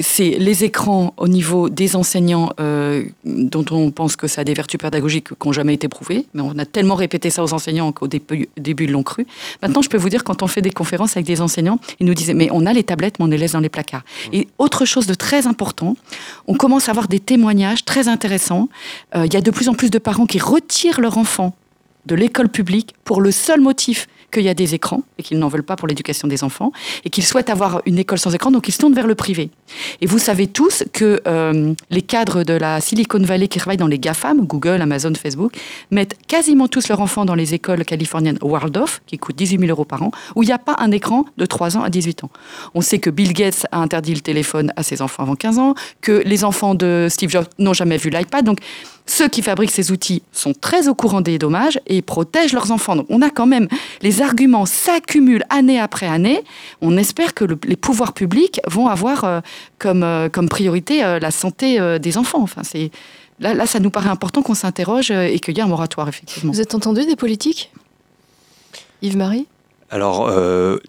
c'est 0.00 0.30
les 0.30 0.64
écrans 0.64 1.14
au 1.16 1.28
niveau 1.28 1.68
des 1.68 1.96
enseignants 1.96 2.52
euh, 2.60 3.04
dont 3.24 3.64
on 3.70 3.90
pense 3.90 4.16
que 4.16 4.26
ça 4.26 4.42
a 4.42 4.44
des 4.44 4.54
vertus 4.54 4.78
pédagogiques 4.78 5.28
qui 5.28 5.46
n'ont 5.46 5.52
jamais 5.52 5.74
été 5.74 5.88
prouvées, 5.88 6.26
mais 6.34 6.42
on 6.42 6.58
a 6.58 6.66
tellement 6.66 6.94
répété 6.94 7.30
ça 7.30 7.42
aux 7.42 7.54
enseignants 7.54 7.90
qu'au 7.92 8.06
début, 8.06 8.48
ils 8.56 8.90
l'ont 8.90 9.02
cru. 9.02 9.26
Maintenant, 9.62 9.80
je 9.80 9.88
peux 9.88 9.96
vous 9.96 10.10
dire, 10.10 10.24
quand 10.24 10.42
on 10.42 10.46
fait 10.46 10.62
des 10.62 10.70
conférences 10.70 11.16
avec 11.16 11.26
des 11.26 11.40
enseignants, 11.40 11.78
ils 12.00 12.06
nous 12.06 12.14
disaient, 12.14 12.34
mais 12.34 12.48
on 12.52 12.66
a 12.66 12.72
les 12.72 12.84
tablettes, 12.84 13.18
mais 13.18 13.24
on 13.24 13.28
les 13.28 13.38
laisse 13.38 13.52
dans 13.52 13.60
les 13.60 13.70
placards. 13.70 14.04
Et 14.32 14.48
autre 14.58 14.84
chose 14.84 15.06
de 15.06 15.14
très 15.14 15.46
important, 15.46 15.96
on 16.46 16.54
commence 16.54 16.88
à 16.88 16.92
avoir 16.92 17.08
des 17.08 17.20
témoignages 17.20 17.84
très 17.84 18.08
intéressants. 18.08 18.68
Euh, 19.14 19.26
il 19.26 19.32
y 19.32 19.36
a 19.36 19.40
de 19.40 19.50
plus 19.50 19.68
en 19.68 19.74
plus 19.74 19.90
de 19.90 19.98
parents 19.98 20.26
qui 20.26 20.38
retirent 20.38 21.00
leur 21.00 21.16
enfant 21.16 21.54
de 22.06 22.14
l'école 22.14 22.48
publique 22.48 22.94
pour 23.04 23.20
le 23.20 23.30
seul 23.30 23.60
motif 23.60 24.08
qu'il 24.32 24.42
y 24.42 24.48
a 24.48 24.54
des 24.54 24.74
écrans 24.74 25.02
et 25.18 25.22
qu'ils 25.22 25.38
n'en 25.38 25.48
veulent 25.48 25.62
pas 25.62 25.76
pour 25.76 25.86
l'éducation 25.86 26.26
des 26.26 26.42
enfants 26.42 26.72
et 27.04 27.10
qu'ils 27.10 27.24
souhaitent 27.24 27.50
avoir 27.50 27.82
une 27.86 27.98
école 27.98 28.18
sans 28.18 28.34
écran, 28.34 28.50
donc 28.50 28.66
ils 28.68 28.72
se 28.72 28.78
tournent 28.78 28.94
vers 28.94 29.06
le 29.06 29.14
privé. 29.14 29.50
Et 30.00 30.06
vous 30.06 30.18
savez 30.18 30.46
tous 30.46 30.84
que 30.92 31.20
euh, 31.26 31.74
les 31.90 32.02
cadres 32.02 32.42
de 32.42 32.54
la 32.54 32.80
Silicon 32.80 33.20
Valley 33.20 33.48
qui 33.48 33.58
travaillent 33.58 33.76
dans 33.76 33.86
les 33.86 33.98
GAFAM, 33.98 34.46
Google, 34.46 34.80
Amazon, 34.80 35.12
Facebook, 35.14 35.52
mettent 35.90 36.16
quasiment 36.26 36.68
tous 36.68 36.88
leurs 36.88 37.00
enfants 37.00 37.24
dans 37.24 37.34
les 37.34 37.54
écoles 37.54 37.84
californiennes 37.84 38.38
Waldorf, 38.42 39.02
qui 39.06 39.18
coûtent 39.18 39.36
18 39.36 39.60
000 39.60 39.70
euros 39.70 39.84
par 39.84 40.02
an, 40.02 40.10
où 40.34 40.42
il 40.42 40.46
n'y 40.46 40.52
a 40.52 40.58
pas 40.58 40.76
un 40.78 40.90
écran 40.90 41.24
de 41.36 41.46
3 41.46 41.76
ans 41.76 41.82
à 41.82 41.90
18 41.90 42.24
ans. 42.24 42.30
On 42.74 42.80
sait 42.80 42.98
que 42.98 43.10
Bill 43.10 43.32
Gates 43.32 43.66
a 43.70 43.78
interdit 43.78 44.14
le 44.14 44.20
téléphone 44.20 44.72
à 44.76 44.82
ses 44.82 45.02
enfants 45.02 45.22
avant 45.22 45.36
15 45.36 45.58
ans, 45.58 45.74
que 46.00 46.22
les 46.24 46.44
enfants 46.44 46.74
de 46.74 47.06
Steve 47.10 47.30
Jobs 47.30 47.46
n'ont 47.58 47.74
jamais 47.74 47.98
vu 47.98 48.10
l'iPad. 48.10 48.44
Donc 48.44 48.58
ceux 49.06 49.28
qui 49.28 49.42
fabriquent 49.42 49.72
ces 49.72 49.90
outils 49.90 50.22
sont 50.32 50.54
très 50.54 50.88
au 50.88 50.94
courant 50.94 51.20
des 51.20 51.38
dommages 51.38 51.80
et 51.86 52.02
protègent 52.02 52.52
leurs 52.52 52.70
enfants. 52.70 52.96
Donc 52.96 53.06
on 53.08 53.20
a 53.20 53.30
quand 53.30 53.46
même, 53.46 53.68
les 54.00 54.22
arguments 54.22 54.66
s'accumulent 54.66 55.44
année 55.50 55.80
après 55.80 56.06
année. 56.06 56.44
On 56.80 56.96
espère 56.96 57.34
que 57.34 57.44
les 57.64 57.76
pouvoirs 57.76 58.12
publics 58.12 58.60
vont 58.68 58.86
avoir 58.86 59.24
euh, 59.24 59.40
comme, 59.78 60.02
euh, 60.02 60.28
comme 60.28 60.48
priorité 60.48 61.04
euh, 61.04 61.18
la 61.18 61.30
santé 61.30 61.80
des 61.98 62.18
enfants. 62.18 62.42
Enfin, 62.42 62.62
c'est, 62.62 62.90
là, 63.40 63.54
là, 63.54 63.66
ça 63.66 63.80
nous 63.80 63.90
paraît 63.90 64.08
important 64.08 64.42
qu'on 64.42 64.54
s'interroge 64.54 65.10
et 65.10 65.38
qu'il 65.40 65.56
y 65.56 65.60
ait 65.60 65.64
un 65.64 65.68
moratoire, 65.68 66.08
effectivement. 66.08 66.52
Vous 66.52 66.60
êtes 66.60 66.74
entendu 66.74 67.04
des 67.04 67.16
politiques? 67.16 67.72
Yves-Marie? 69.02 69.46
Alors, 69.90 70.30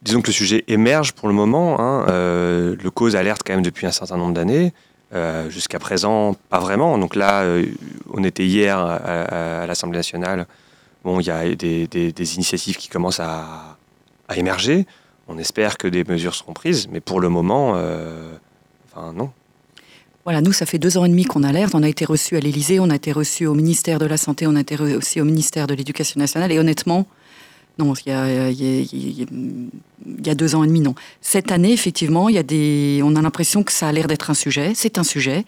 disons 0.02 0.22
que 0.22 0.28
le 0.28 0.34
sujet 0.34 0.64
émerge 0.68 1.14
pour 1.14 1.28
le 1.28 1.34
moment. 1.34 1.80
Hein, 1.82 2.06
le 2.08 2.90
cause 2.90 3.16
alerte 3.16 3.42
quand 3.46 3.54
même 3.54 3.64
depuis 3.64 3.86
un 3.88 3.92
certain 3.92 4.18
nombre 4.18 4.34
d'années. 4.34 4.72
Euh, 5.14 5.48
jusqu'à 5.50 5.78
présent, 5.78 6.36
pas 6.50 6.60
vraiment. 6.60 6.98
Donc 6.98 7.16
là, 7.16 7.44
euh, 7.44 7.66
on 8.12 8.24
était 8.24 8.46
hier 8.46 8.80
à, 8.80 9.68
l'Assemblée 9.68 10.00
nationale. 10.00 10.48
Bon, 11.04 11.20
il 11.20 11.28
y 11.28 11.30
a 11.30 11.54
des, 11.54 12.36
initiatives 12.36 12.78
qui 12.78 12.90
commencent 12.90 13.20
à, 13.20 13.78
émerger. 14.36 14.88
On 15.28 15.38
espère 15.38 15.78
que 15.78 15.88
des 15.88 16.04
mesures 16.04 16.34
seront 16.34 16.54
prises, 16.54 16.88
mais 16.92 17.00
pour 17.00 17.20
le 17.20 17.30
moment, 17.30 17.74
euh, 17.76 18.32
enfin 18.92 19.14
non. 19.14 19.32
Voilà, 20.24 20.42
nous, 20.42 20.54
ça 20.54 20.66
fait 20.66 20.80
deux 20.80 20.98
ans 20.98 21.06
et 21.06 21.10
demi 21.10 21.26
qu'on 21.26 21.44
alerte. 21.44 21.76
On 21.76 21.84
a 21.84 21.90
été 21.90 22.06
reçus 22.06 22.36
à 22.36 22.40
l'Élysée, 22.40 22.80
on 22.80 22.90
a 22.90 22.96
été 22.96 23.12
reçus 23.12 23.46
au 23.46 23.54
ministère 23.54 24.00
de 24.00 24.08
la 24.08 24.18
Santé, 24.18 24.48
on 24.48 24.56
a 24.56 24.62
été 24.62 24.76
reçus 24.76 25.22
au 25.22 25.26
ministère 25.26 25.68
de 25.68 25.76
l'Éducation 25.76 26.20
nationale. 26.20 26.52
Et 26.52 26.58
honnêtement, 26.58 27.06
non, 27.80 27.94
il 28.06 28.10
y, 28.10 28.12
a, 30.30 30.36
deux 30.36 30.56
ans 30.56 30.64
et 30.64 30.68
demi, 30.68 30.82
non. 30.82 30.94
Cette 31.22 31.52
année, 31.52 31.74
effectivement, 31.74 32.30
il 32.30 32.36
y 32.36 32.38
a 32.38 32.44
des, 32.44 33.02
on 33.04 33.16
a 33.16 33.22
l'impression 33.22 33.64
que 33.64 33.72
ça 33.72 33.88
a 33.88 33.92
l'air 33.92 34.06
d'être 34.08 34.30
un 34.30 34.36
sujet. 34.36 34.74
C'est 34.76 35.00
un 35.00 35.04
sujet. 35.04 35.44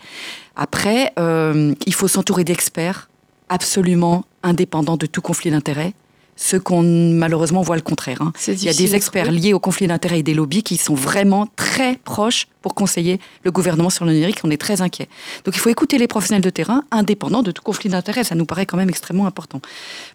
Après, 0.55 1.13
euh, 1.19 1.75
il 1.85 1.93
faut 1.93 2.07
s'entourer 2.07 2.43
d'experts 2.43 3.09
absolument 3.49 4.25
indépendants 4.41 4.97
de 4.97 5.05
tout 5.05 5.21
conflit 5.21 5.51
d'intérêts 5.51 5.93
ce 6.35 6.57
qu'on 6.57 6.83
malheureusement 6.83 7.61
voit 7.61 7.75
le 7.75 7.81
contraire. 7.81 8.21
Hein. 8.21 8.33
Il 8.47 8.63
y 8.63 8.69
a 8.69 8.73
des 8.73 8.95
experts 8.95 9.31
liés 9.31 9.53
au 9.53 9.59
conflit 9.59 9.87
d'intérêts 9.87 10.19
et 10.19 10.23
des 10.23 10.33
lobbies 10.33 10.63
qui 10.63 10.77
sont 10.77 10.95
vraiment 10.95 11.47
très 11.55 11.95
proches 12.03 12.47
pour 12.61 12.73
conseiller 12.73 13.19
le 13.43 13.51
gouvernement 13.51 13.89
sur 13.91 14.05
le 14.05 14.11
numérique. 14.11 14.39
On 14.43 14.49
est 14.49 14.57
très 14.59 14.81
inquiet. 14.81 15.07
Donc 15.45 15.55
il 15.55 15.59
faut 15.59 15.69
écouter 15.69 15.97
les 15.97 16.07
professionnels 16.07 16.41
de 16.41 16.49
terrain, 16.49 16.83
indépendants 16.91 17.43
de 17.43 17.51
tout 17.51 17.61
conflit 17.61 17.89
d'intérêts. 17.89 18.23
Ça 18.23 18.35
nous 18.35 18.45
paraît 18.45 18.65
quand 18.65 18.75
même 18.75 18.89
extrêmement 18.89 19.27
important. 19.27 19.61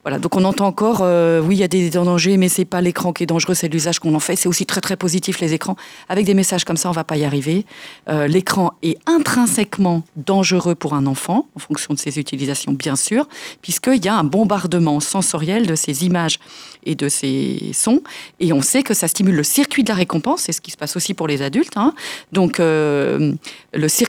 Voilà. 0.02 0.18
Donc 0.18 0.36
on 0.36 0.44
entend 0.44 0.66
encore, 0.66 0.98
euh, 1.02 1.40
oui, 1.40 1.56
il 1.56 1.60
y 1.60 1.62
a 1.62 1.68
des 1.68 1.90
dangers, 1.90 2.36
mais 2.36 2.48
c'est 2.48 2.64
pas 2.64 2.80
l'écran 2.80 3.12
qui 3.12 3.22
est 3.22 3.26
dangereux, 3.26 3.54
c'est 3.54 3.68
l'usage 3.68 4.00
qu'on 4.00 4.14
en 4.14 4.20
fait. 4.20 4.36
C'est 4.36 4.48
aussi 4.48 4.66
très 4.66 4.80
très 4.80 4.96
positif 4.96 5.40
les 5.40 5.54
écrans. 5.54 5.76
Avec 6.08 6.26
des 6.26 6.34
messages 6.34 6.64
comme 6.64 6.76
ça, 6.76 6.90
on 6.90 6.92
va 6.92 7.04
pas 7.04 7.16
y 7.16 7.24
arriver. 7.24 7.64
Euh, 8.08 8.26
l'écran 8.26 8.72
est 8.82 8.98
intrinsèquement 9.06 10.02
dangereux 10.16 10.74
pour 10.74 10.94
un 10.94 11.06
enfant, 11.06 11.46
en 11.54 11.60
fonction 11.60 11.94
de 11.94 12.00
ses 12.00 12.18
utilisations, 12.18 12.72
bien 12.72 12.96
sûr, 12.96 13.28
puisqu'il 13.62 14.04
y 14.04 14.08
a 14.08 14.16
un 14.16 14.24
bombardement 14.24 14.98
sensoriel 14.98 15.66
de 15.66 15.76
ces 15.76 16.04
images 16.04 16.09
et 16.84 16.94
de 16.94 17.08
ces 17.08 17.70
sons. 17.72 18.02
Et 18.38 18.52
on 18.52 18.62
sait 18.62 18.82
que 18.82 18.94
ça 18.94 19.08
stimule 19.08 19.34
le 19.34 19.42
circuit 19.42 19.82
de 19.82 19.88
la 19.88 19.94
récompense. 19.94 20.42
C'est 20.42 20.52
ce 20.52 20.60
qui 20.60 20.70
se 20.70 20.76
passe 20.76 20.96
aussi 20.96 21.14
pour 21.14 21.26
les 21.26 21.42
adultes. 21.42 21.76
Hein. 21.76 21.94
Donc, 22.32 22.60
euh, 22.60 23.32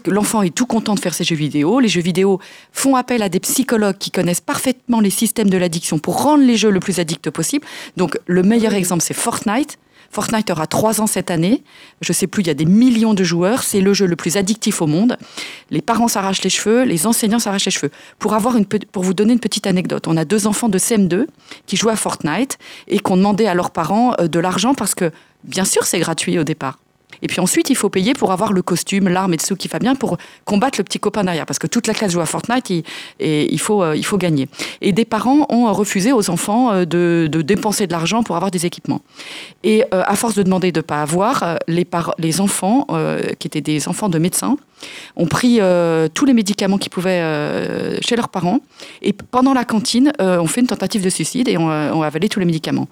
l'enfant 0.08 0.42
est 0.42 0.56
tout 0.56 0.66
content 0.66 0.96
de 0.96 1.00
faire 1.00 1.14
ses 1.14 1.24
jeux 1.24 1.36
vidéo. 1.36 1.80
Les 1.80 1.90
jeux 1.90 2.02
vidéo 2.02 2.40
font 2.72 2.96
appel 2.96 3.22
à 3.22 3.30
des 3.30 3.40
psychologues 3.40 3.98
qui 3.98 4.12
connaissent 4.12 4.42
parfaitement 4.42 5.00
les 5.00 5.10
systèmes 5.10 5.50
de 5.50 5.58
l'addiction 5.58 6.00
pour 6.00 6.22
rendre 6.24 6.44
les 6.44 6.58
jeux 6.58 6.72
le 6.72 6.80
plus 6.80 7.00
addicts 7.00 7.30
possible. 7.30 7.66
Donc, 7.98 8.18
le 8.26 8.44
meilleur 8.44 8.74
exemple, 8.74 9.04
c'est 9.04 9.14
Fortnite. 9.14 9.78
Fortnite 10.12 10.50
aura 10.50 10.68
trois 10.68 11.02
ans 11.02 11.08
cette 11.08 11.32
année. 11.32 11.64
Je 12.02 12.12
sais 12.14 12.28
plus, 12.28 12.44
il 12.44 12.48
y 12.48 12.50
a 12.50 12.54
des 12.54 12.66
millions 12.66 13.14
de 13.14 13.24
joueurs. 13.24 13.64
C'est 13.64 13.82
le 13.82 13.94
jeu 13.94 14.06
le 14.06 14.16
plus 14.16 14.38
addictif 14.38 14.82
au 14.82 14.88
monde. 14.88 15.18
Les 15.70 15.82
parents 15.82 16.08
s'arrachent 16.08 16.44
les 16.44 16.50
cheveux, 16.50 16.84
les 16.84 17.08
enseignants 17.08 17.40
s'arrachent 17.40 17.66
les 17.66 17.72
cheveux. 17.72 17.92
Pour, 18.20 18.34
avoir 18.34 18.58
une, 18.58 18.66
pour 18.66 19.04
vous 19.04 19.14
donner 19.14 19.34
une 19.34 19.40
petite 19.40 19.68
anecdote, 19.68 20.08
on 20.08 20.18
a 20.18 20.26
deux 20.26 20.48
enfants 20.48 20.70
de 20.70 20.78
CM2 20.78 21.26
qui 21.66 21.78
jouent 21.78 21.90
à 21.90 21.96
Fortnite 21.96 22.58
et 22.88 23.00
qui 23.00 23.12
ont 23.12 23.18
demandé 23.18 23.48
à 23.48 23.54
leurs 23.54 23.72
parents 23.72 24.14
euh, 24.20 24.28
de 24.28 24.40
l'argent 24.40 24.74
parce 24.74 24.96
que, 24.96 25.12
bien 25.44 25.66
sûr, 25.66 25.86
c'est 25.86 26.00
gratuit 26.00 26.38
au 26.38 26.44
départ. 26.44 26.78
Et 27.22 27.28
puis 27.28 27.40
ensuite, 27.40 27.70
il 27.70 27.76
faut 27.76 27.90
payer 27.90 28.14
pour 28.14 28.32
avoir 28.32 28.54
le 28.54 28.62
costume, 28.62 29.08
l'arme 29.08 29.34
et 29.34 29.38
tout 29.38 29.56
qui 29.56 29.68
va 29.68 29.80
bien 29.80 29.96
pour 29.96 30.18
combattre 30.46 30.80
le 30.80 30.84
petit 30.84 31.00
copain 31.00 31.24
derrière. 31.24 31.46
Parce 31.46 31.60
que 31.60 31.68
toute 31.68 31.88
la 31.88 31.94
classe 31.94 32.12
joue 32.12 32.22
à 32.22 32.26
Fortnite 32.26 32.72
et 33.20 33.54
il, 33.54 33.60
faut, 33.60 33.84
euh, 33.84 33.96
il 33.96 34.06
faut 34.06 34.18
gagner. 34.18 34.48
Et 34.82 34.92
des 34.92 35.06
parents 35.06 35.46
ont 35.50 35.72
refusé 35.74 36.12
aux 36.12 36.30
enfants 36.30 36.72
euh, 36.72 36.86
de, 36.86 37.42
dépenser 37.42 37.88
de 37.88 37.92
l'argent 37.92 38.24
pour 38.24 38.36
avoir 38.36 38.52
des 38.52 38.66
équipements. 38.66 39.02
Et 39.64 39.84
euh, 39.94 40.04
à 40.06 40.16
force 40.16 40.36
de 40.36 40.44
demander 40.44 40.72
de 40.72 40.80
ne 40.80 40.84
pas 40.84 41.02
avoir, 41.02 41.58
les, 41.68 41.88
les 42.18 42.42
enfants, 42.42 42.88
qui 43.40 43.48
étaient 43.48 43.62
des 43.62 43.88
enfants 43.88 44.10
de 44.10 44.20
médecins, 44.20 44.58
ont 45.16 45.28
pris 45.28 45.60
tous 46.14 46.26
les 46.26 46.34
médicaments 46.34 46.78
qu'ils 46.78 46.92
pouvaient 46.92 47.22
chez 48.02 48.16
leurs 48.16 48.30
parents. 48.30 48.60
Et 49.02 49.14
pendant 49.14 49.54
la 49.54 49.66
cantine, 49.66 50.12
on 50.20 50.48
fait 50.48 50.62
une 50.62 50.68
tentative 50.68 51.04
de 51.04 51.10
suicide 51.10 51.48
et 51.48 51.58
on, 51.58 51.68
on 51.68 52.02
avalé 52.02 52.30
tous 52.30 52.40
les 52.40 52.46
médicaments. 52.46 52.88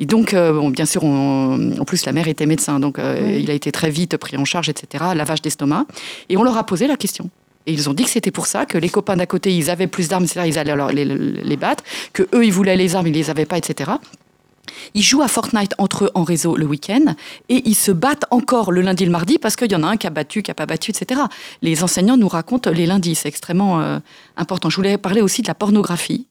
Et 0.00 0.06
donc, 0.06 0.34
bon, 0.34 0.70
bien 0.70 0.86
sûr, 0.86 1.04
en 1.04 1.84
plus, 1.86 2.04
la 2.06 2.12
mère 2.12 2.28
était 2.28 2.46
médecin, 2.46 2.80
donc 2.80 2.98
il 2.98 3.50
a 3.50 3.54
été 3.54 3.72
très 3.72 3.90
vite 3.90 4.16
pris 4.16 4.36
en 4.36 4.44
charge, 4.44 4.68
etc., 4.68 5.04
lavage 5.14 5.42
d'estomac. 5.42 5.86
Et 6.28 6.36
on 6.36 6.42
leur 6.42 6.56
a 6.56 6.64
posé 6.64 6.86
la 6.86 6.96
question. 6.96 7.30
Et 7.66 7.72
ils 7.72 7.88
ont 7.88 7.94
dit 7.94 8.04
que 8.04 8.10
c'était 8.10 8.30
pour 8.30 8.46
ça, 8.46 8.66
que 8.66 8.78
les 8.78 8.88
copains 8.88 9.16
d'à 9.16 9.26
côté, 9.26 9.54
ils 9.54 9.70
avaient 9.70 9.86
plus 9.86 10.08
d'armes, 10.08 10.24
etc., 10.24 10.42
ils 10.46 10.58
allaient 10.58 10.72
alors 10.72 10.90
les, 10.90 11.04
les, 11.04 11.56
battre, 11.56 11.84
que 12.12 12.24
eux, 12.34 12.44
ils 12.44 12.52
voulaient 12.52 12.76
les 12.76 12.96
armes, 12.96 13.06
ils 13.06 13.14
les 13.14 13.30
avaient 13.30 13.46
pas, 13.46 13.56
etc. 13.56 13.92
Ils 14.94 15.02
jouent 15.02 15.22
à 15.22 15.28
Fortnite 15.28 15.74
entre 15.78 16.04
eux 16.04 16.10
en 16.14 16.22
réseau 16.22 16.56
le 16.56 16.66
week-end 16.66 17.14
et 17.48 17.62
ils 17.68 17.74
se 17.74 17.92
battent 17.92 18.24
encore 18.30 18.72
le 18.72 18.80
lundi 18.80 19.04
et 19.04 19.06
le 19.06 19.12
mardi 19.12 19.38
parce 19.38 19.56
qu'il 19.56 19.70
y 19.70 19.74
en 19.74 19.82
a 19.82 19.88
un 19.88 19.96
qui 19.96 20.06
a 20.06 20.10
battu, 20.10 20.42
qui 20.42 20.50
n'a 20.50 20.54
pas 20.54 20.66
battu, 20.66 20.90
etc. 20.90 21.22
Les 21.62 21.82
enseignants 21.82 22.16
nous 22.16 22.28
racontent 22.28 22.70
les 22.70 22.86
lundis, 22.86 23.14
c'est 23.14 23.28
extrêmement 23.28 23.80
euh, 23.80 23.98
important. 24.36 24.70
Je 24.70 24.76
voulais 24.76 24.98
parler 24.98 25.20
aussi 25.20 25.42
de 25.42 25.48
la 25.48 25.54
pornographie. 25.54 26.28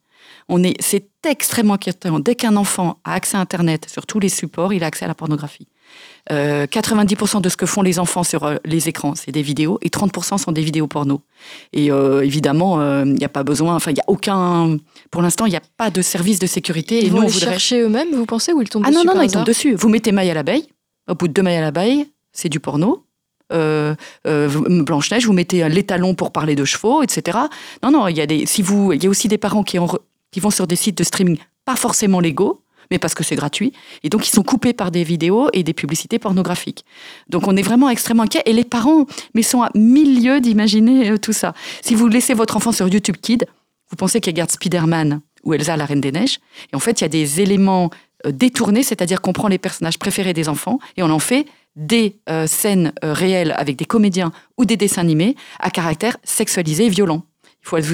On 0.50 0.64
est, 0.64 0.76
c'est 0.82 1.08
extrêmement 1.26 1.76
inquiétant. 1.76 2.20
Dès 2.20 2.36
qu'un 2.36 2.56
enfant 2.56 3.00
a 3.04 3.14
accès 3.14 3.38
à 3.38 3.40
Internet 3.40 3.90
sur 3.90 4.06
tous 4.06 4.20
les 4.20 4.30
supports, 4.30 4.74
il 4.74 4.84
a 4.84 4.88
accès 4.88 5.06
à 5.06 5.08
la 5.08 5.16
pornographie. 5.16 5.68
90% 6.30 7.38
euh, 7.38 7.40
de 7.40 7.50
ce 7.50 7.58
que 7.58 7.66
font 7.66 7.82
les 7.82 8.00
enfants 8.00 8.24
sur 8.24 8.44
euh, 8.44 8.56
les 8.64 8.88
écrans, 8.88 9.16
c'est 9.16 9.32
des 9.32 9.42
vidéos, 9.42 9.80
et 9.82 9.90
30% 9.90 10.38
sont 10.38 10.52
des 10.52 10.62
vidéos 10.62 10.88
porno. 10.88 11.22
Et 11.74 11.92
euh, 11.92 12.22
évidemment, 12.22 13.04
il 13.04 13.14
n'y 13.14 13.26
a 13.26 13.30
pas 13.30 13.44
besoin, 13.44 13.76
enfin, 13.76 13.92
il 13.92 13.96
n'y 13.96 14.02
a 14.02 14.06
aucun. 14.08 14.78
Pour 15.10 15.22
l'instant, 15.22 15.46
il 15.46 15.50
n'y 15.50 15.56
a 15.56 15.62
pas 15.78 15.90
de 15.90 16.02
service 16.02 16.40
de 16.40 16.48
sécurité. 16.48 17.00
Ils 17.00 17.08
et 17.08 17.10
vont 17.10 17.22
nous, 17.22 17.28
les 17.28 17.32
chercher 17.32 17.82
eux-mêmes, 17.82 18.12
vous 18.14 18.26
pensez, 18.26 18.54
ou 18.54 18.62
ils 18.62 18.70
tombent 18.70 18.84
ah, 18.86 18.90
dessus 18.90 19.00
Ah 19.02 19.06
non, 19.06 19.14
non, 19.14 19.20
non, 19.20 19.26
ils 19.26 19.32
tombent 19.32 19.46
dessus. 19.46 19.74
Vous 19.74 19.90
mettez 19.90 20.12
maille 20.12 20.30
à 20.30 20.34
l'abeille, 20.34 20.68
au 21.10 21.16
bout 21.16 21.28
de 21.28 21.34
deux 21.34 21.42
mailles 21.42 21.58
à 21.58 21.62
l'abeille, 21.62 22.08
c'est 22.32 22.50
du 22.50 22.60
porno. 22.60 23.04
Blanche-Neige, 23.50 25.26
vous 25.26 25.34
mettez 25.34 25.68
l'étalon 25.68 26.16
pour 26.16 26.32
parler 26.32 26.56
de 26.56 26.64
chevaux, 26.64 27.04
etc. 27.04 27.38
Non, 27.84 27.92
non, 27.92 28.08
il 28.08 28.16
y 28.16 28.22
a 28.22 28.26
des, 28.26 28.46
si 28.46 28.62
vous, 28.62 28.94
il 28.94 29.04
y 29.04 29.08
a 29.08 29.10
aussi 29.10 29.28
des 29.28 29.38
parents 29.38 29.64
qui, 29.64 29.78
qui 30.32 30.40
vont 30.40 30.52
sur 30.52 30.68
des 30.68 30.78
sites 30.78 30.98
de 30.98 31.04
streaming 31.04 31.38
pas 31.66 31.76
forcément 31.76 32.20
légaux, 32.20 32.62
mais 32.92 33.00
parce 33.00 33.16
que 33.16 33.24
c'est 33.24 33.36
gratuit. 33.36 33.74
Et 34.04 34.10
donc, 34.10 34.28
ils 34.28 34.32
sont 34.32 34.44
coupés 34.44 34.74
par 34.74 34.92
des 34.92 35.04
vidéos 35.04 35.50
et 35.54 35.64
des 35.64 35.74
publicités 35.74 36.20
pornographiques. 36.20 36.86
Donc, 37.30 37.48
on 37.48 37.56
est 37.56 37.62
vraiment 37.62 37.90
extrêmement 37.90 38.24
inquiets. 38.24 38.44
Et 38.46 38.54
les 38.54 38.66
parents, 38.66 39.06
mais 39.34 39.42
sont 39.42 39.64
à 39.64 39.72
mille 39.74 40.24
lieues 40.24 40.42
d'imaginer 40.42 41.12
euh, 41.12 41.18
tout 41.18 41.34
ça. 41.34 41.54
Si 41.82 41.96
vous 41.96 42.08
laissez 42.08 42.34
votre 42.34 42.58
enfant 42.58 42.72
sur 42.72 42.88
YouTube 42.88 43.16
Kid, 43.20 43.48
vous 43.90 43.96
pensez 43.96 44.22
qu'il 44.22 44.32
regarde 44.32 44.52
Spider-Man 44.52 45.22
ou 45.44 45.54
Elsa, 45.54 45.76
la 45.78 45.86
Reine 45.86 46.02
des 46.02 46.12
Neiges. 46.12 46.40
Et 46.72 46.76
en 46.76 46.80
fait, 46.80 47.02
il 47.02 47.04
y 47.04 47.06
a 47.06 47.10
des 47.10 47.42
éléments 47.42 47.90
euh, 48.28 48.32
détournés, 48.32 48.84
c'est-à-dire 48.84 49.22
qu'on 49.22 49.34
prend 49.34 49.48
les 49.48 49.58
personnages 49.58 49.98
préférés 49.98 50.34
des 50.34 50.50
enfants 50.50 50.80
et 50.98 51.04
on 51.04 51.10
en 51.10 51.20
fait 51.20 51.48
des 51.78 52.18
euh, 52.30 52.48
scènes 52.48 52.92
réelles 53.02 53.56
avec 53.58 53.78
des 53.78 53.86
comédiens 53.86 54.34
ou 54.58 54.66
des 54.66 54.76
dessins 54.76 55.02
animés 55.02 55.38
à 55.60 55.70
caractère 55.70 56.18
sexualisé 56.26 56.88
et 56.88 56.90
violent. 56.90 57.24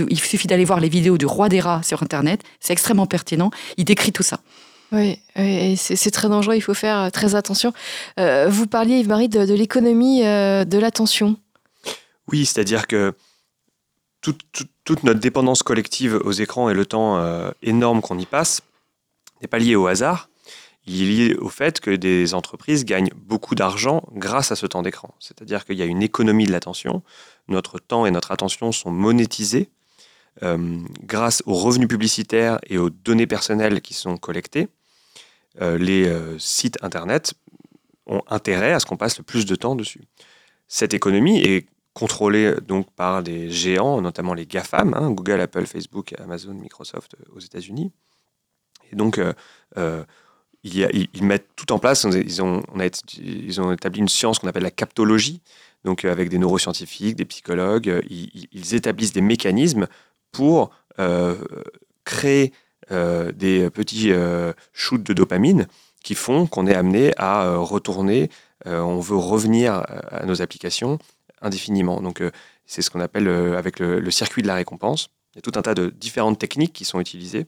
Il, 0.09 0.19
suffit 0.19 0.47
d'aller 0.47 0.65
voir 0.65 0.79
les 0.79 0.89
vidéos 0.89 1.17
du 1.17 1.25
roi 1.25 1.49
des 1.49 1.59
rats 1.59 1.83
sur 1.83 2.01
Internet, 2.01 2.41
c'est 2.59 2.73
extrêmement 2.73 3.05
pertinent, 3.05 3.51
il 3.75 3.85
décrit 3.85 4.11
tout 4.11 4.23
ça. 4.23 4.39
Oui, 4.91 5.19
c'est 5.75 6.11
très 6.11 6.29
dangereux, 6.29 6.55
il 6.55 6.61
faut 6.61 6.73
faire 6.73 6.97
euh, 6.97 7.09
très 7.09 7.35
attention. 7.35 7.73
Euh, 8.19 8.47
vous 8.49 8.67
parliez, 8.67 8.99
Yves-Marie, 8.99 9.27
de, 9.27 9.53
l'économie 9.53 10.25
euh, 10.25 10.63
de 10.63 10.77
l'attention. 10.77 11.37
Oui, 12.31 12.45
c'est-à-dire 12.45 12.87
que 12.87 13.13
toute, 14.21 15.03
notre 15.03 15.19
dépendance 15.19 15.63
collective 15.63 16.19
aux 16.23 16.31
écrans 16.31 16.69
et 16.69 16.73
le 16.73 16.85
temps 16.85 17.21
énorme 17.61 18.01
qu'on 18.01 18.17
y 18.17 18.25
passe 18.25 18.61
n'est 19.41 19.47
pas 19.47 19.59
lié 19.59 19.77
au 19.77 19.87
hasard. 19.87 20.27
Il 20.85 21.01
est 21.01 21.05
lié 21.05 21.35
au 21.35 21.47
fait 21.47 21.79
que 21.79 21.91
des 21.91 22.33
entreprises 22.33 22.83
gagnent 22.83 23.11
beaucoup 23.15 23.55
d'argent 23.55 24.03
grâce 24.13 24.51
à 24.51 24.57
ce 24.57 24.65
temps 24.65 24.81
d'écran. 24.81 25.13
C'est-à-dire 25.19 25.63
qu'il 25.63 25.77
y 25.77 25.81
a 25.81 25.85
une 25.85 26.03
économie 26.03 26.45
de 26.45 26.51
l'attention. 26.51 27.03
Notre 27.47 27.79
temps 27.79 28.05
et 28.05 28.11
notre 28.11 28.33
attention 28.33 28.73
sont 28.73 28.91
monétisés 28.91 29.69
grâce 31.03 31.41
aux 31.45 31.55
revenus 31.55 31.87
publicitaires 31.87 32.59
et 32.67 32.77
aux 32.77 32.89
données 32.89 33.27
personnelles 33.27 33.81
qui 33.81 33.93
sont 33.93 34.17
collectées. 34.17 34.67
Euh, 35.61 35.77
les 35.77 36.07
euh, 36.07 36.37
sites 36.37 36.77
Internet 36.83 37.33
ont 38.05 38.21
intérêt 38.27 38.73
à 38.73 38.79
ce 38.79 38.85
qu'on 38.85 38.97
passe 38.97 39.17
le 39.17 39.23
plus 39.23 39.45
de 39.45 39.55
temps 39.55 39.75
dessus. 39.75 40.01
Cette 40.67 40.93
économie 40.93 41.39
est 41.39 41.67
contrôlée 41.93 42.53
donc 42.67 42.91
par 42.91 43.23
des 43.23 43.49
géants, 43.49 44.01
notamment 44.01 44.33
les 44.33 44.45
GAFAM, 44.45 44.93
hein, 44.93 45.11
Google, 45.11 45.41
Apple, 45.41 45.65
Facebook, 45.65 46.13
Amazon, 46.19 46.53
Microsoft 46.53 47.15
euh, 47.15 47.35
aux 47.35 47.39
États-Unis. 47.39 47.91
Et 48.91 48.95
donc, 48.95 49.19
ils, 50.63 51.09
mettent 51.23 51.49
tout 51.57 51.73
en 51.73 51.79
place. 51.79 52.05
Ils 52.05 52.41
ont, 52.41 52.63
ils 53.17 53.59
ont 53.59 53.73
établi 53.73 53.99
une 53.99 54.07
science 54.07 54.39
qu'on 54.39 54.47
appelle 54.47 54.63
la 54.63 54.71
captologie, 54.71 55.41
donc 55.83 56.05
avec 56.05 56.29
des 56.29 56.37
neuroscientifiques, 56.37 57.17
des 57.17 57.25
psychologues. 57.25 58.01
Ils, 58.09 58.75
établissent 58.75 59.11
des 59.11 59.19
mécanismes 59.19 59.87
pour 60.37 60.69
créer 62.05 62.53
euh, 62.91 63.31
des 63.31 63.69
petits 63.69 64.11
euh, 64.11 64.53
shoots 64.71 65.03
de 65.03 65.13
dopamine 65.13 65.67
qui 66.03 66.15
font 66.15 66.45
qu'on 66.45 66.67
est 66.67 66.75
amené 66.75 67.11
à 67.17 67.45
euh, 67.45 67.57
retourner, 67.57 68.29
on 68.65 68.99
veut 68.99 69.15
revenir 69.15 69.85
à 70.11 70.25
nos 70.25 70.41
applications 70.41 70.99
indéfiniment. 71.41 72.01
Donc 72.01 72.21
c'est 72.65 72.81
ce 72.81 72.89
qu'on 72.89 72.99
appelle 72.99 73.29
avec 73.29 73.79
le, 73.79 74.11
circuit 74.11 74.41
de 74.41 74.47
la 74.47 74.55
récompense. 74.55 75.09
Il 75.33 75.37
y 75.37 75.39
a 75.39 75.41
tout 75.41 75.57
un 75.57 75.61
tas 75.61 75.73
de 75.73 75.89
différentes 75.89 76.37
techniques 76.37 76.73
qui 76.73 76.83
sont 76.83 76.99
utilisées, 76.99 77.45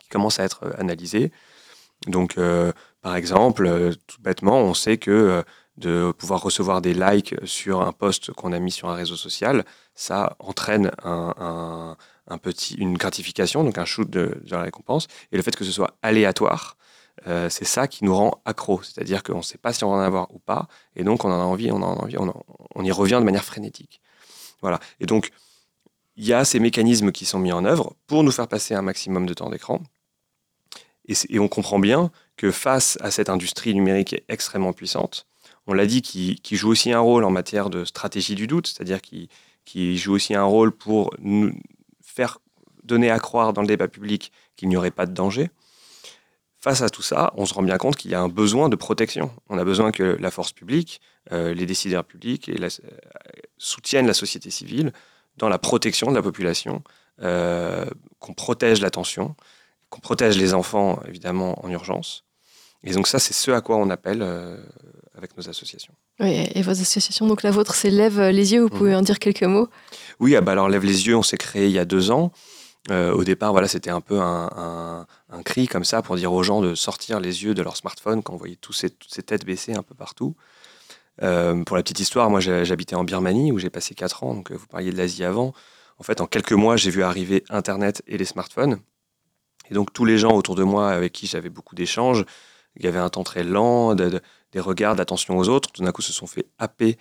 qui 0.00 0.08
commencent 0.08 0.38
à 0.38 0.44
être 0.44 0.72
analysées. 0.78 1.32
Donc, 2.06 2.38
par 3.00 3.16
exemple, 3.16 3.96
tout 4.06 4.20
bêtement, 4.20 4.60
on 4.60 4.74
sait 4.74 4.98
que 4.98 5.42
de 5.78 6.12
pouvoir 6.12 6.42
recevoir 6.42 6.80
des 6.80 6.94
likes 6.94 7.34
sur 7.44 7.80
un 7.80 7.92
post 7.92 8.30
qu'on 8.30 8.52
a 8.52 8.60
mis 8.60 8.70
sur 8.70 8.88
un 8.88 8.94
réseau 8.94 9.16
social, 9.16 9.64
ça 9.96 10.36
entraîne 10.38 10.92
un, 11.02 11.96
un 12.28 12.38
petit, 12.38 12.74
une 12.74 12.96
gratification, 12.96 13.64
donc 13.64 13.78
un 13.78 13.84
shoot 13.84 14.08
de, 14.08 14.40
la 14.50 14.62
récompense. 14.62 15.06
Et 15.32 15.36
le 15.36 15.42
fait 15.42 15.54
que 15.54 15.64
ce 15.64 15.72
soit 15.72 15.96
aléatoire, 16.02 16.76
euh, 17.26 17.48
c'est 17.48 17.64
ça 17.64 17.88
qui 17.88 18.04
nous 18.04 18.14
rend 18.14 18.40
accro. 18.44 18.82
C'est-à-dire 18.82 19.22
qu'on 19.22 19.38
ne 19.38 19.42
sait 19.42 19.58
pas 19.58 19.72
si 19.72 19.84
on 19.84 19.90
va 19.90 19.96
en 19.96 20.00
avoir 20.00 20.34
ou 20.34 20.38
pas, 20.38 20.68
et 20.96 21.04
donc 21.04 21.24
on 21.24 21.30
en 21.30 21.40
a 21.40 21.44
envie, 21.44 21.70
on 21.70 21.76
en 21.76 21.96
a 21.96 22.02
envie, 22.02 22.16
on, 22.18 22.84
y 22.84 22.92
revient 22.92 23.18
de 23.20 23.24
manière 23.24 23.44
frénétique. 23.44 24.00
Voilà. 24.60 24.80
Et 25.00 25.06
donc, 25.06 25.30
il 26.16 26.26
y 26.26 26.32
a 26.32 26.44
ces 26.44 26.58
mécanismes 26.60 27.12
qui 27.12 27.24
sont 27.26 27.38
mis 27.38 27.52
en 27.52 27.64
œuvre 27.64 27.94
pour 28.06 28.22
nous 28.22 28.32
faire 28.32 28.48
passer 28.48 28.74
un 28.74 28.82
maximum 28.82 29.26
de 29.26 29.34
temps 29.34 29.50
d'écran. 29.50 29.82
Et, 31.08 31.38
on 31.38 31.46
comprend 31.46 31.78
bien 31.78 32.10
que 32.36 32.50
face 32.50 32.98
à 33.00 33.12
cette 33.12 33.28
industrie 33.28 33.74
numérique 33.74 34.16
extrêmement 34.28 34.72
puissante, 34.72 35.26
on 35.68 35.72
l'a 35.72 35.86
dit, 35.86 36.02
qui, 36.02 36.40
joue 36.52 36.70
aussi 36.70 36.92
un 36.92 37.00
rôle 37.00 37.24
en 37.24 37.30
matière 37.30 37.70
de 37.70 37.84
stratégie 37.84 38.34
du 38.34 38.46
doute, 38.46 38.66
c'est-à-dire 38.66 39.00
qui, 39.00 39.28
qui 39.66 39.98
joue 39.98 40.14
aussi 40.14 40.34
un 40.34 40.44
rôle 40.44 40.72
pour 40.72 41.10
nous, 41.18 41.52
faire 42.00 42.38
donner 42.84 43.10
à 43.10 43.18
croire 43.18 43.52
dans 43.52 43.60
le 43.60 43.66
débat 43.66 43.88
public 43.88 44.32
qu'il 44.56 44.70
n'y 44.70 44.76
aurait 44.76 44.90
pas 44.90 45.04
de 45.04 45.12
danger. 45.12 45.50
Face 46.58 46.82
à 46.82 46.88
tout 46.88 47.02
ça, 47.02 47.32
on 47.36 47.44
se 47.44 47.52
rend 47.52 47.62
bien 47.62 47.76
compte 47.76 47.96
qu'il 47.96 48.10
y 48.10 48.14
a 48.14 48.20
un 48.20 48.28
besoin 48.28 48.68
de 48.68 48.76
protection. 48.76 49.30
On 49.48 49.58
a 49.58 49.64
besoin 49.64 49.92
que 49.92 50.16
la 50.18 50.30
force 50.30 50.52
publique, 50.52 51.00
euh, 51.32 51.52
les 51.52 51.66
décideurs 51.66 52.04
publics 52.04 52.48
euh, 52.48 52.68
soutiennent 53.58 54.06
la 54.06 54.14
société 54.14 54.50
civile 54.50 54.92
dans 55.36 55.48
la 55.48 55.58
protection 55.58 56.10
de 56.10 56.16
la 56.16 56.22
population, 56.22 56.82
euh, 57.22 57.84
qu'on 58.18 58.34
protège 58.34 58.80
l'attention, 58.80 59.36
qu'on 59.90 60.00
protège 60.00 60.38
les 60.38 60.54
enfants, 60.54 61.00
évidemment, 61.06 61.64
en 61.64 61.70
urgence. 61.70 62.25
Et 62.86 62.92
donc 62.92 63.06
ça, 63.06 63.18
c'est 63.18 63.34
ce 63.34 63.50
à 63.50 63.60
quoi 63.60 63.76
on 63.76 63.90
appelle 63.90 64.22
avec 65.16 65.36
nos 65.36 65.48
associations. 65.48 65.92
Oui, 66.20 66.48
et 66.54 66.62
vos 66.62 66.70
associations, 66.70 67.26
donc 67.26 67.42
la 67.42 67.50
vôtre, 67.50 67.74
c'est 67.74 67.90
Lève 67.90 68.20
les 68.20 68.52
yeux, 68.52 68.62
vous 68.62 68.68
pouvez 68.68 68.92
mmh. 68.92 68.98
en 68.98 69.02
dire 69.02 69.18
quelques 69.18 69.42
mots? 69.42 69.68
Oui, 70.20 70.36
ah 70.36 70.40
bah 70.40 70.52
alors 70.52 70.68
Lève 70.68 70.84
les 70.84 71.06
yeux, 71.06 71.16
on 71.16 71.22
s'est 71.22 71.36
créé 71.36 71.66
il 71.66 71.72
y 71.72 71.78
a 71.78 71.84
deux 71.84 72.10
ans. 72.10 72.32
Euh, 72.90 73.12
au 73.12 73.24
départ, 73.24 73.52
voilà, 73.52 73.68
c'était 73.68 73.90
un 73.90 74.00
peu 74.00 74.20
un, 74.20 75.06
cri 75.44 75.68
comme 75.68 75.84
ça 75.84 76.02
pour 76.02 76.16
dire 76.16 76.32
aux 76.32 76.42
gens 76.42 76.60
de 76.60 76.74
sortir 76.74 77.20
les 77.20 77.44
yeux 77.44 77.54
de 77.54 77.62
leur 77.62 77.76
smartphone 77.76 78.22
quand 78.22 78.34
on 78.34 78.36
voyait 78.36 78.56
tous 78.56 78.72
ces, 78.72 78.90
toutes 78.90 79.12
ces 79.12 79.22
têtes 79.22 79.44
baissées 79.44 79.74
un 79.74 79.82
peu 79.82 79.94
partout. 79.94 80.34
Euh, 81.22 81.62
pour 81.64 81.76
la 81.76 81.82
petite 81.82 82.00
histoire, 82.00 82.30
moi 82.30 82.40
j'habitais 82.40 82.94
en 82.94 83.04
Birmanie 83.04 83.52
où 83.52 83.58
j'ai 83.58 83.70
passé 83.70 83.94
quatre 83.94 84.22
ans, 84.22 84.34
donc 84.34 84.50
euh, 84.50 84.56
vous 84.56 84.66
parliez 84.66 84.92
de 84.92 84.96
l'Asie 84.96 85.24
avant. 85.24 85.52
En 85.98 86.02
fait, 86.02 86.20
en 86.20 86.26
quelques 86.26 86.52
mois, 86.52 86.76
j'ai 86.76 86.90
vu 86.90 87.02
arriver 87.02 87.42
Internet 87.48 88.02
et 88.06 88.18
les 88.18 88.24
smartphones. 88.24 88.78
Et 89.70 89.74
donc 89.74 89.92
tous 89.92 90.04
les 90.04 90.18
gens 90.18 90.32
autour 90.32 90.54
de 90.54 90.62
moi 90.62 90.90
avec 90.90 91.12
qui 91.12 91.26
j'avais 91.26 91.48
beaucoup 91.48 91.74
d'échanges 91.74 92.24
il 92.76 92.84
y 92.84 92.88
avait 92.88 92.98
un 92.98 93.08
temps 93.08 93.24
très 93.24 93.44
lent, 93.44 93.94
des 93.94 94.60
regards 94.60 94.96
d'attention 94.96 95.36
aux 95.38 95.48
autres. 95.48 95.70
Tout 95.72 95.82
d'un 95.82 95.92
coup, 95.92 96.02
se 96.02 96.12
sont 96.12 96.26
fait 96.26 96.46
happer 96.58 96.98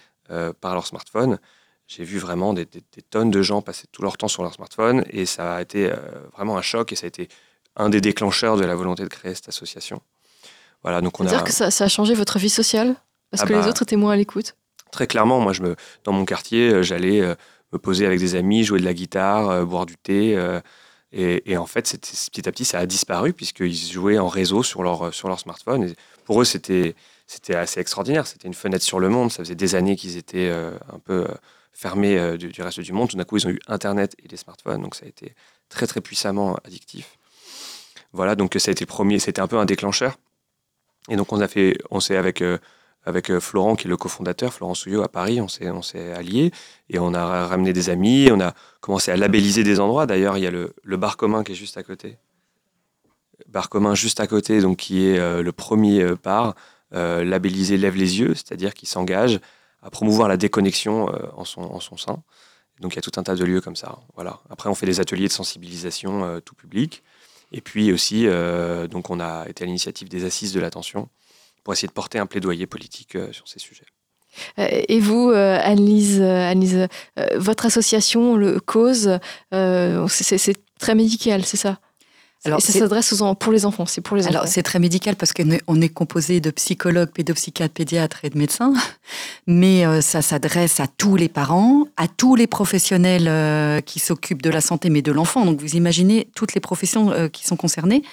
par 0.61 0.73
leur 0.73 0.87
smartphone. 0.87 1.39
J'ai 1.87 2.03
vu 2.03 2.17
vraiment 2.17 2.53
des, 2.53 2.67
tonnes 3.09 3.29
de 3.29 3.41
gens 3.41 3.61
passer 3.61 3.85
tout 3.91 4.01
leur 4.01 4.17
temps 4.17 4.27
sur 4.27 4.41
leur 4.41 4.53
smartphone 4.53 5.03
et 5.09 5.25
ça 5.25 5.55
a 5.55 5.61
été 5.61 5.91
vraiment 6.35 6.57
un 6.57 6.61
choc 6.61 6.91
et 6.91 6.95
ça 6.95 7.05
a 7.05 7.07
été 7.07 7.29
un 7.75 7.89
des 7.89 8.01
déclencheurs 8.01 8.57
de 8.57 8.65
la 8.65 8.75
volonté 8.75 9.03
de 9.03 9.09
créer 9.09 9.35
cette 9.35 9.49
association. 9.49 10.01
Voilà, 10.81 11.01
donc 11.01 11.19
on 11.19 11.25
a... 11.25 11.29
dire 11.29 11.43
que 11.43 11.51
ça, 11.51 11.67
a 11.67 11.87
changé 11.87 12.13
votre 12.13 12.39
vie 12.39 12.49
sociale? 12.49 12.95
Parce 13.29 13.43
ah 13.43 13.47
que 13.47 13.53
les 13.53 13.59
bah, 13.59 13.67
autres 13.67 13.83
étaient 13.83 13.95
moins 13.95 14.13
à 14.13 14.15
l'écoute? 14.15 14.55
Très 14.91 15.07
clairement, 15.07 15.39
moi, 15.39 15.51
je 15.51 15.61
me, 15.61 15.75
dans 16.03 16.11
mon 16.11 16.25
quartier, 16.25 16.83
j'allais 16.83 17.21
me 17.73 17.79
poser 17.79 18.05
avec 18.05 18.19
des 18.19 18.35
amis, 18.35 18.63
jouer 18.63 18.79
de 18.79 18.85
la 18.85 18.93
guitare, 18.93 19.65
boire 19.65 19.85
du 19.85 19.97
thé. 19.97 20.35
Et, 21.17 21.55
en 21.55 21.65
fait, 21.65 21.97
petit 21.97 22.47
à 22.47 22.51
petit, 22.51 22.65
ça 22.65 22.79
a 22.79 22.85
disparu 22.85 23.31
puisqu'ils 23.31 23.73
jouaient 23.73 24.17
en 24.17 24.27
réseau 24.27 24.63
sur 24.63 24.83
leur, 24.83 25.13
sur 25.13 25.29
leur 25.29 25.39
smartphone. 25.39 25.93
Pour 26.25 26.41
eux, 26.41 26.43
c'était 26.43 26.93
assez 27.53 27.79
extraordinaire. 27.79 28.27
C'était 28.27 28.49
une 28.49 28.53
fenêtre 28.53 28.83
sur 28.83 28.99
le 28.99 29.07
monde. 29.07 29.31
Ça 29.31 29.37
faisait 29.37 29.55
des 29.55 29.75
années 29.75 29.95
qu'ils 29.95 30.17
étaient 30.17 30.49
euh, 30.49 30.71
un 30.91 30.99
peu 30.99 31.23
euh, 31.23 31.33
fermés 31.71 32.17
euh, 32.17 32.35
du, 32.35 32.61
reste 32.61 32.81
du 32.81 32.91
monde. 32.91 33.09
Tout 33.09 33.15
d'un 33.15 33.23
coup, 33.23 33.37
ils 33.37 33.47
ont 33.47 33.51
eu 33.51 33.59
Internet 33.67 34.17
et 34.23 34.27
les 34.27 34.35
smartphones. 34.35 34.81
Donc, 34.81 34.95
ça 34.95 35.05
a 35.05 35.07
été 35.07 35.33
très, 35.69 35.87
très 35.87 36.01
puissamment 36.01 36.57
addictif. 36.65 37.17
Voilà, 38.11 38.35
donc 38.35 38.53
ça 38.59 38.69
a 38.69 38.73
été 38.73 38.83
le 38.83 38.89
premier. 38.89 39.17
C'était 39.19 39.41
un 39.41 39.47
peu 39.47 39.57
un 39.57 39.65
déclencheur. 39.65 40.17
Et 41.07 41.15
donc, 41.15 41.31
on 41.31 41.39
a 41.39 41.47
fait, 41.47 41.77
on 41.91 42.01
s'est 42.01 42.17
avec 42.17 42.43
avec 43.05 43.29
euh, 43.29 43.39
Florent, 43.39 43.75
qui 43.75 43.87
est 43.87 43.89
le 43.89 43.97
cofondateur, 43.97 44.53
Florent 44.53 44.73
Souillot 44.73 45.03
à 45.03 45.07
Paris, 45.07 45.39
on 45.39 45.47
s'est, 45.47 45.69
on 45.69 45.81
s'est 45.81 46.11
alliés 46.11 46.51
et 46.89 46.99
on 46.99 47.13
a 47.13 47.47
ramené 47.47 47.71
des 47.71 47.89
amis, 47.89 48.29
on 48.31 48.41
a 48.41 48.53
commencé 48.81 49.11
à 49.11 49.17
labelliser 49.17 49.63
des 49.63 49.79
endroits. 49.79 50.05
D'ailleurs, 50.05 50.37
il 50.37 50.43
y 50.43 50.47
a 50.47 50.51
le, 50.51 50.73
bar 50.97 51.15
commun 51.17 51.43
qui 51.43 51.53
est 51.53 51.55
juste 51.55 51.77
à 51.77 51.83
côté. 51.83 52.17
Bar 53.47 53.69
commun 53.69 53.95
juste 53.95 54.19
à 54.19 54.27
côté, 54.27 54.59
donc 54.59 54.77
qui 54.77 55.05
est 55.05 55.19
euh, 55.19 55.43
le 55.43 55.51
premier 55.51 56.01
euh, 56.01 56.15
bar 56.21 56.55
labellisé 56.91 57.75
Lève 57.75 57.97
les 57.97 58.21
yeux, 58.21 58.35
c'est-à-dire 58.35 58.73
qui 58.73 58.85
s'engage 58.85 59.41
à 59.81 59.89
promouvoir 59.89 60.29
la 60.29 60.37
déconnexion 60.37 61.09
en, 61.35 61.43
son, 61.43 61.63
en 61.63 61.81
son 61.81 61.97
sein. 61.97 62.23
Donc 62.79 62.93
il 62.93 62.95
y 62.95 62.99
a 62.99 63.01
tout 63.01 63.11
un 63.17 63.23
tas 63.23 63.35
de 63.35 63.43
lieux 63.43 63.59
comme 63.59 63.75
ça. 63.75 63.99
Voilà. 64.15 64.39
Après, 64.49 64.69
on 64.69 64.75
fait 64.75 64.85
des 64.85 65.01
ateliers 65.01 65.27
de 65.27 65.33
sensibilisation 65.33 66.39
tout 66.45 66.55
public. 66.55 67.03
Et 67.51 67.59
puis 67.59 67.91
aussi, 67.91 68.27
donc 68.89 69.09
on 69.09 69.19
a 69.19 69.45
été 69.49 69.65
à 69.65 69.67
l'initiative 69.67 70.07
des 70.07 70.23
assises 70.23 70.53
de 70.53 70.61
l'attention 70.61 71.09
pour 71.65 71.73
essayer 71.73 71.87
de 71.89 71.93
porter 71.93 72.19
un 72.19 72.27
plaidoyer 72.27 72.67
politique 72.67 73.15
euh, 73.15 73.33
sur 73.33 73.49
ces 73.49 73.59
sujets. 73.59 73.87
Euh, 74.59 74.67
et 74.87 74.99
vous, 74.99 75.31
euh, 75.31 75.57
Annelise, 75.61 76.21
Annelise 76.21 76.87
votre 77.35 77.65
association, 77.65 78.37
le 78.37 78.59
Cause, 78.61 79.19
c'est 79.51 80.55
très 80.79 80.95
médical, 80.95 81.43
c'est 81.43 81.57
ça? 81.57 81.79
Alors, 82.45 82.61
ça 82.61 82.73
s'adresse 82.73 83.13
pour 83.39 83.51
les 83.51 83.65
enfants, 83.65 83.87
c'est 83.87 84.01
pour 84.01 84.15
les 84.15 84.27
Alors, 84.27 84.47
c'est 84.47 84.61
très 84.61 84.77
médical 84.77 85.15
parce 85.15 85.33
qu'on 85.33 85.81
est 85.81 85.89
composé 85.89 86.39
de 86.39 86.51
psychologues, 86.51 87.09
pédopsychiatres, 87.09 87.73
pédiatres 87.73 88.19
et 88.23 88.29
de 88.29 88.37
médecins, 88.37 88.73
mais 89.47 89.85
euh, 89.85 89.99
ça 90.01 90.21
s'adresse 90.21 90.79
à 90.79 90.85
tous 90.87 91.15
les 91.15 91.27
parents, 91.27 91.87
à 91.97 92.07
tous 92.07 92.35
les 92.35 92.45
professionnels 92.45 93.27
euh, 93.27 93.81
qui 93.81 93.97
s'occupent 93.99 94.43
de 94.43 94.51
la 94.51 94.61
santé, 94.61 94.91
mais 94.91 95.01
de 95.01 95.11
l'enfant. 95.11 95.43
Donc, 95.43 95.59
vous 95.59 95.75
imaginez 95.75 96.27
toutes 96.35 96.53
les 96.53 96.61
professions 96.61 97.11
euh, 97.11 97.29
qui 97.29 97.45
sont 97.45 97.55
concernées. 97.55 98.03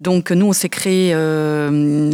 Donc, 0.00 0.30
nous, 0.30 0.46
on 0.46 0.52
s'est 0.52 0.68
créé, 0.70 1.14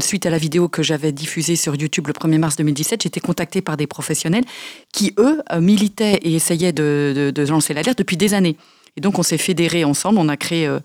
suite 0.00 0.26
à 0.26 0.30
la 0.30 0.38
vidéo 0.38 0.68
que 0.68 0.82
j'avais 0.82 1.12
diffusée 1.12 1.56
sur 1.56 1.74
YouTube 1.74 2.06
le 2.08 2.12
1er 2.12 2.38
mars 2.38 2.56
2017, 2.56 3.02
j'étais 3.02 3.20
contactée 3.20 3.60
par 3.60 3.76
des 3.76 3.86
professionnels 3.86 4.44
qui, 4.92 5.14
eux, 5.18 5.42
militaient 5.60 6.18
et 6.22 6.34
essayaient 6.34 6.72
de, 6.72 7.32
de 7.34 7.46
lancer 7.46 7.74
l'alerte 7.74 7.98
depuis 7.98 8.16
des 8.16 8.34
années. 8.34 8.56
Et 8.96 9.00
donc, 9.00 9.18
on 9.18 9.22
s'est 9.22 9.38
fédérés 9.38 9.84
ensemble, 9.84 10.18
on 10.18 10.28
a 10.28 10.36
créé, 10.36 10.66
euh, 10.66 10.80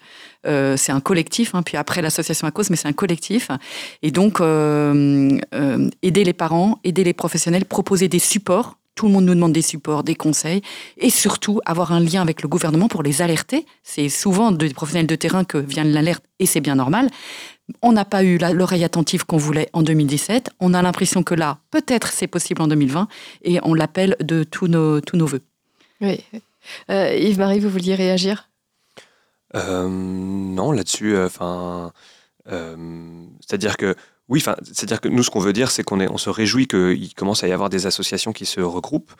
euh, 0.46 0.78
c'est 0.78 0.92
un 0.92 1.02
collectif, 1.02 1.54
hein, 1.56 1.62
puis 1.62 1.76
après 1.76 2.02
l'association 2.02 2.48
à 2.48 2.52
cause, 2.52 2.70
mais 2.70 2.78
c'est 2.78 2.88
un 2.88 2.94
collectif. 2.94 3.52
Et 4.02 4.12
donc, 4.12 4.40
euh, 4.40 5.40
aider 6.02 6.24
les 6.24 6.34
parents, 6.34 6.80
aider 6.84 7.04
les 7.04 7.14
professionnels, 7.14 7.66
proposer 7.66 8.08
des 8.08 8.20
supports. 8.20 8.78
Tout 8.96 9.08
le 9.08 9.12
monde 9.12 9.26
nous 9.26 9.36
demande 9.36 9.54
des 9.54 9.62
supports, 9.62 10.04
des 10.04 10.16
conseils, 10.16 10.62
et 10.98 11.10
surtout 11.10 11.60
avoir 11.66 11.92
un 11.92 12.00
lien 12.00 12.22
avec 12.22 12.42
le 12.42 12.48
gouvernement 12.48 12.88
pour 12.88 13.04
les 13.04 13.22
alerter. 13.22 13.66
C'est 13.84 14.10
souvent 14.10 14.52
des 14.52 14.70
professionnels 14.70 15.06
de 15.06 15.16
terrain 15.16 15.44
que 15.44 15.58
vient 15.58 15.84
l'alerte, 15.84 16.24
et 16.40 16.46
c'est 16.46 16.62
bien 16.62 16.76
normal. 16.76 17.10
On 17.82 17.92
n'a 17.92 18.06
pas 18.06 18.24
eu 18.24 18.38
l'oreille 18.38 18.86
attentive 18.86 19.26
qu'on 19.26 19.38
voulait 19.38 19.70
en 19.74 19.84
2017. 19.84 20.52
On 20.62 20.74
a 20.74 20.82
l'impression 20.82 21.22
que 21.22 21.36
là, 21.36 21.60
peut-être 21.70 22.08
c'est 22.14 22.28
possible 22.28 22.62
en 22.62 22.68
2020, 22.68 23.08
et 23.44 23.60
on 23.64 23.74
l'appelle 23.74 24.16
de 24.22 24.44
tous 24.44 24.68
nos, 24.68 25.02
tous 25.02 25.18
nos 25.18 25.28
voeux. 25.28 25.44
Oui, 26.02 26.24
euh, 26.90 27.16
Yves-Marie, 27.16 27.60
vous 27.60 27.70
vouliez 27.70 27.96
réagir? 27.96 28.50
Euh, 29.56 29.88
Non, 29.88 30.72
là-dessus, 30.72 31.16
euh, 31.16 31.28
enfin, 31.28 31.92
c'est-à-dire 32.46 33.78
que 33.78 33.96
oui, 34.30 34.42
c'est-à-dire 34.42 35.02
que 35.02 35.08
nous, 35.08 35.24
ce 35.24 35.30
qu'on 35.30 35.40
veut 35.40 35.54
dire, 35.54 35.72
c'est 35.72 35.84
qu'on 35.84 36.00
on 36.00 36.18
se 36.18 36.30
réjouit 36.30 36.68
qu'il 36.68 37.14
commence 37.14 37.44
à 37.44 37.48
y 37.48 37.52
avoir 37.52 37.70
des 37.70 37.86
associations 37.86 38.34
qui 38.34 38.46
se 38.46 38.62
regroupent. 38.62 39.14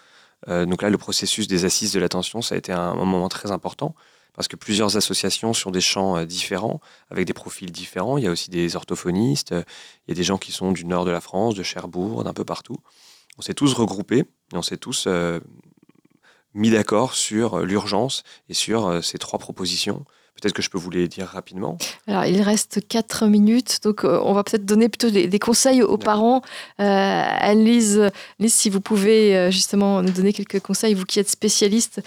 donc 0.48 0.82
là, 0.82 0.90
le 0.90 0.98
processus 0.98 1.48
des 1.48 1.66
assises 1.66 1.94
de 1.94 2.00
l'attention, 2.00 2.42
ça 2.42 2.56
a 2.56 2.58
été 2.58 2.72
un, 2.72 2.94
moment 2.94 3.30
très 3.30 3.52
important 3.52 3.96
parce 4.34 4.48
que 4.48 4.56
plusieurs 4.56 4.98
associations 4.98 5.54
sur 5.54 5.72
des 5.72 5.82
champs 5.82 6.24
différents, 6.24 6.80
avec 7.10 7.26
des 7.26 7.34
profils 7.34 7.72
différents. 7.72 8.18
Il 8.18 8.24
y 8.24 8.28
a 8.28 8.32
aussi 8.32 8.50
des 8.50 8.76
orthophonistes, 8.76 9.52
il 9.52 10.10
y 10.10 10.12
a 10.12 10.16
des 10.16 10.24
gens 10.24 10.38
qui 10.38 10.52
sont 10.52 10.72
du 10.72 10.86
nord 10.86 11.06
de 11.06 11.12
la 11.12 11.22
France, 11.22 11.56
de 11.56 11.64
Cherbourg, 11.64 12.24
d'un 12.24 12.34
peu 12.34 12.46
partout. 12.46 12.78
On 13.38 13.42
s'est 13.42 13.56
tous 13.56 13.74
regroupés 13.74 14.20
et 14.54 14.56
on 14.56 14.62
s'est 14.62 14.78
tous 14.78 15.08
mis 16.58 16.72
d'accord 16.72 17.14
sur 17.14 17.60
euh, 17.60 17.66
l'urgence 17.66 18.24
et 18.50 18.54
sur 18.54 18.88
euh, 18.88 19.02
ces 19.02 19.18
trois 19.18 19.40
propositions. 19.40 20.04
Peut-être 20.40 20.54
que 20.54 20.62
je 20.62 20.70
peux 20.70 20.78
vous 20.78 20.90
les 20.90 21.08
dire 21.08 21.28
rapidement. 21.28 21.78
Alors, 22.08 22.26
il 22.26 22.42
reste 22.42 22.88
quatre 22.88 23.28
minutes, 23.28 23.80
donc 23.84 24.04
euh, 24.04 24.20
on 24.24 24.34
va 24.34 24.44
peut-être 24.44 24.66
donner 24.66 24.90
plutôt 24.90 25.10
des, 25.10 25.40
conseils 25.40 25.82
aux 25.82 25.98
parents. 25.98 26.42
Euh, 26.80 26.84
Anne-Lise, 26.84 28.10
si 28.48 28.70
vous 28.70 28.82
pouvez 28.82 29.52
justement 29.52 30.02
nous 30.02 30.12
donner 30.12 30.34
quelques 30.34 30.60
conseils, 30.60 30.94
vous 30.94 31.06
qui 31.06 31.20
êtes 31.20 31.30
spécialiste, 31.30 32.02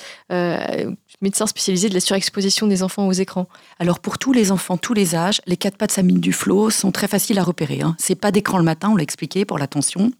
médecin 1.21 1.47
spécialisé 1.47 1.89
de 1.89 1.95
la 1.95 2.01
surexposition 2.01 2.67
des 2.67 2.83
enfants 2.83 3.07
aux 3.07 3.13
écrans. 3.13 3.47
Alors 3.79 4.01
pour 4.01 4.19
tous 4.19 4.33
les 4.33 4.53
enfants, 4.53 4.77
tous 4.79 4.95
les 4.95 5.15
âges, 5.15 5.41
les 5.47 5.57
quatre 5.57 5.77
pattes 5.77 5.93
Samine 5.93 6.21
du 6.21 6.33
flot 6.33 6.71
sont 6.71 6.93
très 6.93 7.09
faciles 7.09 7.39
à 7.39 7.43
repérer. 7.43 7.83
Hein. 7.83 7.95
C'est 7.99 8.15
pas 8.15 8.31
d'écran 8.31 8.59
le 8.59 8.65
matin, 8.65 8.91
on 8.91 8.97
l'a 8.97 9.03
expliqué 9.03 9.45
pour 9.45 9.59
l'attention. 9.59 10.13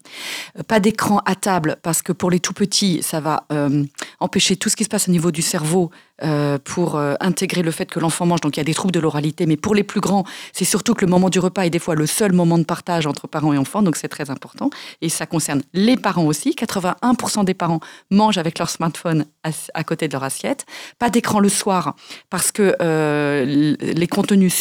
Euh, 0.59 0.63
pas 0.63 0.79
d'écran 0.79 1.21
à 1.25 1.35
table 1.35 1.77
parce 1.81 2.01
que 2.01 2.11
pour 2.11 2.29
les 2.29 2.39
tout 2.39 2.53
petits, 2.53 3.01
ça 3.01 3.19
va 3.19 3.45
euh, 3.51 3.83
empêcher 4.19 4.55
tout 4.55 4.69
ce 4.69 4.75
qui 4.75 4.83
se 4.83 4.89
passe 4.89 5.07
au 5.07 5.11
niveau 5.11 5.31
du 5.31 5.41
cerveau 5.41 5.91
euh, 6.23 6.57
pour 6.63 6.95
intégrer 7.19 7.61
le 7.61 7.71
fait 7.71 7.85
que 7.85 7.99
l'enfant 7.99 8.25
mange. 8.25 8.41
Donc 8.41 8.57
il 8.57 8.59
y 8.59 8.61
a 8.61 8.65
des 8.65 8.73
troubles 8.73 8.93
de 8.93 8.99
l'oralité, 8.99 9.45
mais 9.45 9.57
pour 9.57 9.75
les 9.75 9.83
plus 9.83 10.01
grands, 10.01 10.23
c'est 10.53 10.65
surtout 10.65 10.93
que 10.93 11.05
le 11.05 11.09
moment 11.09 11.29
du 11.29 11.39
repas 11.39 11.63
est 11.63 11.69
des 11.69 11.79
fois 11.79 11.95
le 11.95 12.05
seul 12.05 12.33
moment 12.33 12.57
de 12.57 12.63
partage 12.63 13.07
entre 13.07 13.27
parents 13.27 13.53
et 13.53 13.57
enfants, 13.57 13.81
donc 13.81 13.95
c'est 13.95 14.07
très 14.07 14.29
important. 14.29 14.69
Et 15.01 15.09
ça 15.09 15.25
concerne 15.25 15.61
les 15.73 15.97
parents 15.97 16.25
aussi. 16.25 16.51
81% 16.51 17.45
des 17.45 17.53
parents 17.53 17.79
mangent 18.09 18.37
avec 18.37 18.59
leur 18.59 18.69
smartphone 18.69 19.25
à 19.73 19.83
côté 19.83 20.07
de 20.07 20.13
leur 20.13 20.23
assiette. 20.23 20.65
Pas 20.99 21.09
d'écran 21.09 21.39
le 21.39 21.49
soir 21.49 21.95
parce 22.29 22.51
que 22.51 22.75
euh, 22.81 23.75
les 23.79 24.07
contenus 24.07 24.53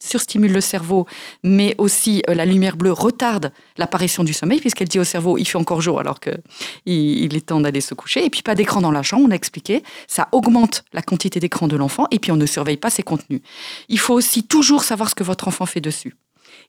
surstimulent 0.00 0.52
le 0.52 0.60
cerveau, 0.60 1.06
mais 1.42 1.74
aussi 1.78 2.22
euh, 2.28 2.34
la 2.34 2.44
lumière 2.44 2.76
bleue 2.76 2.92
retarde 2.92 3.52
l'apparition 3.78 4.24
du 4.24 4.32
sommeil 4.32 4.60
puisqu'elle 4.60 4.88
dit 4.88 4.98
au 4.98 5.04
cerveau 5.04 5.38
il 5.38 5.46
fait 5.46 5.58
encore 5.58 5.80
jour 5.80 6.00
alors 6.00 6.20
qu'il 6.20 6.40
il 6.84 7.36
est 7.36 7.46
temps 7.46 7.60
d'aller 7.60 7.80
se 7.80 7.94
coucher. 7.94 8.24
Et 8.24 8.30
puis 8.30 8.42
pas 8.42 8.54
d'écran 8.54 8.80
dans 8.80 8.90
la 8.90 9.02
chambre, 9.02 9.24
on 9.26 9.30
a 9.30 9.34
expliqué, 9.34 9.82
ça 10.06 10.28
augmente 10.32 10.84
la 10.92 11.02
quantité 11.06 11.40
d'écran 11.40 11.68
de 11.68 11.76
l'enfant 11.76 12.06
et 12.10 12.18
puis 12.18 12.32
on 12.32 12.36
ne 12.36 12.46
surveille 12.46 12.76
pas 12.76 12.90
ses 12.90 13.02
contenus. 13.02 13.40
Il 13.88 13.98
faut 13.98 14.14
aussi 14.14 14.44
toujours 14.44 14.84
savoir 14.84 15.08
ce 15.08 15.14
que 15.14 15.24
votre 15.24 15.48
enfant 15.48 15.66
fait 15.66 15.80
dessus. 15.80 16.14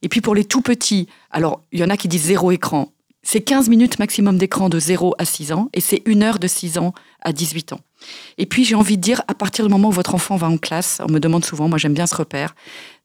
Et 0.02 0.10
puis 0.10 0.22
pour 0.22 0.36
les 0.36 0.46
tout 0.46 0.62
petits, 0.62 1.08
alors 1.32 1.62
il 1.72 1.80
y 1.80 1.84
en 1.84 1.90
a 1.90 1.98
qui 1.98 2.08
disent 2.08 2.26
zéro 2.26 2.52
écran. 2.52 2.94
C'est 3.30 3.42
15 3.42 3.68
minutes 3.68 4.00
maximum 4.00 4.38
d'écran 4.38 4.70
de 4.70 4.80
0 4.80 5.16
à 5.18 5.26
6 5.26 5.52
ans 5.52 5.70
et 5.74 5.82
c'est 5.82 6.02
une 6.06 6.24
heure 6.24 6.40
de 6.40 6.48
6 6.48 6.78
ans 6.78 6.94
à 7.22 7.34
18 7.34 7.74
ans. 7.74 7.82
Et 8.38 8.46
puis 8.46 8.64
j'ai 8.64 8.76
envie 8.76 8.96
de 8.96 9.02
dire, 9.02 9.22
à 9.28 9.34
partir 9.34 9.66
du 9.66 9.72
moment 9.72 9.90
où 9.90 9.92
votre 9.92 10.16
enfant 10.16 10.38
va 10.38 10.48
en 10.48 10.58
classe, 10.58 11.02
on 11.04 11.12
me 11.12 11.20
demande 11.20 11.44
souvent, 11.44 11.68
moi 11.68 11.78
j'aime 11.78 11.94
bien 11.94 12.08
ce 12.08 12.16
repère, 12.16 12.56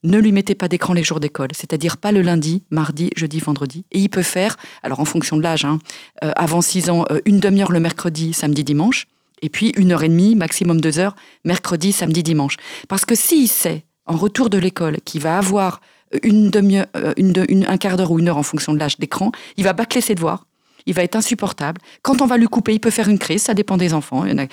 ne 0.04 0.18
lui 0.18 0.30
mettez 0.30 0.54
pas 0.54 0.68
d'écran 0.68 0.92
les 0.92 1.02
jours 1.02 1.18
d'école, 1.18 1.48
c'est-à-dire 1.52 1.96
pas 1.96 2.12
le 2.12 2.22
lundi, 2.22 2.62
mardi, 2.70 3.10
jeudi, 3.16 3.40
vendredi. 3.40 3.84
Et 3.90 3.98
il 3.98 4.10
peut 4.10 4.22
faire, 4.22 4.56
alors 4.84 5.00
en 5.00 5.04
fonction 5.04 5.36
de 5.36 5.42
l'âge, 5.42 5.64
hein, 5.64 5.80
euh, 6.22 6.30
avant 6.36 6.60
6 6.60 6.90
ans, 6.90 7.04
euh, 7.10 7.18
une 7.24 7.40
demi-heure 7.40 7.72
le 7.72 7.80
mercredi, 7.80 8.32
samedi, 8.32 8.62
dimanche, 8.62 9.08
et 9.42 9.48
puis 9.48 9.72
une 9.76 9.92
heure 9.92 10.02
et 10.02 10.08
demie, 10.08 10.34
maximum 10.34 10.80
deux 10.80 10.98
heures, 10.98 11.14
mercredi, 11.44 11.92
samedi, 11.92 12.22
dimanche. 12.22 12.56
Parce 12.88 13.04
que 13.04 13.14
s'il 13.14 13.48
sait, 13.48 13.84
en 14.06 14.16
retour 14.16 14.50
de 14.50 14.58
l'école, 14.58 14.98
qu'il 15.04 15.20
va 15.20 15.38
avoir 15.38 15.80
une 16.22 16.50
demi 16.50 16.78
euh, 16.78 17.12
une, 17.16 17.66
un 17.66 17.76
quart 17.76 17.96
d'heure 17.96 18.10
ou 18.10 18.18
une 18.18 18.28
heure 18.28 18.36
en 18.36 18.42
fonction 18.42 18.72
de 18.72 18.78
l'âge 18.78 18.98
d'écran, 18.98 19.32
il 19.56 19.64
va 19.64 19.72
bâcler 19.72 20.00
ses 20.00 20.14
devoirs. 20.14 20.46
Il 20.86 20.94
va 20.94 21.04
être 21.04 21.16
insupportable. 21.16 21.80
Quand 22.02 22.22
on 22.22 22.26
va 22.26 22.36
lui 22.36 22.48
couper, 22.48 22.72
il 22.74 22.80
peut 22.80 22.90
faire 22.90 23.08
une 23.08 23.18
crise, 23.18 23.42
ça 23.42 23.54
dépend 23.54 23.76
des 23.76 23.94
enfants. 23.94 24.24
Euh, 24.26 24.46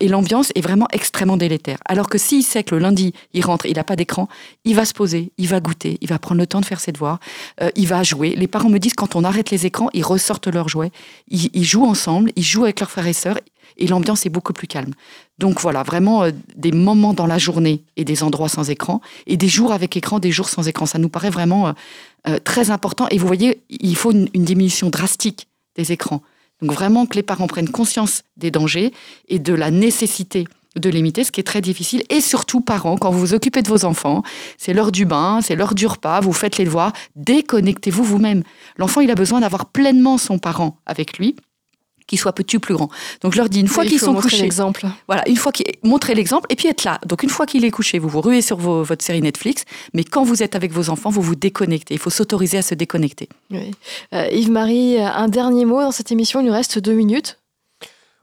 et, 0.00 0.08
l'ambiance 0.08 0.52
est 0.54 0.60
vraiment 0.60 0.86
extrêmement 0.92 1.36
délétère. 1.36 1.78
Alors 1.86 2.08
que 2.08 2.18
s'il 2.18 2.44
sait 2.44 2.62
que 2.62 2.74
le 2.74 2.80
lundi, 2.80 3.12
il 3.32 3.44
rentre, 3.44 3.66
il 3.66 3.74
n'a 3.74 3.84
pas 3.84 3.96
d'écran, 3.96 4.28
il 4.64 4.74
va 4.74 4.84
se 4.84 4.94
poser, 4.94 5.32
il 5.38 5.48
va 5.48 5.60
goûter, 5.60 5.98
il 6.00 6.08
va 6.08 6.18
prendre 6.18 6.40
le 6.40 6.46
temps 6.46 6.60
de 6.60 6.66
faire 6.66 6.80
ses 6.80 6.92
devoirs, 6.92 7.18
euh, 7.60 7.70
il 7.74 7.88
va 7.88 8.02
jouer. 8.02 8.34
Les 8.36 8.46
parents 8.46 8.68
me 8.68 8.78
disent 8.78 8.94
quand 8.94 9.16
on 9.16 9.24
arrête 9.24 9.50
les 9.50 9.66
écrans, 9.66 9.88
ils 9.92 10.04
ressortent 10.04 10.46
leurs 10.46 10.68
jouets, 10.68 10.92
ils, 11.28 11.64
jouent 11.64 11.86
ensemble, 11.86 12.30
ils 12.36 12.44
jouent 12.44 12.64
avec 12.64 12.80
leurs 12.80 12.90
frères 12.90 13.06
et 13.06 13.12
sœurs. 13.12 13.40
Et 13.76 13.86
l'ambiance 13.86 14.26
est 14.26 14.30
beaucoup 14.30 14.52
plus 14.52 14.66
calme. 14.66 14.92
Donc 15.38 15.60
voilà, 15.60 15.82
vraiment 15.82 16.24
euh, 16.24 16.30
des 16.56 16.72
moments 16.72 17.14
dans 17.14 17.26
la 17.26 17.38
journée 17.38 17.82
et 17.96 18.04
des 18.04 18.22
endroits 18.22 18.48
sans 18.48 18.70
écran, 18.70 19.00
et 19.26 19.36
des 19.36 19.48
jours 19.48 19.72
avec 19.72 19.96
écran, 19.96 20.18
des 20.18 20.32
jours 20.32 20.48
sans 20.48 20.68
écran. 20.68 20.86
Ça 20.86 20.98
nous 20.98 21.08
paraît 21.08 21.30
vraiment 21.30 21.68
euh, 21.68 21.72
euh, 22.28 22.38
très 22.42 22.70
important. 22.70 23.06
Et 23.10 23.18
vous 23.18 23.26
voyez, 23.26 23.62
il 23.68 23.96
faut 23.96 24.12
une, 24.12 24.28
une 24.34 24.44
diminution 24.44 24.88
drastique 24.90 25.48
des 25.74 25.92
écrans. 25.92 26.22
Donc 26.62 26.72
vraiment 26.72 27.06
que 27.06 27.14
les 27.16 27.22
parents 27.22 27.46
prennent 27.46 27.68
conscience 27.68 28.22
des 28.36 28.50
dangers 28.50 28.92
et 29.28 29.38
de 29.38 29.52
la 29.52 29.70
nécessité 29.70 30.46
de 30.78 30.90
limiter, 30.90 31.24
ce 31.24 31.32
qui 31.32 31.40
est 31.40 31.44
très 31.44 31.60
difficile. 31.60 32.02
Et 32.10 32.20
surtout, 32.20 32.60
parents, 32.60 32.96
quand 32.96 33.10
vous 33.10 33.18
vous 33.18 33.34
occupez 33.34 33.62
de 33.62 33.68
vos 33.68 33.84
enfants, 33.84 34.22
c'est 34.58 34.74
l'heure 34.74 34.92
du 34.92 35.04
bain, 35.04 35.40
c'est 35.42 35.56
l'heure 35.56 35.74
du 35.74 35.86
repas, 35.86 36.20
vous 36.20 36.32
faites 36.32 36.58
les 36.58 36.64
devoirs, 36.64 36.92
déconnectez-vous 37.16 38.04
vous-même. 38.04 38.42
L'enfant, 38.76 39.00
il 39.00 39.10
a 39.10 39.14
besoin 39.14 39.40
d'avoir 39.40 39.66
pleinement 39.66 40.18
son 40.18 40.38
parent 40.38 40.78
avec 40.86 41.18
lui 41.18 41.36
qu'il 42.06 42.18
soit 42.18 42.32
petit 42.32 42.56
ou 42.56 42.60
plus 42.60 42.74
grand. 42.74 42.88
Donc 43.22 43.32
je 43.32 43.38
leur 43.38 43.48
dis 43.48 43.60
une 43.60 43.68
fois 43.68 43.82
Oui, 43.84 43.90
qu'ils 43.90 43.98
sont 44.00 44.14
couchés, 44.14 44.42
l'exemple. 44.42 44.86
voilà, 45.08 45.28
une 45.28 45.36
fois 45.36 45.52
qu'il 45.52 45.66
montrez 45.82 46.14
l'exemple 46.14 46.46
et 46.50 46.56
puis 46.56 46.68
être 46.68 46.84
là. 46.84 47.00
Donc 47.06 47.22
une 47.22 47.30
fois 47.30 47.46
qu'il 47.46 47.64
est 47.64 47.70
couché, 47.70 47.98
vous 47.98 48.08
vous 48.08 48.20
ruez 48.20 48.42
sur 48.42 48.56
vos- 48.58 48.82
votre 48.82 49.04
série 49.04 49.20
Netflix, 49.22 49.64
mais 49.94 50.04
quand 50.04 50.22
vous 50.24 50.42
êtes 50.42 50.54
avec 50.54 50.72
vos 50.72 50.88
enfants, 50.90 51.10
vous 51.10 51.22
vous 51.22 51.34
déconnectez. 51.34 51.94
Il 51.94 52.00
faut 52.00 52.10
s'autoriser 52.10 52.58
à 52.58 52.62
se 52.62 52.74
déconnecter. 52.74 53.28
Oui. 53.50 53.72
Euh, 54.14 54.28
Yves-Marie, 54.30 54.98
un 55.00 55.28
dernier 55.28 55.64
mot 55.64 55.80
dans 55.80 55.90
cette 55.92 56.12
émission, 56.12 56.40
il 56.40 56.46
nous 56.46 56.52
reste 56.52 56.78
deux 56.78 56.94
minutes. 56.94 57.38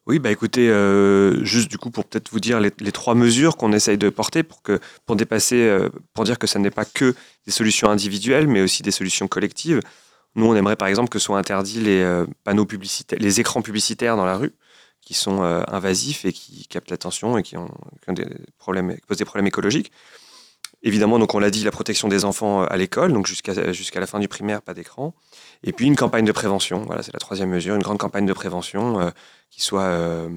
Oui, 0.06 0.20
bah 0.20 0.32
écoutez, 0.32 0.70
euh, 0.70 1.46
juste 1.46 1.70
du 1.72 1.78
coup 1.78 1.90
pour 1.90 2.04
peut-être 2.04 2.30
vous 2.32 2.42
dire 2.42 2.60
les, 2.60 2.72
les 2.82 2.92
trois 2.92 3.16
mesures 3.16 3.56
qu'on 3.56 3.72
essaye 3.72 3.98
de 3.98 4.10
porter 4.10 4.44
pour 4.44 4.62
que 4.62 4.82
pour 5.06 5.16
dépasser, 5.16 5.62
euh, 5.62 5.88
pour 6.14 6.26
dire 6.26 6.38
que 6.38 6.46
ça 6.46 6.60
n'est 6.60 6.72
pas 6.72 6.84
que 6.84 7.16
des 7.46 7.54
solutions 7.54 7.90
individuelles, 7.90 8.48
mais 8.50 8.62
aussi 8.62 8.84
des 8.84 8.92
solutions 8.92 9.30
collectives. 9.30 9.80
Nous, 10.36 10.46
on 10.46 10.56
aimerait 10.56 10.76
par 10.76 10.88
exemple 10.88 11.10
que 11.10 11.20
soient 11.20 11.38
interdits 11.38 11.80
les 11.80 12.02
euh, 12.02 12.26
écrans 13.38 13.62
publicitaires 13.62 14.16
dans 14.16 14.26
la 14.26 14.38
rue, 14.38 14.54
qui 15.02 15.14
sont 15.14 15.44
euh, 15.44 15.62
invasifs 15.68 16.26
et 16.26 16.34
qui 16.34 16.68
captent 16.68 16.90
l'attention 16.90 17.38
et 17.38 17.44
qui 17.44 17.56
posent 17.56 19.18
des 19.18 19.26
problèmes 19.26 19.48
écologiques. 19.48 19.92
Évidemment, 20.86 21.18
donc 21.18 21.34
on 21.34 21.40
l'a 21.40 21.50
dit, 21.50 21.64
la 21.64 21.72
protection 21.72 22.10
des 22.10 22.26
enfants 22.26 22.64
euh, 22.64 22.66
à 22.70 22.78
l'école, 22.78 23.14
donc 23.14 23.28
jusqu'à 23.28 24.00
la 24.00 24.08
fin 24.08 24.20
du 24.20 24.28
primaire, 24.28 24.62
pas 24.62 24.74
d'écran. 24.74 25.14
Et 25.64 25.72
puis 25.72 25.86
une 25.86 25.96
campagne 25.96 26.26
de 26.26 26.32
prévention, 26.32 26.84
voilà, 26.84 27.04
c'est 27.04 27.14
la 27.14 27.20
troisième 27.20 27.50
mesure, 27.50 27.76
une 27.76 27.84
grande 27.84 28.00
campagne 28.00 28.26
de 28.26 28.34
prévention 28.34 29.14
qui 29.50 29.62
soit 29.62 30.28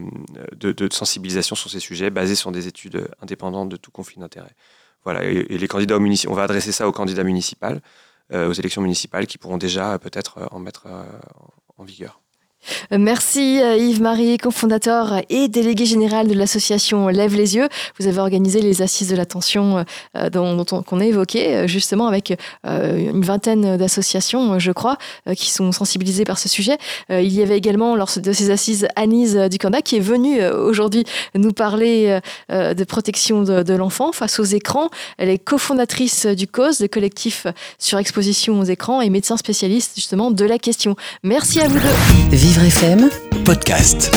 de, 0.54 0.88
sensibilisation 0.92 1.56
sur 1.56 1.68
ces 1.68 1.80
sujets, 1.80 2.10
basée 2.10 2.36
sur 2.36 2.52
des 2.52 2.68
études 2.68 3.08
indépendantes 3.20 3.70
de 3.70 3.76
tout 3.76 3.90
conflit 3.90 4.20
d'intérêts. 4.20 4.54
Voilà, 5.02 5.24
et, 5.24 5.42
les 5.42 5.68
candidats 5.68 5.98
on 5.98 6.34
va 6.34 6.44
adresser 6.44 6.70
ça 6.70 6.86
aux 6.86 6.92
candidats 6.92 7.24
municipaux, 7.24 7.80
aux 8.32 8.52
élections 8.52 8.82
municipales, 8.82 9.26
qui 9.26 9.38
pourront 9.38 9.58
déjà 9.58 9.94
euh, 9.94 9.98
peut-être 9.98 10.38
euh, 10.38 10.46
en 10.50 10.58
mettre 10.58 10.86
euh, 10.86 11.04
en 11.78 11.84
vigueur. 11.84 12.20
Euh, 12.92 12.98
Merci 12.98 13.60
euh, 13.62 13.76
Yves-Marie, 13.76 14.38
cofondateur 14.38 15.22
et 15.30 15.48
délégué 15.48 15.86
général 15.86 16.28
de 16.28 16.34
l'association 16.34 17.08
Lève 17.08 17.34
les 17.34 17.56
yeux. 17.56 17.68
Vous 17.98 18.06
avez 18.06 18.18
organisé 18.18 18.60
les 18.60 18.82
assises 18.82 19.08
de 19.10 19.16
l'attention 19.16 19.84
euh, 20.16 20.30
dont, 20.30 20.64
on- 20.72 20.82
qu'on 20.82 21.00
a 21.00 21.04
évoqué, 21.06 21.66
justement 21.68 22.06
avec 22.06 22.34
une 22.64 23.22
vingtaine 23.22 23.76
d'associations, 23.76 24.58
je 24.58 24.72
crois, 24.72 24.96
qui 25.36 25.50
sont 25.50 25.72
sensibilisées 25.72 26.24
par 26.24 26.38
ce 26.38 26.48
sujet. 26.48 26.76
Il 27.10 27.32
y 27.32 27.42
avait 27.42 27.56
également, 27.56 27.96
lors 27.96 28.10
de 28.16 28.32
ces 28.32 28.50
assises, 28.50 28.86
Anise 28.96 29.36
Ducanda, 29.50 29.82
qui 29.82 29.96
est 29.96 30.00
venue 30.00 30.44
aujourd'hui 30.46 31.04
nous 31.34 31.52
parler 31.52 32.18
de 32.50 32.84
protection 32.84 33.42
de, 33.42 33.62
de 33.62 33.74
l'enfant 33.74 34.12
face 34.12 34.38
aux 34.40 34.44
écrans. 34.44 34.88
Elle 35.18 35.28
est 35.28 35.38
cofondatrice 35.38 36.26
du 36.26 36.46
CAUSE, 36.46 36.80
le 36.80 36.88
collectif 36.88 37.46
sur 37.78 37.98
exposition 37.98 38.58
aux 38.60 38.64
écrans, 38.64 39.00
et 39.00 39.10
médecin 39.10 39.36
spécialiste 39.36 39.92
justement 39.96 40.30
de 40.30 40.44
la 40.44 40.58
question. 40.58 40.96
Merci 41.22 41.60
à 41.60 41.68
vous 41.68 41.78
deux. 41.78 42.36
Vivre 42.56 42.70
FM 42.70 43.10
Podcast. 43.44 44.10